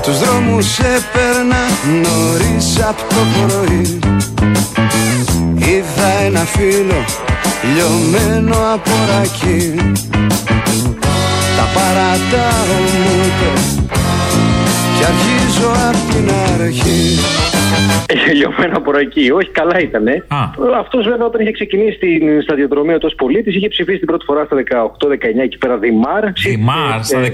Τους 0.04 0.20
δρόμους 0.20 0.80
έπαιρνα 0.80 1.62
νωρίς 2.04 2.84
απ' 2.90 2.98
το 2.98 3.22
πρωί 3.36 4.00
Είδα 5.56 6.10
ένα 6.26 6.40
φίλο 6.40 7.00
λιωμένο 7.74 8.56
από 8.74 8.92
ρακί 9.10 9.76
Τα 11.74 11.80
παρατάω 11.80 13.30
μου 15.00 15.06
είπε 15.06 15.06
Κι 15.06 15.06
αρχίζω 15.06 15.70
απ' 15.89 16.14
την 16.14 16.28
αρχή 16.64 17.02
Έχει 18.14 18.36
λιωμένο 18.36 18.78
από 18.78 18.97
εκεί. 18.97 19.32
Όχι, 19.32 19.50
καλά 19.50 19.80
ήταν. 19.80 20.06
Αυτός 20.80 21.08
βέβαια 21.08 21.26
όταν 21.26 21.41
είχε 21.41 21.52
ξεκινήσει 21.52 21.97
την 21.97 22.41
σταδιοδρομία 22.41 22.97
του 22.97 23.06
ως 23.10 23.16
πολίτης 23.16 23.56
είχε 23.56 23.68
ψηφίσει 23.68 23.97
την 23.97 24.08
πρώτη 24.08 24.26
φορά 24.26 24.45
στα 24.45 24.56
18-19 24.58 25.43
εκεί 25.43 25.58
πέρα 25.58 25.78
Δημάρ. 25.78 26.24
Δημάρ, 26.32 27.04
στα 27.04 27.20
Ε, 27.20 27.30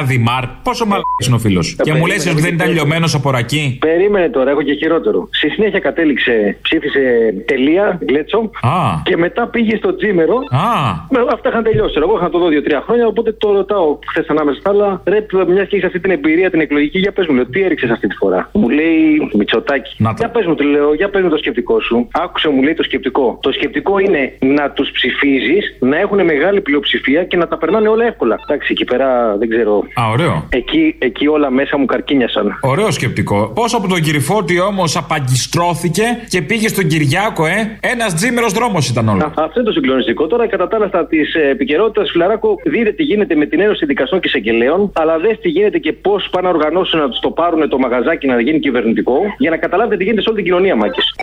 18-19 0.00 0.04
Δημάρ. 0.04 0.44
Πόσο 0.62 0.84
μαλάκι 0.86 1.24
είναι 1.26 1.34
ο 1.34 1.38
φίλος. 1.38 1.76
Και 1.82 1.92
μου 1.92 2.06
λες 2.06 2.26
ότι 2.26 2.40
δεν 2.40 2.54
ήταν 2.54 2.70
λιωμένος 2.72 3.14
από 3.14 3.30
ρακί. 3.30 3.76
Περίμενε 3.80 4.28
τώρα, 4.28 4.50
έχω 4.50 4.62
και 4.62 4.74
χειρότερο. 4.74 5.28
Στη 5.30 5.48
συνέχεια 5.48 5.78
κατέληξε, 5.78 6.56
ψήφισε 6.62 7.00
τελεία, 7.46 7.98
γκλέτσο. 8.04 8.50
Α. 8.60 8.70
Και 9.04 9.16
μετά 9.16 9.46
πήγε 9.46 9.76
στο 9.76 9.96
τζίμερο. 9.96 10.36
Α. 10.50 10.66
Με, 11.10 11.18
αυτά 11.32 11.48
είχαν 11.48 11.62
τελειώσει. 11.62 11.94
Εγώ 12.02 12.12
είχα 12.14 12.22
να 12.22 12.30
το 12.30 12.38
δω 12.38 12.46
2-3 12.46 12.82
χρόνια, 12.86 13.06
οπότε 13.06 13.32
το 13.32 13.52
ρωτάω 13.52 13.98
χθες 14.06 14.26
ανάμεσα 14.28 14.60
στα 14.60 14.70
άλλα. 14.70 15.00
Ρε, 15.04 15.26
μια 15.48 15.64
και 15.64 15.76
έχεις 15.76 15.86
αυτή 15.86 16.00
την 16.00 16.10
εμπειρία 16.10 16.50
την 16.50 16.60
εκλογική, 16.74 16.98
για 16.98 17.12
πες 17.12 17.26
μου, 17.26 17.34
λέω, 17.34 17.46
τι 17.46 17.62
έριξες 17.62 17.90
αυτή 17.90 18.06
τη 18.06 18.16
φορά; 18.16 18.50
Μου 18.52 18.68
λέει 18.68 19.30
Μητσοτάκι. 19.38 19.96
Για 20.18 20.28
πες 20.28 20.46
μου, 20.46 20.54
του 20.54 20.64
λέω, 20.64 20.94
για 20.94 21.08
πες 21.10 21.22
μου 21.22 21.28
το 21.28 21.36
σκεπτικό 21.36 21.80
σου. 21.80 22.08
Άκουσε, 22.12 22.48
μου 22.48 22.62
λέει 22.62 22.74
το 22.74 22.82
σκεπτικό. 22.82 23.38
Το 23.42 23.52
σκεπτικό 23.52 23.98
είναι 23.98 24.32
να 24.40 24.70
τους 24.70 24.90
ψηφίζεις, 24.90 25.76
να 25.80 25.96
έχουν 25.98 26.24
μεγάλη 26.24 26.60
πλειοψηφία 26.60 27.24
και 27.24 27.36
να 27.36 27.48
τα 27.48 27.58
περνάνε 27.58 27.88
όλα 27.88 28.04
εύκολα. 28.06 28.36
Εντάξει, 28.48 28.68
εκεί 28.72 28.84
πέρα 28.84 29.36
δεν 29.36 29.48
ξέρω. 29.48 29.74
Α, 29.94 30.02
ωραίο. 30.12 30.46
Εκεί, 30.48 30.94
εκεί 30.98 31.26
όλα 31.26 31.50
μέσα 31.50 31.78
μου 31.78 31.84
καρκίνιασαν. 31.84 32.58
Ωραίο 32.60 32.90
σκεπτικό. 32.90 33.52
Πόσο 33.54 33.76
από 33.76 33.88
τον 33.88 34.00
Κυριφώτη 34.00 34.60
όμως 34.60 34.96
απαγκιστρώθηκε 34.96 36.02
και 36.28 36.42
πήγε 36.42 36.68
στον 36.68 36.86
Κυριάκο, 36.86 37.46
ε; 37.46 37.78
Ένας 37.80 38.14
τζίμερος 38.14 38.52
δρόμος 38.52 38.88
ήταν 38.88 39.08
όλο. 39.08 39.24
Α, 39.24 39.30
Αυτό 39.34 39.60
είναι 39.60 39.68
το 39.68 39.72
συγκλονιστικό. 39.72 40.26
Τώρα, 40.26 40.46
κατά 40.48 40.68
τα 40.68 40.76
άλλα, 40.76 40.86
στα 40.86 41.06
της 41.06 41.34
επικαιρότητας, 41.34 42.10
Φιλαράκο, 42.10 42.56
δείτε 42.64 42.92
τι 42.92 43.02
γίνεται 43.02 43.34
με 43.34 43.46
την 43.46 43.60
Ένωση 43.60 43.86
Δικαστών 43.86 44.20
και 44.20 44.28
Εισαγγελέων, 44.28 44.90
αλλά 44.94 45.18
δες 45.18 45.38
τι 45.40 45.48
γίνεται 45.48 45.78
και 45.78 45.92
πώς 45.92 46.28
πάνε 46.30 46.46
να 46.48 46.54
οργανώσουν 46.64 47.00
να 47.00 47.08
τους 47.08 47.18
το 47.18 47.30
πάρουν 47.30 47.68
το 47.68 47.78
μαγαζάκι 47.78 48.26
να 48.26 48.40
γίνει 48.40 48.58
κυβερνητικό, 48.58 49.20
για 49.38 49.50
να 49.50 49.56
καταλάβετε 49.56 49.96
τι 49.96 50.04
γίνεται 50.04 50.22
σε 50.22 50.28
όλη 50.28 50.36
την 50.36 50.46
κοινωνία, 50.46 50.76
Μάκης. 50.76 51.14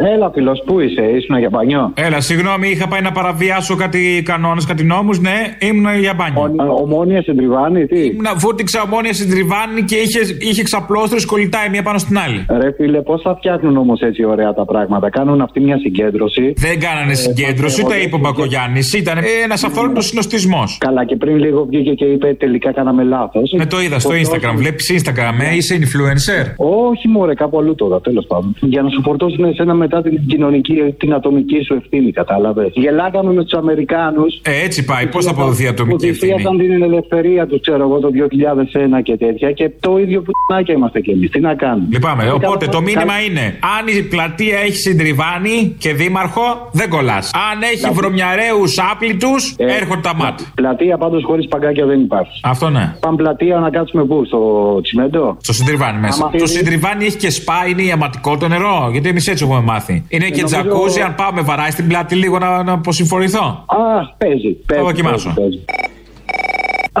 Έλα, 0.00 0.30
φίλος, 0.34 0.62
πού 0.66 0.80
είσαι, 0.80 1.02
ήσουν 1.02 1.38
για 1.38 1.48
μπανιό. 1.50 1.92
Έλα, 1.94 2.20
συγγνώμη, 2.20 2.68
είχα 2.68 2.88
πάει 2.88 3.00
να 3.00 3.12
παραβιάσω 3.12 3.76
κάτι 3.76 4.22
κανόνες, 4.24 4.64
κάτι 4.66 4.84
νόμους. 4.84 5.20
Ναι, 5.20 5.36
ήμουν 5.58 5.98
για 5.98 6.14
μπάνιο. 6.14 6.74
Ομόνια 6.82 7.22
στην 7.22 7.36
Τριβάνη, 7.36 7.86
τι; 7.86 8.04
Ήμουνα, 8.04 8.34
βούτυξα 8.36 8.82
ομόνια 8.82 9.12
στην 9.12 9.30
Τριβάνη 9.30 9.82
και 9.82 9.96
είχε, 9.96 10.20
είχε 10.38 10.62
ξαπλώστρες 10.62 11.24
κολλητάει 11.24 11.68
μία 11.68 11.82
πάνω 11.82 11.98
στην 11.98 12.18
άλλη. 12.18 12.46
Ρε 12.60 12.72
φίλε, 12.76 13.00
πώς 13.00 13.22
θα 13.22 13.36
φτιάχνουν 13.36 13.76
όμως 13.76 14.00
έτσι 14.00 14.24
ωραία 14.24 14.54
τα 14.54 14.64
πράγματα; 14.64 15.10
Κάνουν 15.10 15.40
αυτή 15.40 15.60
μια 15.60 15.78
συγκέντρωση. 15.78 16.52
Δεν 16.56 16.80
κάνανε 16.80 17.14
συγκέντρωση, 17.14 17.82
τα 17.82 17.98
είπε 17.98 18.14
ο 18.14 18.18
Μπακογιάννης. 18.18 18.92
Ήταν 18.92 19.18
ένας 19.44 19.64
αφόρητο 19.64 20.00
συνοστισμός. 20.00 20.78
Καλά, 20.80 21.04
και 21.04 21.16
πριν 21.16 21.36
λίγο 21.36 21.64
βγήκε 21.70 21.92
και 21.92 22.04
είπε 22.04 22.34
τελικά 22.34 22.72
κάναμε 22.72 23.02
λάθος. 23.02 23.52
Ναι, 23.56 23.66
το 23.66 23.80
είδα 23.80 23.98
στο 23.98 24.10
Instagram. 24.10 24.54
Βλέπεις 24.56 25.02
Instagram, 25.02 25.34
ε, 25.52 25.56
είσαι 25.56 25.78
influencer. 25.80 26.44
Όχι, 26.56 27.08
μωρέ, 27.08 27.34
κάπου 27.34 27.58
αλλού 27.58 27.74
τώρα, 27.74 28.00
τέλος 28.00 28.26
πάντων. 28.26 28.56
Για 28.60 28.82
να 28.82 28.88
σου 28.88 29.02
φορτώσουν 29.02 29.44
εσένα 29.44 29.74
μετά 29.88 30.02
την 30.02 30.26
κοινωνική, 30.26 30.74
την 30.98 31.12
ατομική 31.14 31.62
σου 31.66 31.74
ευθύνη, 31.74 32.12
κατάλαβες. 32.12 32.70
Γελάγαμε 32.74 33.32
με 33.32 33.42
τους 33.44 33.52
Αμερικάνους. 33.52 34.40
Ε, 34.42 34.64
έτσι 34.64 34.84
πάει. 34.84 35.06
Πώς 35.06 35.24
θα 35.24 35.30
αποδοθεί 35.30 35.62
η 35.62 35.66
Που 35.66 35.72
ατομική 35.72 36.06
ευθύνη; 36.06 36.32
θυσίασαν 36.32 36.58
την 36.58 36.82
ελευθερία 36.82 37.46
τους, 37.46 37.60
ξέρω 37.60 37.82
εγώ, 37.82 37.98
το 37.98 38.10
2001 38.10 39.00
και 39.02 39.16
τέτοια. 39.16 39.52
Και 39.52 39.70
το 39.80 39.98
ίδιο 39.98 40.22
που 40.22 40.32
είμαστε 40.74 41.00
κι 41.00 41.10
εμείς. 41.10 41.30
Τι 41.30 41.40
να 41.40 41.54
κάνουμε. 41.54 41.86
Λυπάμαι. 41.92 42.24
Ε, 42.24 42.28
Οπότε 42.30 42.64
κα- 42.64 42.70
το 42.72 42.80
μήνυμα 42.80 43.04
κα- 43.16 43.22
είναι: 43.28 43.44
Αν 43.78 43.96
η 43.98 44.02
πλατεία 44.02 44.58
έχει 44.58 44.76
συντριβάνι 44.76 45.74
και 45.78 45.92
δήμαρχο, 45.94 46.68
δεν 46.72 46.88
κολλάς. 46.88 47.30
Αν 47.52 47.62
έχει 47.72 47.92
βρωμιαρέου 47.92 48.62
άπλητους, 48.92 49.54
Ε, 49.58 49.64
έρχονται 49.80 50.00
τα 50.00 50.14
μάτια. 50.14 50.46
Πλατεία 50.54 50.96
πάντως 50.98 51.22
χωρίς 51.24 51.48
παγκάκια 51.48 51.86
δεν 51.86 52.00
υπάρχει. 52.00 52.40
Αυτό 52.42 52.68
ναι. 52.70 52.94
Πάμε 53.00 53.16
πλατεία 53.16 53.58
να 53.58 53.70
κάτσουμε 53.70 54.04
πού, 54.04 54.22
στο 54.26 54.40
τσιμέντο; 54.82 55.36
Στο 55.40 55.52
συντριβάνι 55.52 55.98
μέσα. 55.98 56.22
Άμα 56.22 56.30
Το 56.30 56.38
θέλει- 56.38 56.48
συντριβάνι 56.50 57.04
έχει 57.04 57.16
και 57.16 57.30
σπά, 57.30 57.54
είναι 57.68 57.82
ιαματικό 57.82 58.36
το 58.36 58.48
νερό. 58.48 58.88
Γιατί 58.92 59.08
εμείς 59.08 59.26
έτσι 59.28 59.44
έχουμε 59.44 59.60
μάθει. 59.60 59.77
Είναι 60.08 60.28
και 60.28 60.36
νομίζω- 60.42 60.46
τζακούζι, 60.46 61.00
αν 61.00 61.14
πάω 61.14 61.32
με 61.32 61.40
βαράει 61.40 61.70
στην 61.70 61.88
πλάτη 61.88 62.14
λίγο 62.14 62.38
να, 62.38 62.62
να 62.62 62.72
αποσυμφορηθώ. 62.72 63.64
Α, 63.66 63.76
παίζει. 64.18 64.48
παίζει 64.48 64.82
Θα 64.82 64.82
δοκιμάσω. 64.82 65.32
παίζει. 65.36 65.64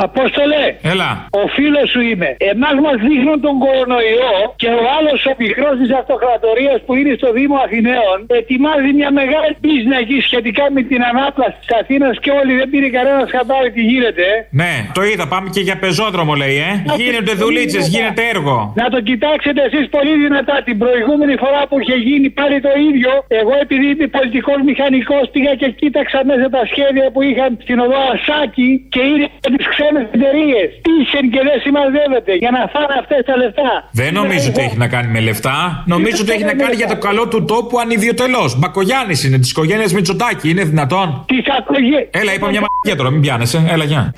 Απόστολε, 0.06 0.64
Έλα. 0.92 1.10
ο 1.42 1.42
φίλος 1.56 1.86
σου 1.92 2.00
είμαι. 2.10 2.28
Εμάς 2.52 2.76
μας 2.84 2.96
δείχνουν 3.06 3.38
τον 3.46 3.54
κορονοϊό 3.64 4.34
και 4.62 4.70
ο 4.80 4.84
άλλος 4.96 5.18
ο 5.30 5.32
πικρό 5.40 5.70
της 5.80 5.90
αυτοκρατορίας 6.00 6.78
που 6.86 6.92
είναι 6.98 7.12
στο 7.20 7.28
Δήμο 7.38 7.56
Αθηναίων 7.64 8.16
ετοιμάζει 8.40 8.90
μια 8.98 9.10
μεγάλη 9.20 9.52
πίσνα 9.64 9.96
εκεί 10.04 10.18
σχετικά 10.28 10.64
με 10.76 10.80
την 10.90 11.00
ανάπλαση 11.10 11.56
της 11.62 11.70
Αθήνας 11.80 12.14
και 12.24 12.30
όλοι 12.40 12.52
δεν 12.60 12.68
πήρε 12.72 12.88
κανένα 12.96 13.22
χαμπάρι 13.32 13.70
τι 13.76 13.82
γίνεται; 13.90 14.24
ε. 14.34 14.36
Ναι, 14.60 14.72
το 14.96 15.02
είδα. 15.10 15.24
Πάμε 15.34 15.48
και 15.54 15.62
για 15.68 15.76
πεζόδρομο, 15.84 16.34
λέει, 16.42 16.56
ε. 16.68 16.72
Γίνονται 17.00 17.34
δουλίτσες, 17.44 17.84
γίνεται 17.94 18.22
έργο. 18.34 18.56
Να 18.80 18.86
το 18.94 18.98
κοιτάξετε 19.08 19.60
εσείς 19.68 19.84
πολύ 19.96 20.14
δυνατά. 20.24 20.56
Την 20.68 20.76
προηγούμενη 20.84 21.34
φορά 21.42 21.60
που 21.68 21.76
είχε 21.80 21.96
γίνει 22.08 22.28
πάλι 22.38 22.56
το 22.66 22.72
ίδιο, 22.88 23.12
εγώ 23.40 23.54
επειδή 23.64 23.86
είμαι 23.92 24.06
πολιτικός 24.18 24.58
μηχανικός 24.68 25.24
πήγα 25.32 25.52
και 25.60 25.68
κοίταξα 25.80 26.18
μέσα 26.30 26.46
τα 26.56 26.62
σχέδια 26.72 27.06
που 27.12 27.20
είχαν 27.28 27.50
στην 27.64 27.78
οδό 27.84 28.00
Ασάκη 28.14 28.70
και 28.94 29.02
είναι 29.10 29.26
από 29.46 29.56
τις 29.56 29.66
ξένε 29.88 30.10
εταιρείες. 30.14 30.68
Τύχεν 30.86 31.24
και 31.30 31.40
δεν 31.48 31.56
συμμαζεύεται 31.64 32.32
για 32.42 32.50
να 32.56 32.60
φάνε 32.72 32.94
αυτές 33.02 33.20
τα 33.28 33.36
λεφτά. 33.36 33.70
Δεν 33.92 34.12
νομίζω 34.20 34.46
ότι 34.52 34.60
έχει 34.66 34.76
να 34.76 34.88
κάνει 34.88 35.08
με 35.16 35.20
λεφτά. 35.20 35.82
Νομίζω 35.86 36.18
ότι 36.22 36.32
έχει 36.32 36.44
να 36.44 36.54
κάνει 36.62 36.74
για 36.74 36.86
το 36.86 36.96
καλό 36.96 37.28
του 37.28 37.44
τόπου 37.44 37.80
ανιδιοτελώς. 37.80 38.58
Μπακογιάννης 38.58 39.24
είναι 39.24 39.38
της 39.38 39.50
οικογένειας 39.50 39.92
Μητσοτάκη. 39.92 40.50
Είναι 40.50 40.64
δυνατόν; 40.64 41.24
Τι 41.26 41.36
ακογέ. 41.58 42.00
Έλα, 42.10 42.34
είπα 42.34 42.48
μια 42.48 42.62
μαγεία 42.66 42.96
τώρα, 42.96 43.10
μην 43.10 43.20
πιάνεσαι. 43.20 43.58
Έλα, 43.68 43.84
γεια. 43.84 44.12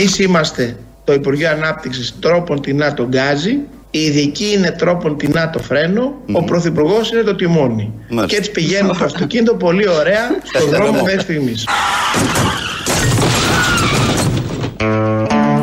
Εμείς 0.00 0.18
είμαστε 0.18 0.76
το 1.04 1.12
Υπουργείο 1.12 1.50
Ανάπτυξης 1.50 2.14
τρόπον 2.20 2.60
τεινά 2.60 2.94
τον 2.94 3.06
γκάζι, 3.08 3.58
η 3.90 3.98
ειδική 3.98 4.52
είναι 4.56 4.70
τρόπον 4.70 5.16
τεινά 5.18 5.50
το 5.50 5.58
φρένο, 5.58 6.14
ο 6.32 6.44
Πρωθυπουργός 6.44 7.10
είναι 7.10 7.22
το 7.22 7.34
τιμόνι. 7.34 7.92
Και 8.26 8.36
έτσι 8.36 8.50
πηγαίνει 8.50 8.88
το 8.88 9.04
αυτοκίνητο 9.04 9.54
πολύ 9.54 9.88
ωραία 9.88 10.30
στον 10.52 10.68
δρόμο 10.68 11.02
μέχρι 11.02 11.20
στιγμής. 11.20 11.64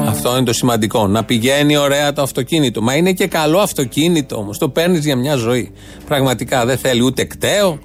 Αυτό 0.07 0.35
είναι 0.35 0.45
το 0.45 0.53
σημαντικό. 0.53 1.07
Να 1.07 1.23
πηγαίνει 1.23 1.77
ωραία 1.77 2.13
το 2.13 2.21
αυτοκίνητο. 2.21 2.81
Μα 2.81 2.95
είναι 2.95 3.13
και 3.13 3.27
καλό 3.27 3.59
αυτοκίνητο 3.59 4.37
όμως. 4.37 4.57
Το 4.57 4.69
παίρνεις 4.69 5.05
για 5.05 5.15
μια 5.15 5.35
ζωή. 5.35 5.71
Πραγματικά 6.07 6.65
δεν 6.65 6.77
θέλει 6.77 7.03
ούτε 7.03 7.23
κταίο, 7.23 7.79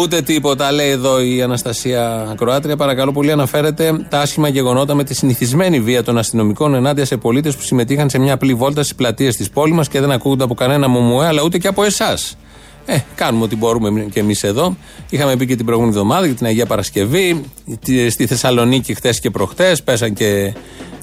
ούτε 0.00 0.22
τίποτα. 0.22 0.72
Λέει 0.72 0.88
εδώ 0.90 1.20
η 1.22 1.42
Αναστασία 1.42 2.28
Ακροάτρια. 2.30 2.76
Παρακαλώ 2.76 3.12
πολύ, 3.12 3.30
αναφέρεται 3.32 4.06
τα 4.08 4.20
άσχημα 4.20 4.48
γεγονότα 4.48 4.94
με 4.94 5.04
τη 5.04 5.14
συνηθισμένη 5.14 5.80
βία 5.80 6.02
των 6.02 6.18
αστυνομικών 6.18 6.74
ενάντια 6.74 7.04
σε 7.04 7.16
πολίτες 7.16 7.56
που 7.56 7.62
συμμετείχαν 7.62 8.10
σε 8.10 8.18
μια 8.18 8.32
απλή 8.34 8.54
βόλτα 8.54 8.82
στις 8.82 8.94
πλατείες 8.94 9.36
της 9.36 9.50
πόλης 9.50 9.74
μας 9.74 9.88
και 9.88 10.00
δεν 10.00 10.10
ακούγονται 10.10 10.44
από 10.44 10.54
κανένα 10.54 10.88
μομουέ, 10.88 11.26
αλλά 11.26 11.42
ούτε 11.42 11.58
και 11.58 11.68
από 11.68 11.82
εσάς. 11.84 12.36
Ε, 12.86 12.98
κάνουμε 13.14 13.44
ό,τι 13.44 13.56
μπορούμε 13.56 14.06
και 14.12 14.20
εμείς 14.20 14.42
εδώ. 14.42 14.76
Είχαμε 15.10 15.36
πει 15.36 15.46
και 15.46 15.56
την 15.56 15.64
προηγούμενη 15.64 15.96
εβδομάδα 15.96 16.26
για 16.26 16.34
την 16.34 16.46
Αγία 16.46 16.66
Παρασκευή. 16.66 17.42
Τι- 17.84 18.10
Στη 18.10 18.26
Θεσσαλονίκη 18.26 18.94
χθες 18.94 19.20
και 19.20 19.30
προχτές 19.30 19.82
πέσαν 19.82 20.12
και 20.12 20.54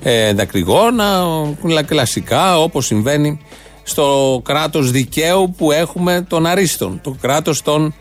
ε, 0.04 0.34
δακρυγόνα. 0.34 1.24
κλα- 1.64 1.82
Κλασικά 1.84 2.60
όπως 2.60 2.86
συμβαίνει 2.86 3.40
στο 3.84 4.42
κράτος 4.44 4.92
δικαίου 4.92 5.54
που 5.58 5.72
έχουμε 5.72 6.26
των 6.30 6.46
Αρίστων. 6.46 7.00
Το 7.04 7.16
κράτος 7.22 7.62
των 7.62 7.94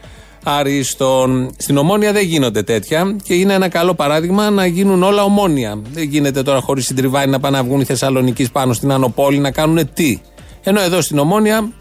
Αρίστων. 0.43 1.51
Στην 1.57 1.76
Ομόνια 1.76 2.12
δεν 2.12 2.24
γίνονται 2.24 2.62
τέτοια 2.62 3.16
και 3.22 3.34
είναι 3.34 3.53
ένα 3.53 3.68
καλό 3.68 3.95
παράδειγμα 3.95 4.51
να 4.51 4.66
γίνουν 4.66 5.03
όλα 5.03 5.22
ομόνια. 5.22 5.82
Δεν 5.93 6.03
γίνεται 6.03 6.43
τώρα 6.43 6.61
χωρίς 6.61 6.86
συντριβάνι 6.86 7.30
να 7.30 7.40
πάνε 7.40 7.57
να 7.57 7.64
βγουν 7.64 7.80
οι 7.80 7.84
Θεσσαλονίκης 7.84 8.51
πάνω 8.51 8.72
στην 8.72 8.93
Ανοπόλη 8.93 9.38
να 9.38 9.51
κάνουν 9.51 9.93
τι. 9.95 10.20
Ενώ 10.62 10.80
εδώ 10.80 11.01
στην 11.01 11.18
Ομόνια 11.18 11.72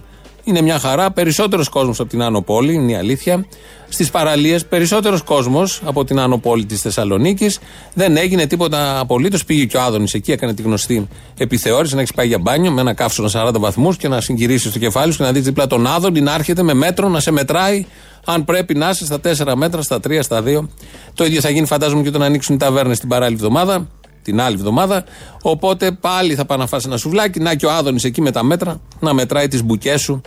είναι 0.43 0.61
μια 0.61 0.79
χαρά. 0.79 1.11
Περισσότερος 1.11 1.69
κόσμος 1.69 1.99
από 1.99 2.09
την 2.09 2.21
Άνω 2.21 2.41
Πόλη, 2.41 2.73
είναι 2.73 2.91
η 2.91 2.95
αλήθεια. 2.95 3.45
Στις 3.89 4.09
παραλίες, 4.09 4.65
περισσότερος 4.65 5.21
κόσμος 5.21 5.81
από 5.85 6.05
την 6.05 6.19
Άνω 6.19 6.37
Πόλη 6.37 6.65
της 6.65 6.81
Θεσσαλονίκης. 6.81 7.59
Δεν 7.93 8.17
έγινε 8.17 8.45
τίποτα 8.45 8.99
απολύτως. 8.99 9.45
Πήγε 9.45 9.65
και 9.65 9.77
ο 9.77 9.81
Άδωνης 9.81 10.13
εκεί, 10.13 10.31
έκανε 10.31 10.53
τη 10.53 10.61
γνωστή 10.61 11.07
επιθεώρηση 11.37 11.95
να 11.95 12.01
έχει 12.01 12.13
πάει 12.13 12.27
για 12.27 12.39
μπάνιο 12.39 12.71
με 12.71 12.81
ένα 12.81 12.93
καύσωνα 12.93 13.29
40 13.33 13.59
βαθμούς 13.59 13.97
και 13.97 14.07
να 14.07 14.21
συγκυρίσει 14.21 14.69
στο 14.69 14.79
κεφάλι 14.79 15.11
σου 15.11 15.17
και 15.17 15.23
να 15.23 15.31
δεις 15.31 15.43
δίπλα 15.43 15.67
τον 15.67 15.87
Άδωνη 15.87 16.21
να 16.21 16.33
έρχεται 16.33 16.63
με 16.63 16.73
μέτρο 16.73 17.09
να 17.09 17.19
σε 17.19 17.31
μετράει. 17.31 17.85
Αν 18.25 18.45
πρέπει 18.45 18.75
να 18.75 18.89
είσαι 18.89 19.05
στα 19.05 19.19
4 19.51 19.53
μέτρα, 19.55 19.81
στα 19.81 19.99
3, 20.07 20.19
στα 20.21 20.43
2. 20.45 20.67
Το 21.13 21.25
ίδιο 21.25 21.41
θα 21.41 21.49
γίνει, 21.49 21.65
φαντάζομαι, 21.65 22.01
και 22.01 22.07
όταν 22.07 22.21
ανοίξουν 22.21 22.55
οι 22.55 22.57
ταβέρνες 22.57 22.99
την 22.99 23.09
παράλληλη 23.09 23.35
εβδομάδα 23.35 23.87
την 24.23 24.41
άλλη 24.41 24.55
εβδομάδα. 24.55 25.03
Οπότε 25.41 25.91
πάλι 25.91 26.35
θα 26.35 26.45
πάει 26.45 26.57
να 26.57 26.67
φάσει 26.67 26.87
ένα 26.87 26.97
σουβλάκι. 26.97 27.39
Να 27.39 27.55
και 27.55 27.65
ο 27.65 27.71
Άδωνης 27.71 28.03
εκεί 28.03 28.21
με 28.21 28.31
τα 28.31 28.43
μέτρα 28.43 28.81
να 28.99 29.13
μετράει 29.13 29.47
τις 29.47 29.63
μπουκές 29.63 30.01
σου 30.01 30.21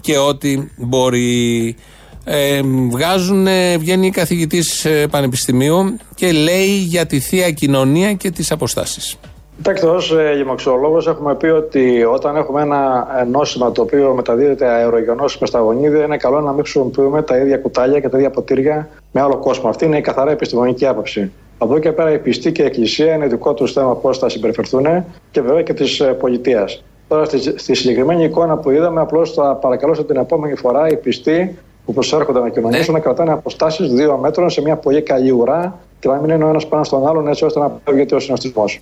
και 0.00 0.18
ό,τι 0.18 0.58
μπορεί. 0.76 1.76
Ε, 2.24 2.60
βγάζουν, 2.90 3.46
ε, 3.46 3.78
βγαίνει 3.78 4.10
καθηγητής 4.10 4.86
πανεπιστημίου 5.10 5.96
και 6.14 6.32
λέει 6.32 6.76
για 6.76 7.06
τη 7.06 7.20
θεία 7.20 7.50
κοινωνία 7.50 8.12
και 8.12 8.30
τις 8.30 8.50
αποστάσεις. 8.50 9.16
Κοιτάξτε, 9.62 9.86
ως 9.86 10.14
γεμοξιολόγος 10.36 11.06
έχουμε 11.06 11.34
πει 11.34 11.46
ότι 11.46 12.04
όταν 12.04 12.36
έχουμε 12.36 12.62
ένα 12.62 13.08
ε, 13.20 13.24
νόσημα 13.24 13.72
το 13.72 13.82
οποίο 13.82 14.14
μεταδίδεται 14.14 14.66
αερογενώ 14.66 15.24
με 15.40 15.46
σταγονίδια, 15.46 16.04
είναι 16.04 16.16
καλό 16.16 16.40
να 16.40 16.52
μην 16.52 16.62
χρησιμοποιούμε 16.62 17.22
τα 17.22 17.36
ίδια 17.36 17.58
κουτάλια 17.58 18.00
και 18.00 18.08
τα 18.08 18.16
ίδια 18.16 18.30
ποτήρια 18.30 18.88
με 19.12 19.20
άλλο 19.20 19.36
κόσμο. 19.36 19.68
Αυτή 19.68 19.84
είναι 19.84 19.98
η 19.98 20.00
καθαρά 20.00 20.30
επιστημονική 20.30 20.86
άποψη. 20.86 21.32
Από 21.58 21.72
εδώ 21.72 21.80
και 21.80 21.92
πέρα 21.92 22.12
η 22.12 22.18
πιστή 22.18 22.52
και 22.52 22.62
η 22.62 22.64
εκκλησία 22.64 23.14
είναι 23.14 23.26
δικό 23.26 23.54
τους 23.54 23.72
θέμα 23.72 23.96
πώς 23.96 24.18
θα 24.18 24.28
συμπεριφερθούν 24.28 24.86
και 25.30 25.40
βέβαια 25.40 25.62
και 25.62 25.74
της 25.74 26.02
πολιτείας. 26.18 26.84
Τώρα 27.08 27.24
στη, 27.24 27.58
στη 27.58 27.74
συγκεκριμένη 27.74 28.24
εικόνα 28.24 28.56
που 28.56 28.70
είδαμε, 28.70 29.00
απλώς 29.00 29.32
θα 29.32 29.54
παρακαλώσω 29.54 30.04
την 30.04 30.16
επόμενη 30.16 30.56
φορά 30.56 30.88
οι 30.88 30.96
πιστοί 30.96 31.58
που 31.84 31.92
προσέρχονται 31.92 32.40
να 32.40 32.48
κοινωνήσουν 32.48 32.94
να 32.94 33.00
κρατάνε 33.00 33.32
αποστάσεις 33.32 33.92
δύο 33.92 34.16
μέτρων 34.16 34.50
σε 34.50 34.62
μια 34.62 34.76
πολύ 34.76 35.02
καλή 35.02 35.30
ουρά 35.30 35.78
και 35.98 36.08
να 36.08 36.16
μην 36.16 36.30
είναι 36.30 36.44
ο 36.44 36.48
ένας 36.48 36.66
πάνω 36.66 36.84
στον 36.84 37.06
άλλον 37.06 37.28
έτσι 37.28 37.44
ώστε 37.44 37.60
να 37.60 37.80
φεύγεται 37.84 38.14
ο 38.14 38.20
συνοστισμός. 38.20 38.80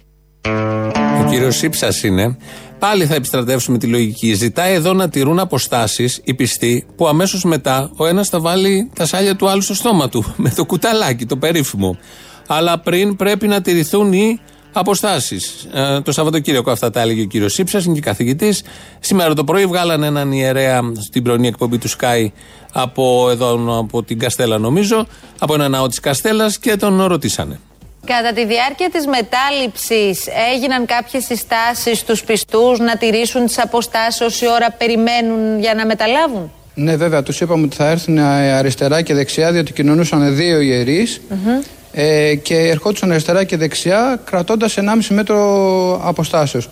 Ο 1.20 1.30
κύριος 1.30 1.62
Ήψα 1.62 1.89
είναι. 2.03 2.36
Πάλι 2.78 3.07
θα 3.07 3.14
επιστρατεύσουμε 3.14 3.78
τη 3.78 3.86
λογική. 3.86 4.34
Ζητάει 4.34 4.74
εδώ 4.74 4.93
να 4.93 5.09
τηρούν 5.09 5.39
αποστάσεις 5.39 6.20
οι 6.24 6.34
πιστοί 6.34 6.86
που 6.97 7.09
αμέσως 7.09 7.45
μετά 7.45 7.91
ο 7.97 8.07
ένας 8.07 8.28
θα 8.28 8.41
βάλει 8.41 8.91
τα 8.95 9.07
σάλια 9.07 9.36
του 9.36 9.49
άλλου 9.49 9.62
στο 9.62 9.74
στόμα 9.74 10.09
του. 10.09 10.24
Με 10.36 10.51
το 10.51 10.64
κουταλάκι, 10.64 11.26
το 11.26 11.36
περίφημο. 11.36 11.99
Αλλά 12.47 12.78
πριν 12.78 13.16
πρέπει 13.16 13.47
να 13.47 13.61
τηρηθούν 13.61 14.12
οι 14.12 14.41
αποστάσεις. 14.72 15.68
Ε, 15.72 16.01
το 16.01 16.12
Σαββατοκύριακο 16.12 16.70
αυτά 16.70 16.91
τα 16.91 17.01
έλεγε 17.01 17.22
ο 17.22 17.24
κύριος 17.24 17.59
Ήψα, 17.59 17.82
είναι 17.84 17.95
και 17.95 18.01
καθηγητής. 18.01 18.62
Σήμερα 19.01 19.34
το 19.34 19.45
πρωί 19.45 19.66
βγάλανε 19.66 20.07
έναν 20.07 20.32
ιερέα 20.32 20.80
στην 20.99 21.22
πρωινή 21.22 21.47
εκπομπή 21.47 21.78
του 21.78 21.91
Sky 21.91 22.26
από 22.72 23.30
εδώ, 23.30 23.78
από 23.78 24.03
την 24.03 24.18
Καστέλα, 24.18 24.59
νομίζω, 24.59 25.07
από 25.39 25.55
ένα 25.55 25.68
ναό 25.68 25.86
της 25.86 26.01
Καστέλας 26.01 26.59
και 26.59 26.76
τον 26.76 27.03
ρωτήσανε. 27.03 27.61
Κατά 28.15 28.33
τη 28.33 28.47
διάρκεια 28.47 28.91
της 28.91 29.07
μετάληψης 29.07 30.27
έγιναν 30.53 30.87
κάποιες 30.87 31.25
συστάσεις 31.25 31.99
στους 31.99 32.25
πιστούς 32.25 32.79
να 32.79 32.97
τηρήσουν 32.97 33.47
τις 33.47 33.59
αποστάσεις 33.59 34.21
όση 34.21 34.47
ώρα 34.49 34.71
περιμένουν 34.79 35.61
για 35.61 35.75
να 35.75 35.87
μεταλάβουν; 35.87 36.53
Ναι, 36.75 36.97
βέβαια, 36.97 37.23
τους 37.23 37.41
είπαμε 37.41 37.65
ότι 37.65 37.77
θα 37.77 37.89
έρθουν 37.89 38.19
αριστερά 38.19 39.03
και 39.03 39.15
δεξιά, 39.15 39.53
διότι 39.53 39.73
κοινωνούσαν 39.73 40.37
δύο 40.37 40.61
ιερείς, 40.61 41.21
ε, 41.93 42.35
και 42.35 42.57
ερχόντουσαν 42.57 43.11
αριστερά 43.11 43.45
και 43.45 43.57
δεξιά, 43.57 44.21
κρατώντας 44.25 44.77
1,5 44.77 45.15
μέτρο 45.15 46.01
αποστάσεως. 46.05 46.69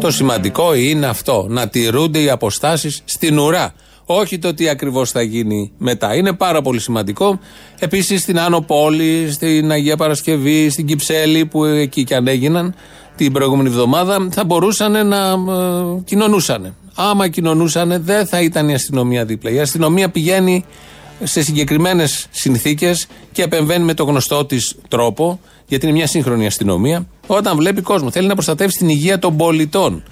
Το 0.00 0.10
σημαντικό 0.10 0.74
είναι 0.74 1.06
αυτό, 1.06 1.46
να 1.48 1.68
τηρούνται 1.68 2.18
οι 2.18 2.30
αποστάσεις 2.30 3.02
στην 3.04 3.38
ουρά. 3.38 3.74
Όχι 4.12 4.38
το 4.38 4.54
τι 4.54 4.68
ακριβώς 4.68 5.10
θα 5.10 5.22
γίνει 5.22 5.72
μετά. 5.78 6.14
Είναι 6.14 6.32
πάρα 6.32 6.62
πολύ 6.62 6.80
σημαντικό. 6.80 7.38
Επίσης 7.78 8.20
στην 8.20 8.38
Άνω 8.38 8.60
Πόλη, 8.60 9.32
στην 9.32 9.70
Αγία 9.70 9.96
Παρασκευή, 9.96 10.70
στην 10.70 10.86
Κυψέλη 10.86 11.46
που 11.46 11.64
εκεί 11.64 12.04
και 12.04 12.14
αν 12.14 12.26
έγιναν 12.26 12.74
την 13.16 13.32
προηγούμενη 13.32 13.68
εβδομάδα 13.68 14.28
θα 14.30 14.44
μπορούσαν 14.44 15.06
να 15.06 15.30
ε, 15.30 16.02
κοινωνούσαν. 16.04 16.74
Άμα 16.94 17.28
κοινωνούσαν 17.28 18.02
δεν 18.04 18.26
θα 18.26 18.40
ήταν 18.40 18.68
η 18.68 18.74
αστυνομία 18.74 19.24
δίπλα. 19.24 19.50
Η 19.50 19.60
αστυνομία 19.60 20.10
πηγαίνει 20.10 20.64
σε 21.22 21.42
συγκεκριμένες 21.42 22.26
συνθήκες 22.30 23.06
και 23.32 23.42
επεμβαίνει 23.42 23.84
με 23.84 23.94
το 23.94 24.04
γνωστό 24.04 24.44
της 24.44 24.76
τρόπο, 24.88 25.40
γιατί 25.66 25.86
είναι 25.86 25.94
μια 25.94 26.06
σύγχρονη 26.06 26.46
αστυνομία, 26.46 27.06
όταν 27.26 27.56
βλέπει 27.56 27.80
κόσμο. 27.80 28.10
Θέλει 28.10 28.26
να 28.26 28.34
προστατεύσει 28.34 28.78
την 28.78 28.88
υγεία 28.88 29.18
των 29.18 29.36
πολιτών. 29.36 30.02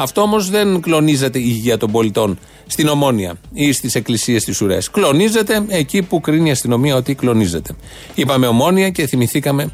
Αυτό 0.00 0.20
όμως 0.20 0.50
δεν 0.50 0.80
κλονίζεται 0.80 1.38
η 1.38 1.44
υγεία 1.46 1.76
των 1.76 1.90
πολιτών 1.90 2.38
στην 2.66 2.88
Ομόνια 2.88 3.34
ή 3.52 3.72
στις 3.72 3.94
εκκλησίες 3.94 4.44
της 4.44 4.60
Ουρές. 4.60 4.90
Κλονίζεται 4.90 5.64
εκεί 5.68 6.02
που 6.02 6.20
κρίνει 6.20 6.48
η 6.48 6.52
αστυνομία 6.52 6.96
ότι 6.96 7.14
κλονίζεται. 7.14 7.74
Είπαμε 8.14 8.46
Ομόνια 8.46 8.90
και 8.90 9.06
θυμηθήκαμε 9.06 9.70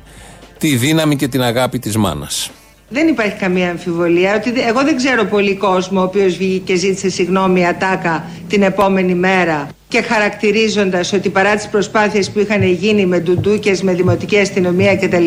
τη 0.58 0.76
δύναμη 0.76 1.16
και 1.16 1.28
την 1.28 1.42
αγάπη 1.42 1.78
της 1.78 1.96
μάνας. 1.96 2.50
Δεν 2.88 3.08
υπάρχει 3.08 3.36
καμία 3.36 3.70
αμφιβολία 3.70 4.34
ότι 4.34 4.50
δε- 4.50 4.62
εγώ 4.68 4.82
δεν 4.82 4.96
ξέρω 4.96 5.24
πολύ 5.24 5.54
κόσμο 5.56 6.00
ο 6.00 6.02
οποίος 6.04 6.36
βγήκε 6.36 6.72
και 6.72 6.74
ζήτησε 6.78 7.08
συγγνώμη 7.10 7.66
ατάκα 7.66 8.24
την 8.48 8.62
επόμενη 8.62 9.14
μέρα. 9.14 9.68
Και 9.88 10.02
χαρακτηρίζοντας 10.02 11.12
ότι 11.12 11.28
παρά 11.28 11.54
τις 11.54 11.68
προσπάθειες 11.68 12.30
που 12.30 12.38
είχαν 12.38 12.62
γίνει 12.62 13.06
με 13.06 13.18
ντουντούκες, 13.18 13.82
με 13.82 13.92
δημοτική 13.92 14.38
αστυνομία 14.38 14.96
κτλ 14.96 15.26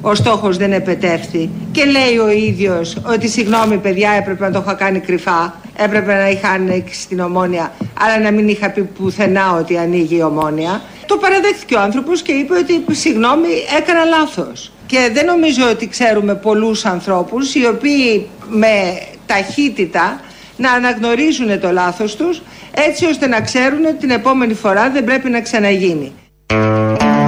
ο 0.00 0.14
στόχος 0.14 0.56
δεν 0.56 0.72
επετεύθη. 0.72 1.50
Και 1.72 1.84
λέει 1.84 2.18
ο 2.18 2.30
ίδιος 2.30 2.96
ότι 3.06 3.28
συγγνώμη 3.28 3.76
παιδιά 3.76 4.10
έπρεπε 4.10 4.44
να 4.44 4.50
το 4.52 4.62
είχα 4.64 4.74
κάνει 4.74 4.98
κρυφά 4.98 5.54
έπρεπε 5.76 6.14
να 6.14 6.28
είχα 6.30 6.48
ανοίξει 6.48 7.08
την 7.08 7.20
ομόνια 7.20 7.72
αλλά 8.00 8.20
να 8.22 8.30
μην 8.30 8.48
είχα 8.48 8.70
πει 8.70 8.82
πουθενά 8.82 9.52
ότι 9.52 9.76
ανοίγει 9.76 10.16
η 10.16 10.22
ομόνια. 10.22 10.80
Το 11.06 11.16
παραδέχθηκε 11.16 11.74
ο 11.74 11.80
άνθρωπος 11.80 12.22
και 12.22 12.32
είπε 12.32 12.54
ότι 12.54 12.84
συγγνώμη 12.90 13.48
έκανα 13.78 14.04
λάθος 14.04 14.72
και 14.90 15.10
δεν 15.12 15.24
νομίζω 15.24 15.70
ότι 15.70 15.88
ξέρουμε 15.88 16.34
πολλούς 16.34 16.84
ανθρώπους 16.84 17.54
οι 17.54 17.66
οποίοι 17.66 18.28
με 18.48 19.02
ταχύτητα 19.26 20.20
να 20.56 20.72
αναγνωρίζουν 20.72 21.60
το 21.60 21.70
λάθος 21.70 22.16
τους 22.16 22.42
έτσι 22.70 23.06
ώστε 23.06 23.26
να 23.26 23.40
ξέρουν 23.40 23.84
ότι 23.84 23.94
την 23.94 24.10
επόμενη 24.10 24.54
φορά 24.54 24.90
δεν 24.90 25.04
πρέπει 25.04 25.30
να 25.30 25.40
ξαναγίνει. 25.40 26.12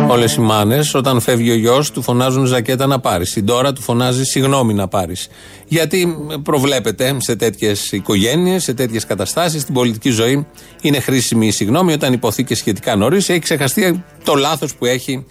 Όλες 0.09 0.35
οι 0.35 0.41
μάνες, 0.41 0.95
όταν 0.95 1.21
φεύγει 1.21 1.51
ο 1.51 1.55
γιος, 1.55 1.91
του 1.91 2.03
φωνάζουν 2.03 2.45
ζακέτα 2.45 2.87
να 2.87 3.01
πάρεις. 3.01 3.37
Η 3.37 3.43
Ντόρα 3.43 3.73
του 3.73 3.83
φωνάζει 3.83 4.25
συγγνώμη 4.25 4.75
να 4.75 4.89
πάρεις. 4.89 5.29
Γιατί 5.67 6.17
προβλέπεται 6.43 7.17
σε 7.19 7.37
τέτοιες 7.37 7.93
οικογένειες, 7.93 8.63
σε 8.63 8.75
τέτοιες 8.75 9.07
καταστάσεις, 9.07 9.63
στην 9.63 9.75
πολιτική 9.75 10.11
ζωή 10.11 10.47
είναι 10.81 11.01
χρήσιμη 11.01 11.47
η 11.47 11.51
συγγνώμη. 11.51 11.93
Όταν 11.93 12.13
υποθεί 12.13 12.45
και 12.45 12.55
σχετικά 12.55 12.97
νωρίς, 12.97 13.29
έχει 13.29 13.39
ξεχαστεί 13.39 14.05
το 14.25 14.35
λάθος 14.35 14.75
που 14.75 14.85
έχει 14.85 15.25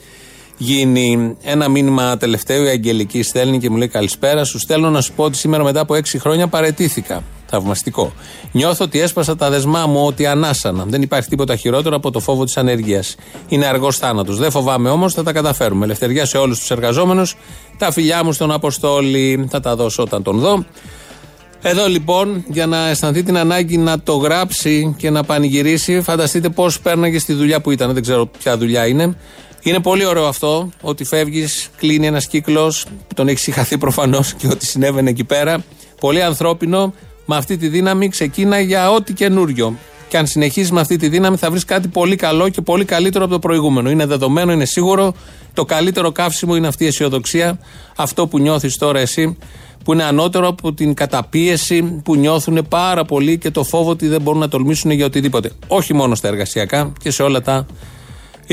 γίνει. 0.61 1.35
Ένα 1.41 1.69
μήνυμα 1.69 2.17
τελευταίο, 2.17 2.63
η 2.63 2.67
Αγγελική 2.67 3.23
στέλνει 3.23 3.59
και 3.59 3.69
μου 3.69 3.77
λέει 3.77 3.87
Καλησπέρα. 3.87 4.43
Σου 4.43 4.59
στέλνω 4.59 4.89
να 4.89 5.01
σου 5.01 5.13
πω 5.13 5.23
ότι 5.23 5.37
σήμερα 5.37 5.63
μετά 5.63 5.79
από 5.79 5.95
έξι 5.95 6.19
χρόνια 6.19 6.47
παρετήθηκα. 6.47 7.23
Θαυμαστικό. 7.45 8.13
Νιώθω 8.51 8.85
ότι 8.85 8.99
έσπασα 8.99 9.35
τα 9.35 9.49
δεσμά 9.49 9.85
μου, 9.85 10.05
ότι 10.05 10.25
ανάσανα. 10.25 10.85
Δεν 10.87 11.01
υπάρχει 11.01 11.29
τίποτα 11.29 11.55
χειρότερο 11.55 11.95
από 11.95 12.11
το 12.11 12.19
φόβο 12.19 12.43
της 12.43 12.57
ανεργίας. 12.57 13.15
Είναι 13.47 13.65
αργός 13.65 13.97
θάνατος. 13.97 14.37
Δεν 14.37 14.51
φοβάμαι 14.51 14.89
όμως, 14.89 15.13
θα 15.13 15.23
τα 15.23 15.31
καταφέρουμε. 15.33 15.85
Ελευθεριά 15.85 16.25
σε 16.25 16.37
όλους 16.37 16.59
τους 16.59 16.71
εργαζόμενους. 16.71 17.35
Τα 17.77 17.91
φιλιά 17.91 18.23
μου 18.23 18.33
στον 18.33 18.51
Αποστόλη 18.51 19.47
θα 19.49 19.59
τα 19.59 19.75
δώσω 19.75 20.03
όταν 20.03 20.23
τον 20.23 20.39
δω. 20.39 20.65
Εδώ 21.61 21.87
λοιπόν, 21.87 22.43
για 22.47 22.65
να 22.65 22.89
αισθανθεί 22.89 23.23
την 23.23 23.37
ανάγκη 23.37 23.77
να 23.77 23.99
το 23.99 24.15
γράψει 24.15 24.95
και 24.97 25.09
να 25.09 25.23
πανηγυρίσει, 25.23 26.01
φανταστείτε 26.01 26.49
πώς 26.49 26.79
πέρναγε 26.79 27.19
στη 27.19 27.33
δουλειά 27.33 27.61
που 27.61 27.71
ήταν. 27.71 27.93
Δεν 27.93 28.01
ξέρω 28.01 28.25
ποια 28.25 28.57
δουλειά 28.57 28.87
είναι. 28.87 29.15
Είναι 29.63 29.79
πολύ 29.79 30.05
ωραίο 30.05 30.25
αυτό 30.25 30.69
ότι 30.81 31.03
φεύγεις, 31.03 31.69
κλείνει 31.77 32.07
ένας 32.07 32.27
κύκλος, 32.27 32.85
τον 33.15 33.27
έχεις 33.27 33.41
συγχαθεί 33.41 33.77
προφανώς 33.77 34.33
και 34.33 34.47
ό,τι 34.47 34.65
συνέβαινε 34.65 35.09
εκεί 35.09 35.23
πέρα. 35.23 35.63
Πολύ 35.99 36.23
ανθρώπινο, 36.23 36.93
με 37.25 37.35
αυτή 37.35 37.57
τη 37.57 37.67
δύναμη 37.67 38.09
ξεκίνα 38.09 38.59
για 38.59 38.91
ό,τι 38.91 39.13
καινούριο. 39.13 39.75
Και 40.07 40.17
αν 40.17 40.27
συνεχίσει 40.27 40.73
με 40.73 40.79
αυτή 40.79 40.97
τη 40.97 41.09
δύναμη, 41.09 41.37
θα 41.37 41.49
βρεις 41.49 41.65
κάτι 41.65 41.87
πολύ 41.87 42.15
καλό 42.15 42.49
και 42.49 42.61
πολύ 42.61 42.85
καλύτερο 42.85 43.23
από 43.23 43.33
το 43.33 43.39
προηγούμενο. 43.39 43.89
Είναι 43.89 44.05
δεδομένο, 44.05 44.51
είναι 44.51 44.65
σίγουρο. 44.65 45.13
Το 45.53 45.65
καλύτερο 45.65 46.11
καύσιμο 46.11 46.55
είναι 46.55 46.67
αυτή 46.67 46.83
η 46.83 46.87
αισιοδοξία. 46.87 47.59
Αυτό 47.95 48.27
που 48.27 48.39
νιώθεις 48.39 48.77
τώρα 48.77 48.99
εσύ, 48.99 49.37
που 49.83 49.93
είναι 49.93 50.03
ανώτερο 50.03 50.47
από 50.47 50.73
την 50.73 50.93
καταπίεση 50.93 51.83
που 51.83 52.15
νιώθουν 52.15 52.65
πάρα 52.69 53.05
πολύ 53.05 53.37
και 53.37 53.51
το 53.51 53.63
φόβο 53.63 53.89
ότι 53.89 54.07
δεν 54.07 54.21
μπορούν 54.21 54.39
να 54.39 54.47
τολμήσουν 54.47 54.91
για 54.91 55.05
οτιδήποτε. 55.05 55.51
Όχι 55.67 55.93
μόνο 55.93 56.15
στα 56.15 56.27
εργασιακά 56.27 56.91
και 57.01 57.11
σε 57.11 57.23
όλα 57.23 57.41
τα 57.41 57.65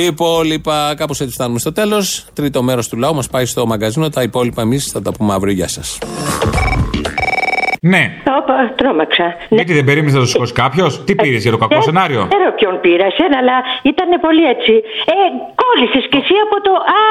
υπόλοιπα. 0.04 0.94
Κάπως 0.94 1.20
έτσι 1.20 1.32
φτάνουμε 1.32 1.58
στο 1.58 1.72
τέλος. 1.72 2.24
Τρίτο 2.32 2.62
μέρος 2.62 2.88
του 2.88 2.96
λαού 2.96 3.14
μας 3.14 3.28
πάει 3.28 3.44
στο 3.44 3.66
μαγκαζίνο. 3.66 4.08
Τα 4.08 4.22
υπόλοιπα 4.22 4.62
εμείς 4.62 4.86
θα 4.86 5.02
τα 5.02 5.12
πούμε 5.12 5.34
αύριο. 5.34 5.54
Γεια 5.54 5.68
σας. 5.68 5.98
Ναι. 7.80 8.02
Όπα, 8.38 8.56
τρόμαξα. 8.76 9.26
Γιατί 9.48 9.72
δεν 9.78 9.84
περίμενες 9.84 10.14
να 10.14 10.20
το 10.20 10.26
σηκώσει 10.26 10.52
κάποιος; 10.52 11.04
Τι 11.04 11.14
πήρες 11.14 11.42
για 11.42 11.50
το 11.50 11.58
κακό 11.58 11.74
Δεν 11.74 11.82
σενάριο; 11.82 12.20
ξέρω 12.32 12.50
ποιον 12.58 12.74
πήρα, 12.80 13.04
εσένα, 13.12 13.36
αλλά 13.42 13.56
ήταν 13.92 14.08
πολύ 14.26 14.44
έτσι. 14.54 14.74
Ε, 15.14 15.16
κόλλησες 15.62 16.04
κι 16.10 16.18
εσύ 16.22 16.36
από 16.46 16.56
το 16.66 16.74
Α 17.00 17.02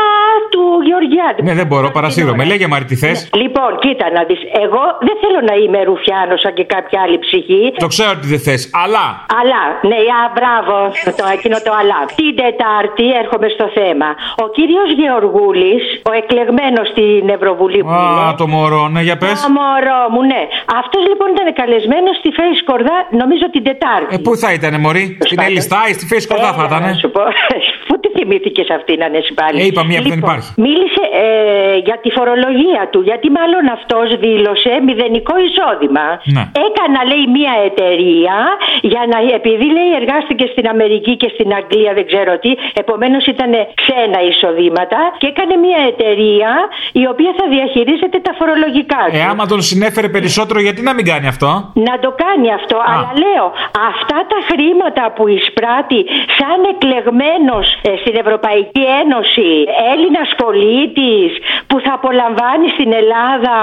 του 0.53 0.63
Γεωργιάδη. 0.87 1.39
Ναι, 1.47 1.53
δεν 1.59 1.67
μπορώ, 1.69 1.87
παρασύρω. 1.97 2.31
Με 2.39 2.45
λέγε 2.51 2.65
Μαρή, 2.67 2.85
τι 2.91 2.95
θες. 3.03 3.17
Λοιπόν, 3.41 3.71
κοίτα 3.83 4.05
να 4.17 4.21
δεις. 4.27 4.41
Εγώ 4.63 4.83
δεν 5.07 5.15
θέλω 5.21 5.39
να 5.49 5.55
είμαι 5.61 5.79
ρουφιάνος 5.89 6.39
σαν 6.43 6.53
και 6.57 6.65
κάποια 6.75 6.99
άλλη 7.03 7.17
ψυχή. 7.25 7.61
Το 7.85 7.87
ξέρω 7.93 8.11
ότι 8.17 8.27
δεν 8.33 8.41
θες, 8.47 8.61
αλλά. 8.83 9.05
Αλλά, 9.41 9.61
ναι, 9.89 9.99
α, 10.19 10.21
μπράβο, 10.35 10.75
το, 11.19 11.23
εκείνο 11.35 11.57
το 11.67 11.71
αλλά. 11.79 11.99
Την 12.19 12.31
Τετάρτη 12.41 13.05
έρχομαι 13.21 13.47
στο 13.55 13.67
θέμα. 13.77 14.09
Ο 14.43 14.47
κύριος 14.57 14.89
Γεωργούλης, 14.99 15.83
ο 16.09 16.11
εκλεγμένος 16.21 16.87
στην 16.93 17.23
Ευρωβουλή 17.37 17.79
που 17.83 17.95
είναι. 18.01 18.21
Α, 18.27 18.35
το 18.41 18.45
μωρό, 18.53 18.83
ναι, 18.93 19.01
για 19.07 19.17
πες. 19.21 19.37
Α, 19.45 19.49
μωρό 19.57 20.01
μου, 20.13 20.21
ναι. 20.31 20.41
Αυτός 20.81 21.01
λοιπόν 21.09 21.27
ήταν 21.35 21.47
καλεσμένος 21.61 22.15
στη 22.21 22.29
Face 22.37 22.61
Κορδά, 22.69 22.97
νομίζω 23.21 23.45
την 23.55 23.63
Τετάρτη. 23.69 24.11
Ε, 24.15 24.17
πού 24.25 24.31
θα 24.43 24.49
ήταν, 24.57 24.73
Μωρή, 24.85 25.05
στην 25.29 25.39
Ελιστά 25.47 25.79
ή 25.89 25.93
στη 25.97 26.05
Face 26.11 26.25
Κορδά 26.31 26.49
θα 26.57 26.63
ήταν. 26.69 26.81
Να 26.89 26.93
σου 27.01 27.09
πω, 27.15 27.23
πού 27.87 27.93
τη 28.01 28.09
θυμήθηκες 28.17 28.67
αυτή 28.77 28.91
να 29.01 29.05
είναι 29.09 29.21
πάλι; 29.41 29.57
Ε, 29.61 29.65
είπα 29.69 29.81
μία 29.89 29.99
που 30.01 30.09
δεν 30.09 30.17
Λοιπόν, 30.17 30.29
υπάρχει. 30.29 30.49
Μίλησε 30.65 31.03
ε, 31.23 31.25
για 31.87 31.97
τη 32.03 32.09
φορολογία 32.17 32.83
του, 32.91 32.99
γιατί 33.09 33.27
μάλλον 33.39 33.63
αυτός 33.77 34.07
δήλωσε 34.23 34.71
μηδενικό 34.87 35.35
εισόδημα. 35.45 36.05
Ναι. 36.35 36.43
Έκανα, 36.67 36.99
λέει, 37.11 37.25
μία 37.37 37.55
εταιρεία 37.69 38.37
για 38.91 39.03
να, 39.11 39.17
επειδή 39.39 39.67
λέει 39.77 39.91
εργάστηκε 40.01 40.45
στην 40.53 40.65
Αμερική 40.73 41.13
και 41.21 41.29
στην 41.35 41.49
Αγγλία, 41.59 41.91
δεν 41.97 42.05
ξέρω 42.11 42.31
τι, 42.43 42.51
επομένως 42.81 43.23
ήταν 43.33 43.51
ξένα 43.81 44.19
εισοδήματα 44.29 44.99
και 45.21 45.27
έκανε 45.33 45.55
μία 45.65 45.81
εταιρεία 45.91 46.51
η 47.01 47.03
οποία 47.13 47.31
θα 47.39 47.45
διαχειρίζεται 47.55 48.17
τα 48.27 48.33
φορολογικά 48.39 49.01
του. 49.09 49.17
Ε, 49.17 49.23
άμα 49.31 49.45
τον 49.53 49.61
συνέφερε 49.69 50.07
περισσότερο, 50.15 50.46
γιατί 50.67 50.81
να 50.81 50.93
μην 50.93 51.05
κάνει 51.11 51.27
αυτό; 51.27 51.49
Να 51.89 51.95
το 52.03 52.09
κάνει 52.23 52.47
αυτό, 52.59 52.77
αλλά 52.91 53.09
λέω 53.23 53.45
αυτά 53.91 54.19
τα 54.31 54.39
χρήματα 54.49 55.03
που 55.15 55.23
εισπράττει 55.35 56.01
σαν 56.37 56.59
εκλεγμένος 56.73 57.65
ε, 57.89 57.91
στην 58.01 58.15
Ευρωπαϊκή 58.23 58.83
Ένωση 59.01 59.49
Έλληνας 59.93 60.29
πολίτης 60.41 61.31
που 61.69 61.77
θα 61.85 61.91
απολαμβάνει 61.99 62.67
στην 62.75 62.89
Ελλάδα 63.01 63.55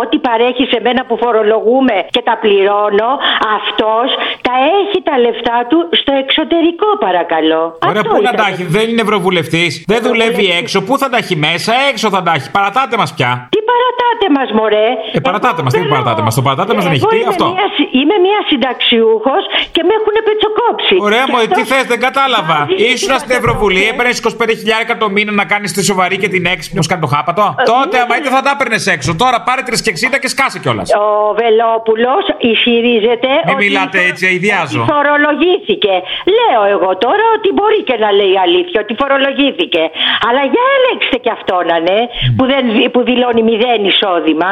ό,τι 0.00 0.16
παρέχει 0.28 0.64
σε 0.72 0.78
μένα 0.86 1.02
που 1.08 1.14
φορολογούμε 1.22 1.96
και 2.14 2.22
τα 2.28 2.34
πληρώνω, 2.42 3.10
αυτός 3.58 4.08
τα 4.46 4.54
έχει 4.78 4.98
τα 5.08 5.14
λεφτά 5.24 5.58
του 5.68 5.78
στο 6.00 6.12
εξωτερικό 6.22 6.88
παρακαλώ. 7.06 7.62
Ωραία, 7.88 8.02
πού 8.10 8.18
να 8.28 8.32
τα 8.40 8.44
έχει, 8.50 8.64
δεν 8.76 8.84
είναι 8.90 9.02
ευρωβουλευτής, 9.06 9.70
δεν 9.92 10.00
δουλεύει 10.08 10.46
έξω, 10.60 10.78
πού 10.86 10.94
θα 10.98 11.08
τα 11.12 11.16
έχει 11.22 11.36
μέσα, 11.36 11.72
έξω 11.90 12.06
θα 12.14 12.22
τα 12.22 12.32
έχει. 12.36 12.50
Παρατάτε 12.50 12.96
μας 12.96 13.10
πια. 13.16 13.30
Τι 13.54 13.60
παρατάτε 13.70 14.26
μας 14.36 14.48
μωρέ; 14.58 14.88
Ε, 15.12 15.20
παρατάτε 15.20 15.62
μας, 15.62 15.72
τι 15.72 15.84
παρατάτε 15.94 16.22
μας, 16.22 16.31
το 16.38 16.42
παρατάτε 16.46 16.72
μας 16.76 16.82
δεν 16.86 16.92
έχει 16.96 17.02
Εγώ 17.04 17.10
τι 17.12 17.16
είμαι 17.20 17.32
αυτό. 17.34 17.46
Μια, 17.58 17.68
συ- 17.76 17.90
είμαι 18.00 18.16
μια 18.26 18.40
συνταξιούχος 18.50 19.42
και 19.74 19.82
με 19.88 19.92
έχουν 19.98 20.14
πετσοκόψει. 20.28 20.94
Ωραία, 21.08 21.24
Και 21.26 21.30
μου, 21.32 21.38
αυτό- 21.42 21.54
τι 21.56 21.62
θες, 21.70 21.84
δεν 21.92 22.00
κατάλαβα. 22.06 22.58
Μαζί 22.62 22.74
Ήσουν 22.92 23.12
στην 23.24 23.34
Ευρωβουλή, 23.40 23.82
έπαιρνες 23.92 24.16
25.000 24.18 24.92
το 25.02 25.06
μήνα 25.14 25.32
να 25.40 25.44
κάνεις 25.52 25.70
τη 25.76 25.80
σοβαρή 25.90 26.16
και 26.22 26.28
την 26.34 26.44
έξυπνη 26.54 26.78
ω 26.82 26.86
κάνει 26.90 27.02
το 27.06 27.10
χάπατο. 27.14 27.44
Τότε, 27.74 27.96
άμα 28.02 28.14
είτε 28.18 28.28
θα 28.36 28.40
τα 28.46 28.50
έπαιρνες 28.56 28.84
έξω. 28.94 29.10
Τώρα 29.22 29.36
πάρε 29.48 29.62
3,60 29.68 30.18
και 30.22 30.28
σκάσε 30.34 30.58
κιόλας. 30.64 30.88
Ο 31.04 31.06
Βελόπουλος 31.40 32.24
ισχυρίζεται 32.52 33.30
Μην 33.46 33.54
ότι 33.54 33.64
μιλάτε 33.64 33.98
έτσι, 34.10 34.22
αειδιάζω. 34.30 34.80
ότι 34.82 34.90
φορολογήθηκε. 34.92 35.94
Λέω 36.38 36.62
εγώ 36.76 36.90
τώρα 37.06 37.24
ότι 37.36 37.48
μπορεί 37.56 37.80
και 37.88 37.96
να 38.04 38.10
λέει 38.18 38.34
αλήθεια, 38.46 38.78
ότι 38.84 38.92
φορολογήθηκε. 39.02 39.82
Αλλά 40.28 40.42
για 40.54 40.64
έλεξτε 40.76 41.16
και 41.24 41.30
αυτό 41.38 41.56
να 41.70 41.76
είναι, 41.80 41.98
που, 42.36 42.44
δεν, 42.52 42.62
δι- 42.74 42.90
που 42.94 43.00
δηλώνει 43.10 43.42
μηδέν 43.48 43.80
εισόδημα. 43.90 44.48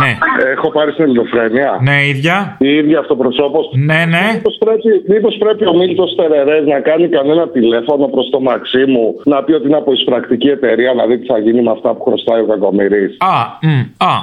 Ναι. 0.00 0.12
Έχω 0.54 0.70
πάρει 0.70 0.90
στην 0.92 1.04
ελληνοφρένεια. 1.04 1.78
Ναι, 1.82 1.96
ίδια. 2.12 2.56
Η 2.58 2.70
ίδια 2.80 2.98
αυτοπροσώπο. 2.98 3.60
Ναι, 3.88 4.00
ναι. 4.14 4.24
Μήπως 4.34 4.56
πρέπει, 4.64 4.90
μήπως 5.12 5.36
πρέπει 5.38 5.64
ο 5.66 5.74
Μίλτος 5.80 6.14
Τερερές 6.14 6.66
να 6.66 6.80
κάνει 6.80 7.08
κανένα 7.08 7.48
τηλέφωνο 7.48 8.06
προς 8.06 8.28
το 8.30 8.40
Μαξίμου 8.40 9.20
να 9.24 9.42
πει 9.44 9.52
ότι 9.52 9.66
είναι 9.66 9.76
από 9.76 9.92
εισπρακτική 9.92 10.48
εταιρεία 10.48 10.92
να 10.92 11.06
δει 11.06 11.18
τι 11.18 11.26
θα 11.26 11.38
γίνει 11.38 11.62
με 11.62 11.70
αυτά 11.70 11.94
που 11.94 12.02
χρωστάει 12.02 12.40
ο 12.40 12.46
Κακομοίρη. 12.46 13.04
Α, 13.18 13.36
μ, 13.60 13.80
α. 14.10 14.14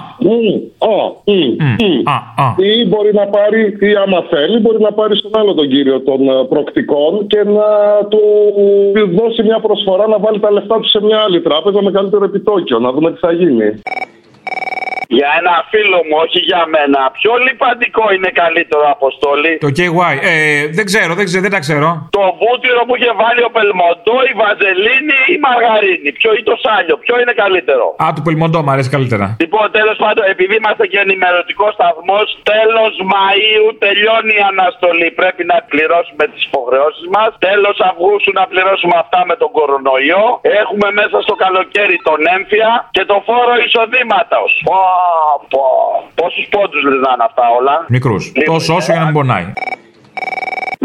α, 2.14 2.18
α. 2.46 2.48
Ή 2.58 2.88
μπορεί 2.88 3.14
να 3.14 3.26
πάρει, 3.28 3.62
ή 3.80 3.92
άμα 4.04 4.20
θέλει, 4.30 4.60
μπορεί 4.60 4.80
να 4.82 4.92
πάρει 4.92 5.16
στον 5.18 5.32
άλλο 5.40 5.54
τον 5.54 5.68
κύριο 5.70 6.00
των 6.02 6.30
ε, 6.30 6.46
προκτικών 6.50 7.28
και 7.28 7.44
να 7.44 7.70
του 8.12 8.22
δώσει 9.18 9.44
μια 9.44 9.60
προσφορά 9.60 10.08
να 10.08 10.20
βάλει 10.20 10.40
τα 10.40 10.52
λεφτά 10.52 10.80
του 10.80 10.90
σε 10.90 11.00
μια 11.04 11.18
άλλη 11.18 11.42
τράπεζα 11.42 11.84
με 11.84 11.92
καλύτερο 11.92 12.24
επιτόκιο. 12.24 12.80
Να 12.80 12.92
δούμε 12.92 13.12
τι 13.12 13.20
θα 13.20 13.32
γίνει. 13.32 13.70
Για 15.18 15.30
ένα 15.40 15.54
φίλο 15.72 16.00
μου, 16.08 16.16
όχι 16.26 16.40
για 16.50 16.62
μένα. 16.74 17.00
Ποιο 17.18 17.34
λιπαντικό 17.46 18.04
είναι 18.16 18.32
καλύτερο, 18.42 18.84
Αποστόλη. 18.98 19.52
Το 19.66 19.70
KY. 19.78 20.12
Ε, 20.32 20.34
δεν 20.78 20.86
ξέρω, 20.90 21.12
δεν 21.20 21.26
ξέρω, 21.30 21.44
δεν 21.48 21.54
τα 21.56 21.62
ξέρω. 21.66 21.88
Το 22.20 22.24
βούτυρο 22.42 22.82
που 22.88 22.94
είχε 22.98 23.12
βάλει 23.24 23.42
ο 23.50 23.52
Πελμοντό, 23.56 24.18
η 24.32 24.34
Βαζελίνη 24.42 25.18
ή 25.32 25.34
η 25.38 25.40
Μαργαρίνη. 25.46 26.10
Ποιο 26.20 26.30
ή 26.40 26.42
το 26.50 26.56
σάλιο, 26.64 26.96
ποιο 27.04 27.16
είναι 27.22 27.34
καλύτερο. 27.44 27.86
Α, 28.04 28.06
του 28.16 28.24
Πελμοντό 28.26 28.60
μου 28.66 28.72
αρέσει 28.76 28.90
καλύτερα. 28.96 29.26
Λοιπόν, 29.44 29.66
τέλος 29.80 29.98
πάντων, 30.04 30.24
επειδή 30.34 30.54
είμαστε 30.62 30.86
και 30.92 31.00
ενημερωτικό 31.06 31.66
σταθμός, 31.78 32.28
τέλος 32.54 32.94
Μαου 33.12 33.66
τελειώνει 33.86 34.34
η 34.42 34.44
αναστολή. 34.52 35.08
Πρέπει 35.22 35.44
να 35.52 35.58
πληρώσουμε 35.72 36.24
τις 36.32 36.42
υποχρεώσεις 36.50 37.06
μας. 37.16 37.30
Τέλος 37.50 37.76
Αυγούστου 37.90 38.32
να 38.40 38.46
πληρώσουμε 38.52 38.96
αυτά 39.04 39.20
με 39.30 39.36
τον 39.42 39.50
κορονοϊό. 39.58 40.26
Έχουμε 40.62 40.88
μέσα 41.00 41.18
στο 41.26 41.34
καλοκαίρι 41.44 41.98
τον 42.10 42.20
έμφυα 42.36 42.70
και 42.96 43.04
το 43.12 43.18
φόρο 43.28 43.54
εισοδήματος. 43.66 44.50
Πόσους 46.16 46.48
πόντους 46.50 46.84
λένε 46.84 47.24
αυτά 47.24 47.44
όλα; 47.60 47.86
Μικρούς. 47.88 48.32
Τόσο 48.46 48.76
όσο 48.76 48.92
για 48.92 49.00
να 49.00 49.06
μην 49.06 49.14
πονάει. 49.14 49.54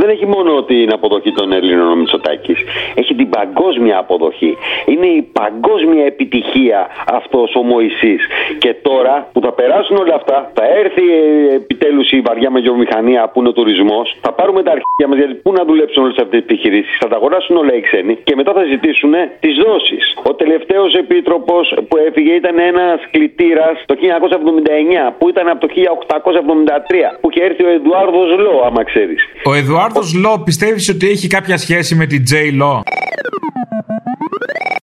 Δεν 0.01 0.09
έχει 0.09 0.27
μόνο 0.27 0.63
την 0.63 0.93
αποδοχή 0.93 1.33
των 1.33 1.53
Ελλήνων 1.53 1.91
ο 1.91 1.95
Μητσοτάκης. 1.95 2.59
Έχει 2.95 3.15
την 3.15 3.29
παγκόσμια 3.29 3.99
αποδοχή. 3.99 4.57
Είναι 4.87 5.07
η 5.07 5.23
παγκόσμια 5.23 6.05
επιτυχία 6.05 6.89
αυτός 7.19 7.55
ο 7.55 7.63
Μωυσής. 7.63 8.23
Και 8.59 8.75
τώρα 8.83 9.29
που 9.33 9.41
θα 9.41 9.53
περάσουν 9.53 9.97
όλα 9.97 10.15
αυτά, 10.15 10.51
θα 10.55 10.65
έρθει 10.83 11.05
ε, 11.13 11.55
επιτέλους 11.55 12.11
η 12.11 12.21
βαριά 12.21 12.51
μεγαλομηχανία 12.51 13.29
που 13.29 13.39
είναι 13.41 13.49
ο 13.49 13.53
τουρισμός, 13.53 14.17
θα 14.21 14.33
πάρουμε 14.33 14.63
τα 14.63 14.71
αρχεία 14.77 15.07
μας 15.09 15.19
γιατί 15.19 15.35
πού 15.35 15.53
να 15.53 15.65
δουλέψουν 15.65 16.03
όλες 16.05 16.17
αυτές 16.17 16.41
τις 16.41 16.49
επιχειρήσεις, 16.49 16.97
θα 17.01 17.09
τα 17.09 17.17
αγοράσουν 17.17 17.57
όλα 17.57 17.75
οι 17.75 17.81
ξένοι 17.81 18.15
και 18.25 18.35
μετά 18.37 18.53
θα 18.53 18.65
ζητήσουν 18.73 19.13
τις 19.41 19.55
δόσεις. 19.65 20.05
Ο 20.31 20.35
τελευταίος 20.35 20.95
επίτροπος 20.95 21.75
που 21.89 21.97
έφυγε 22.07 22.33
ήταν 22.33 22.59
ένας 22.59 22.99
κλητήρας 23.11 23.75
το 23.87 23.95
1979 23.95 25.15
που 25.19 25.29
ήταν 25.29 25.49
από 25.49 25.61
το 25.65 25.69
1873 25.75 27.19
που 27.21 27.31
είχε 27.31 27.43
έρθει 27.45 27.65
ο 27.65 27.69
Εδουάρδος 27.69 28.39
Λό 28.45 28.63
άμα 28.67 28.85
ξέρεις. 28.85 29.21
Ο 29.45 29.55
Άρθος 29.85 30.15
Λό 30.15 30.39
πιστεύεις 30.39 30.89
ότι 30.89 31.09
έχει 31.09 31.27
κάποια 31.27 31.57
σχέση 31.57 31.95
με 31.95 32.07
την 32.07 32.25
Τζέι 32.25 32.51
Λό. 32.53 32.83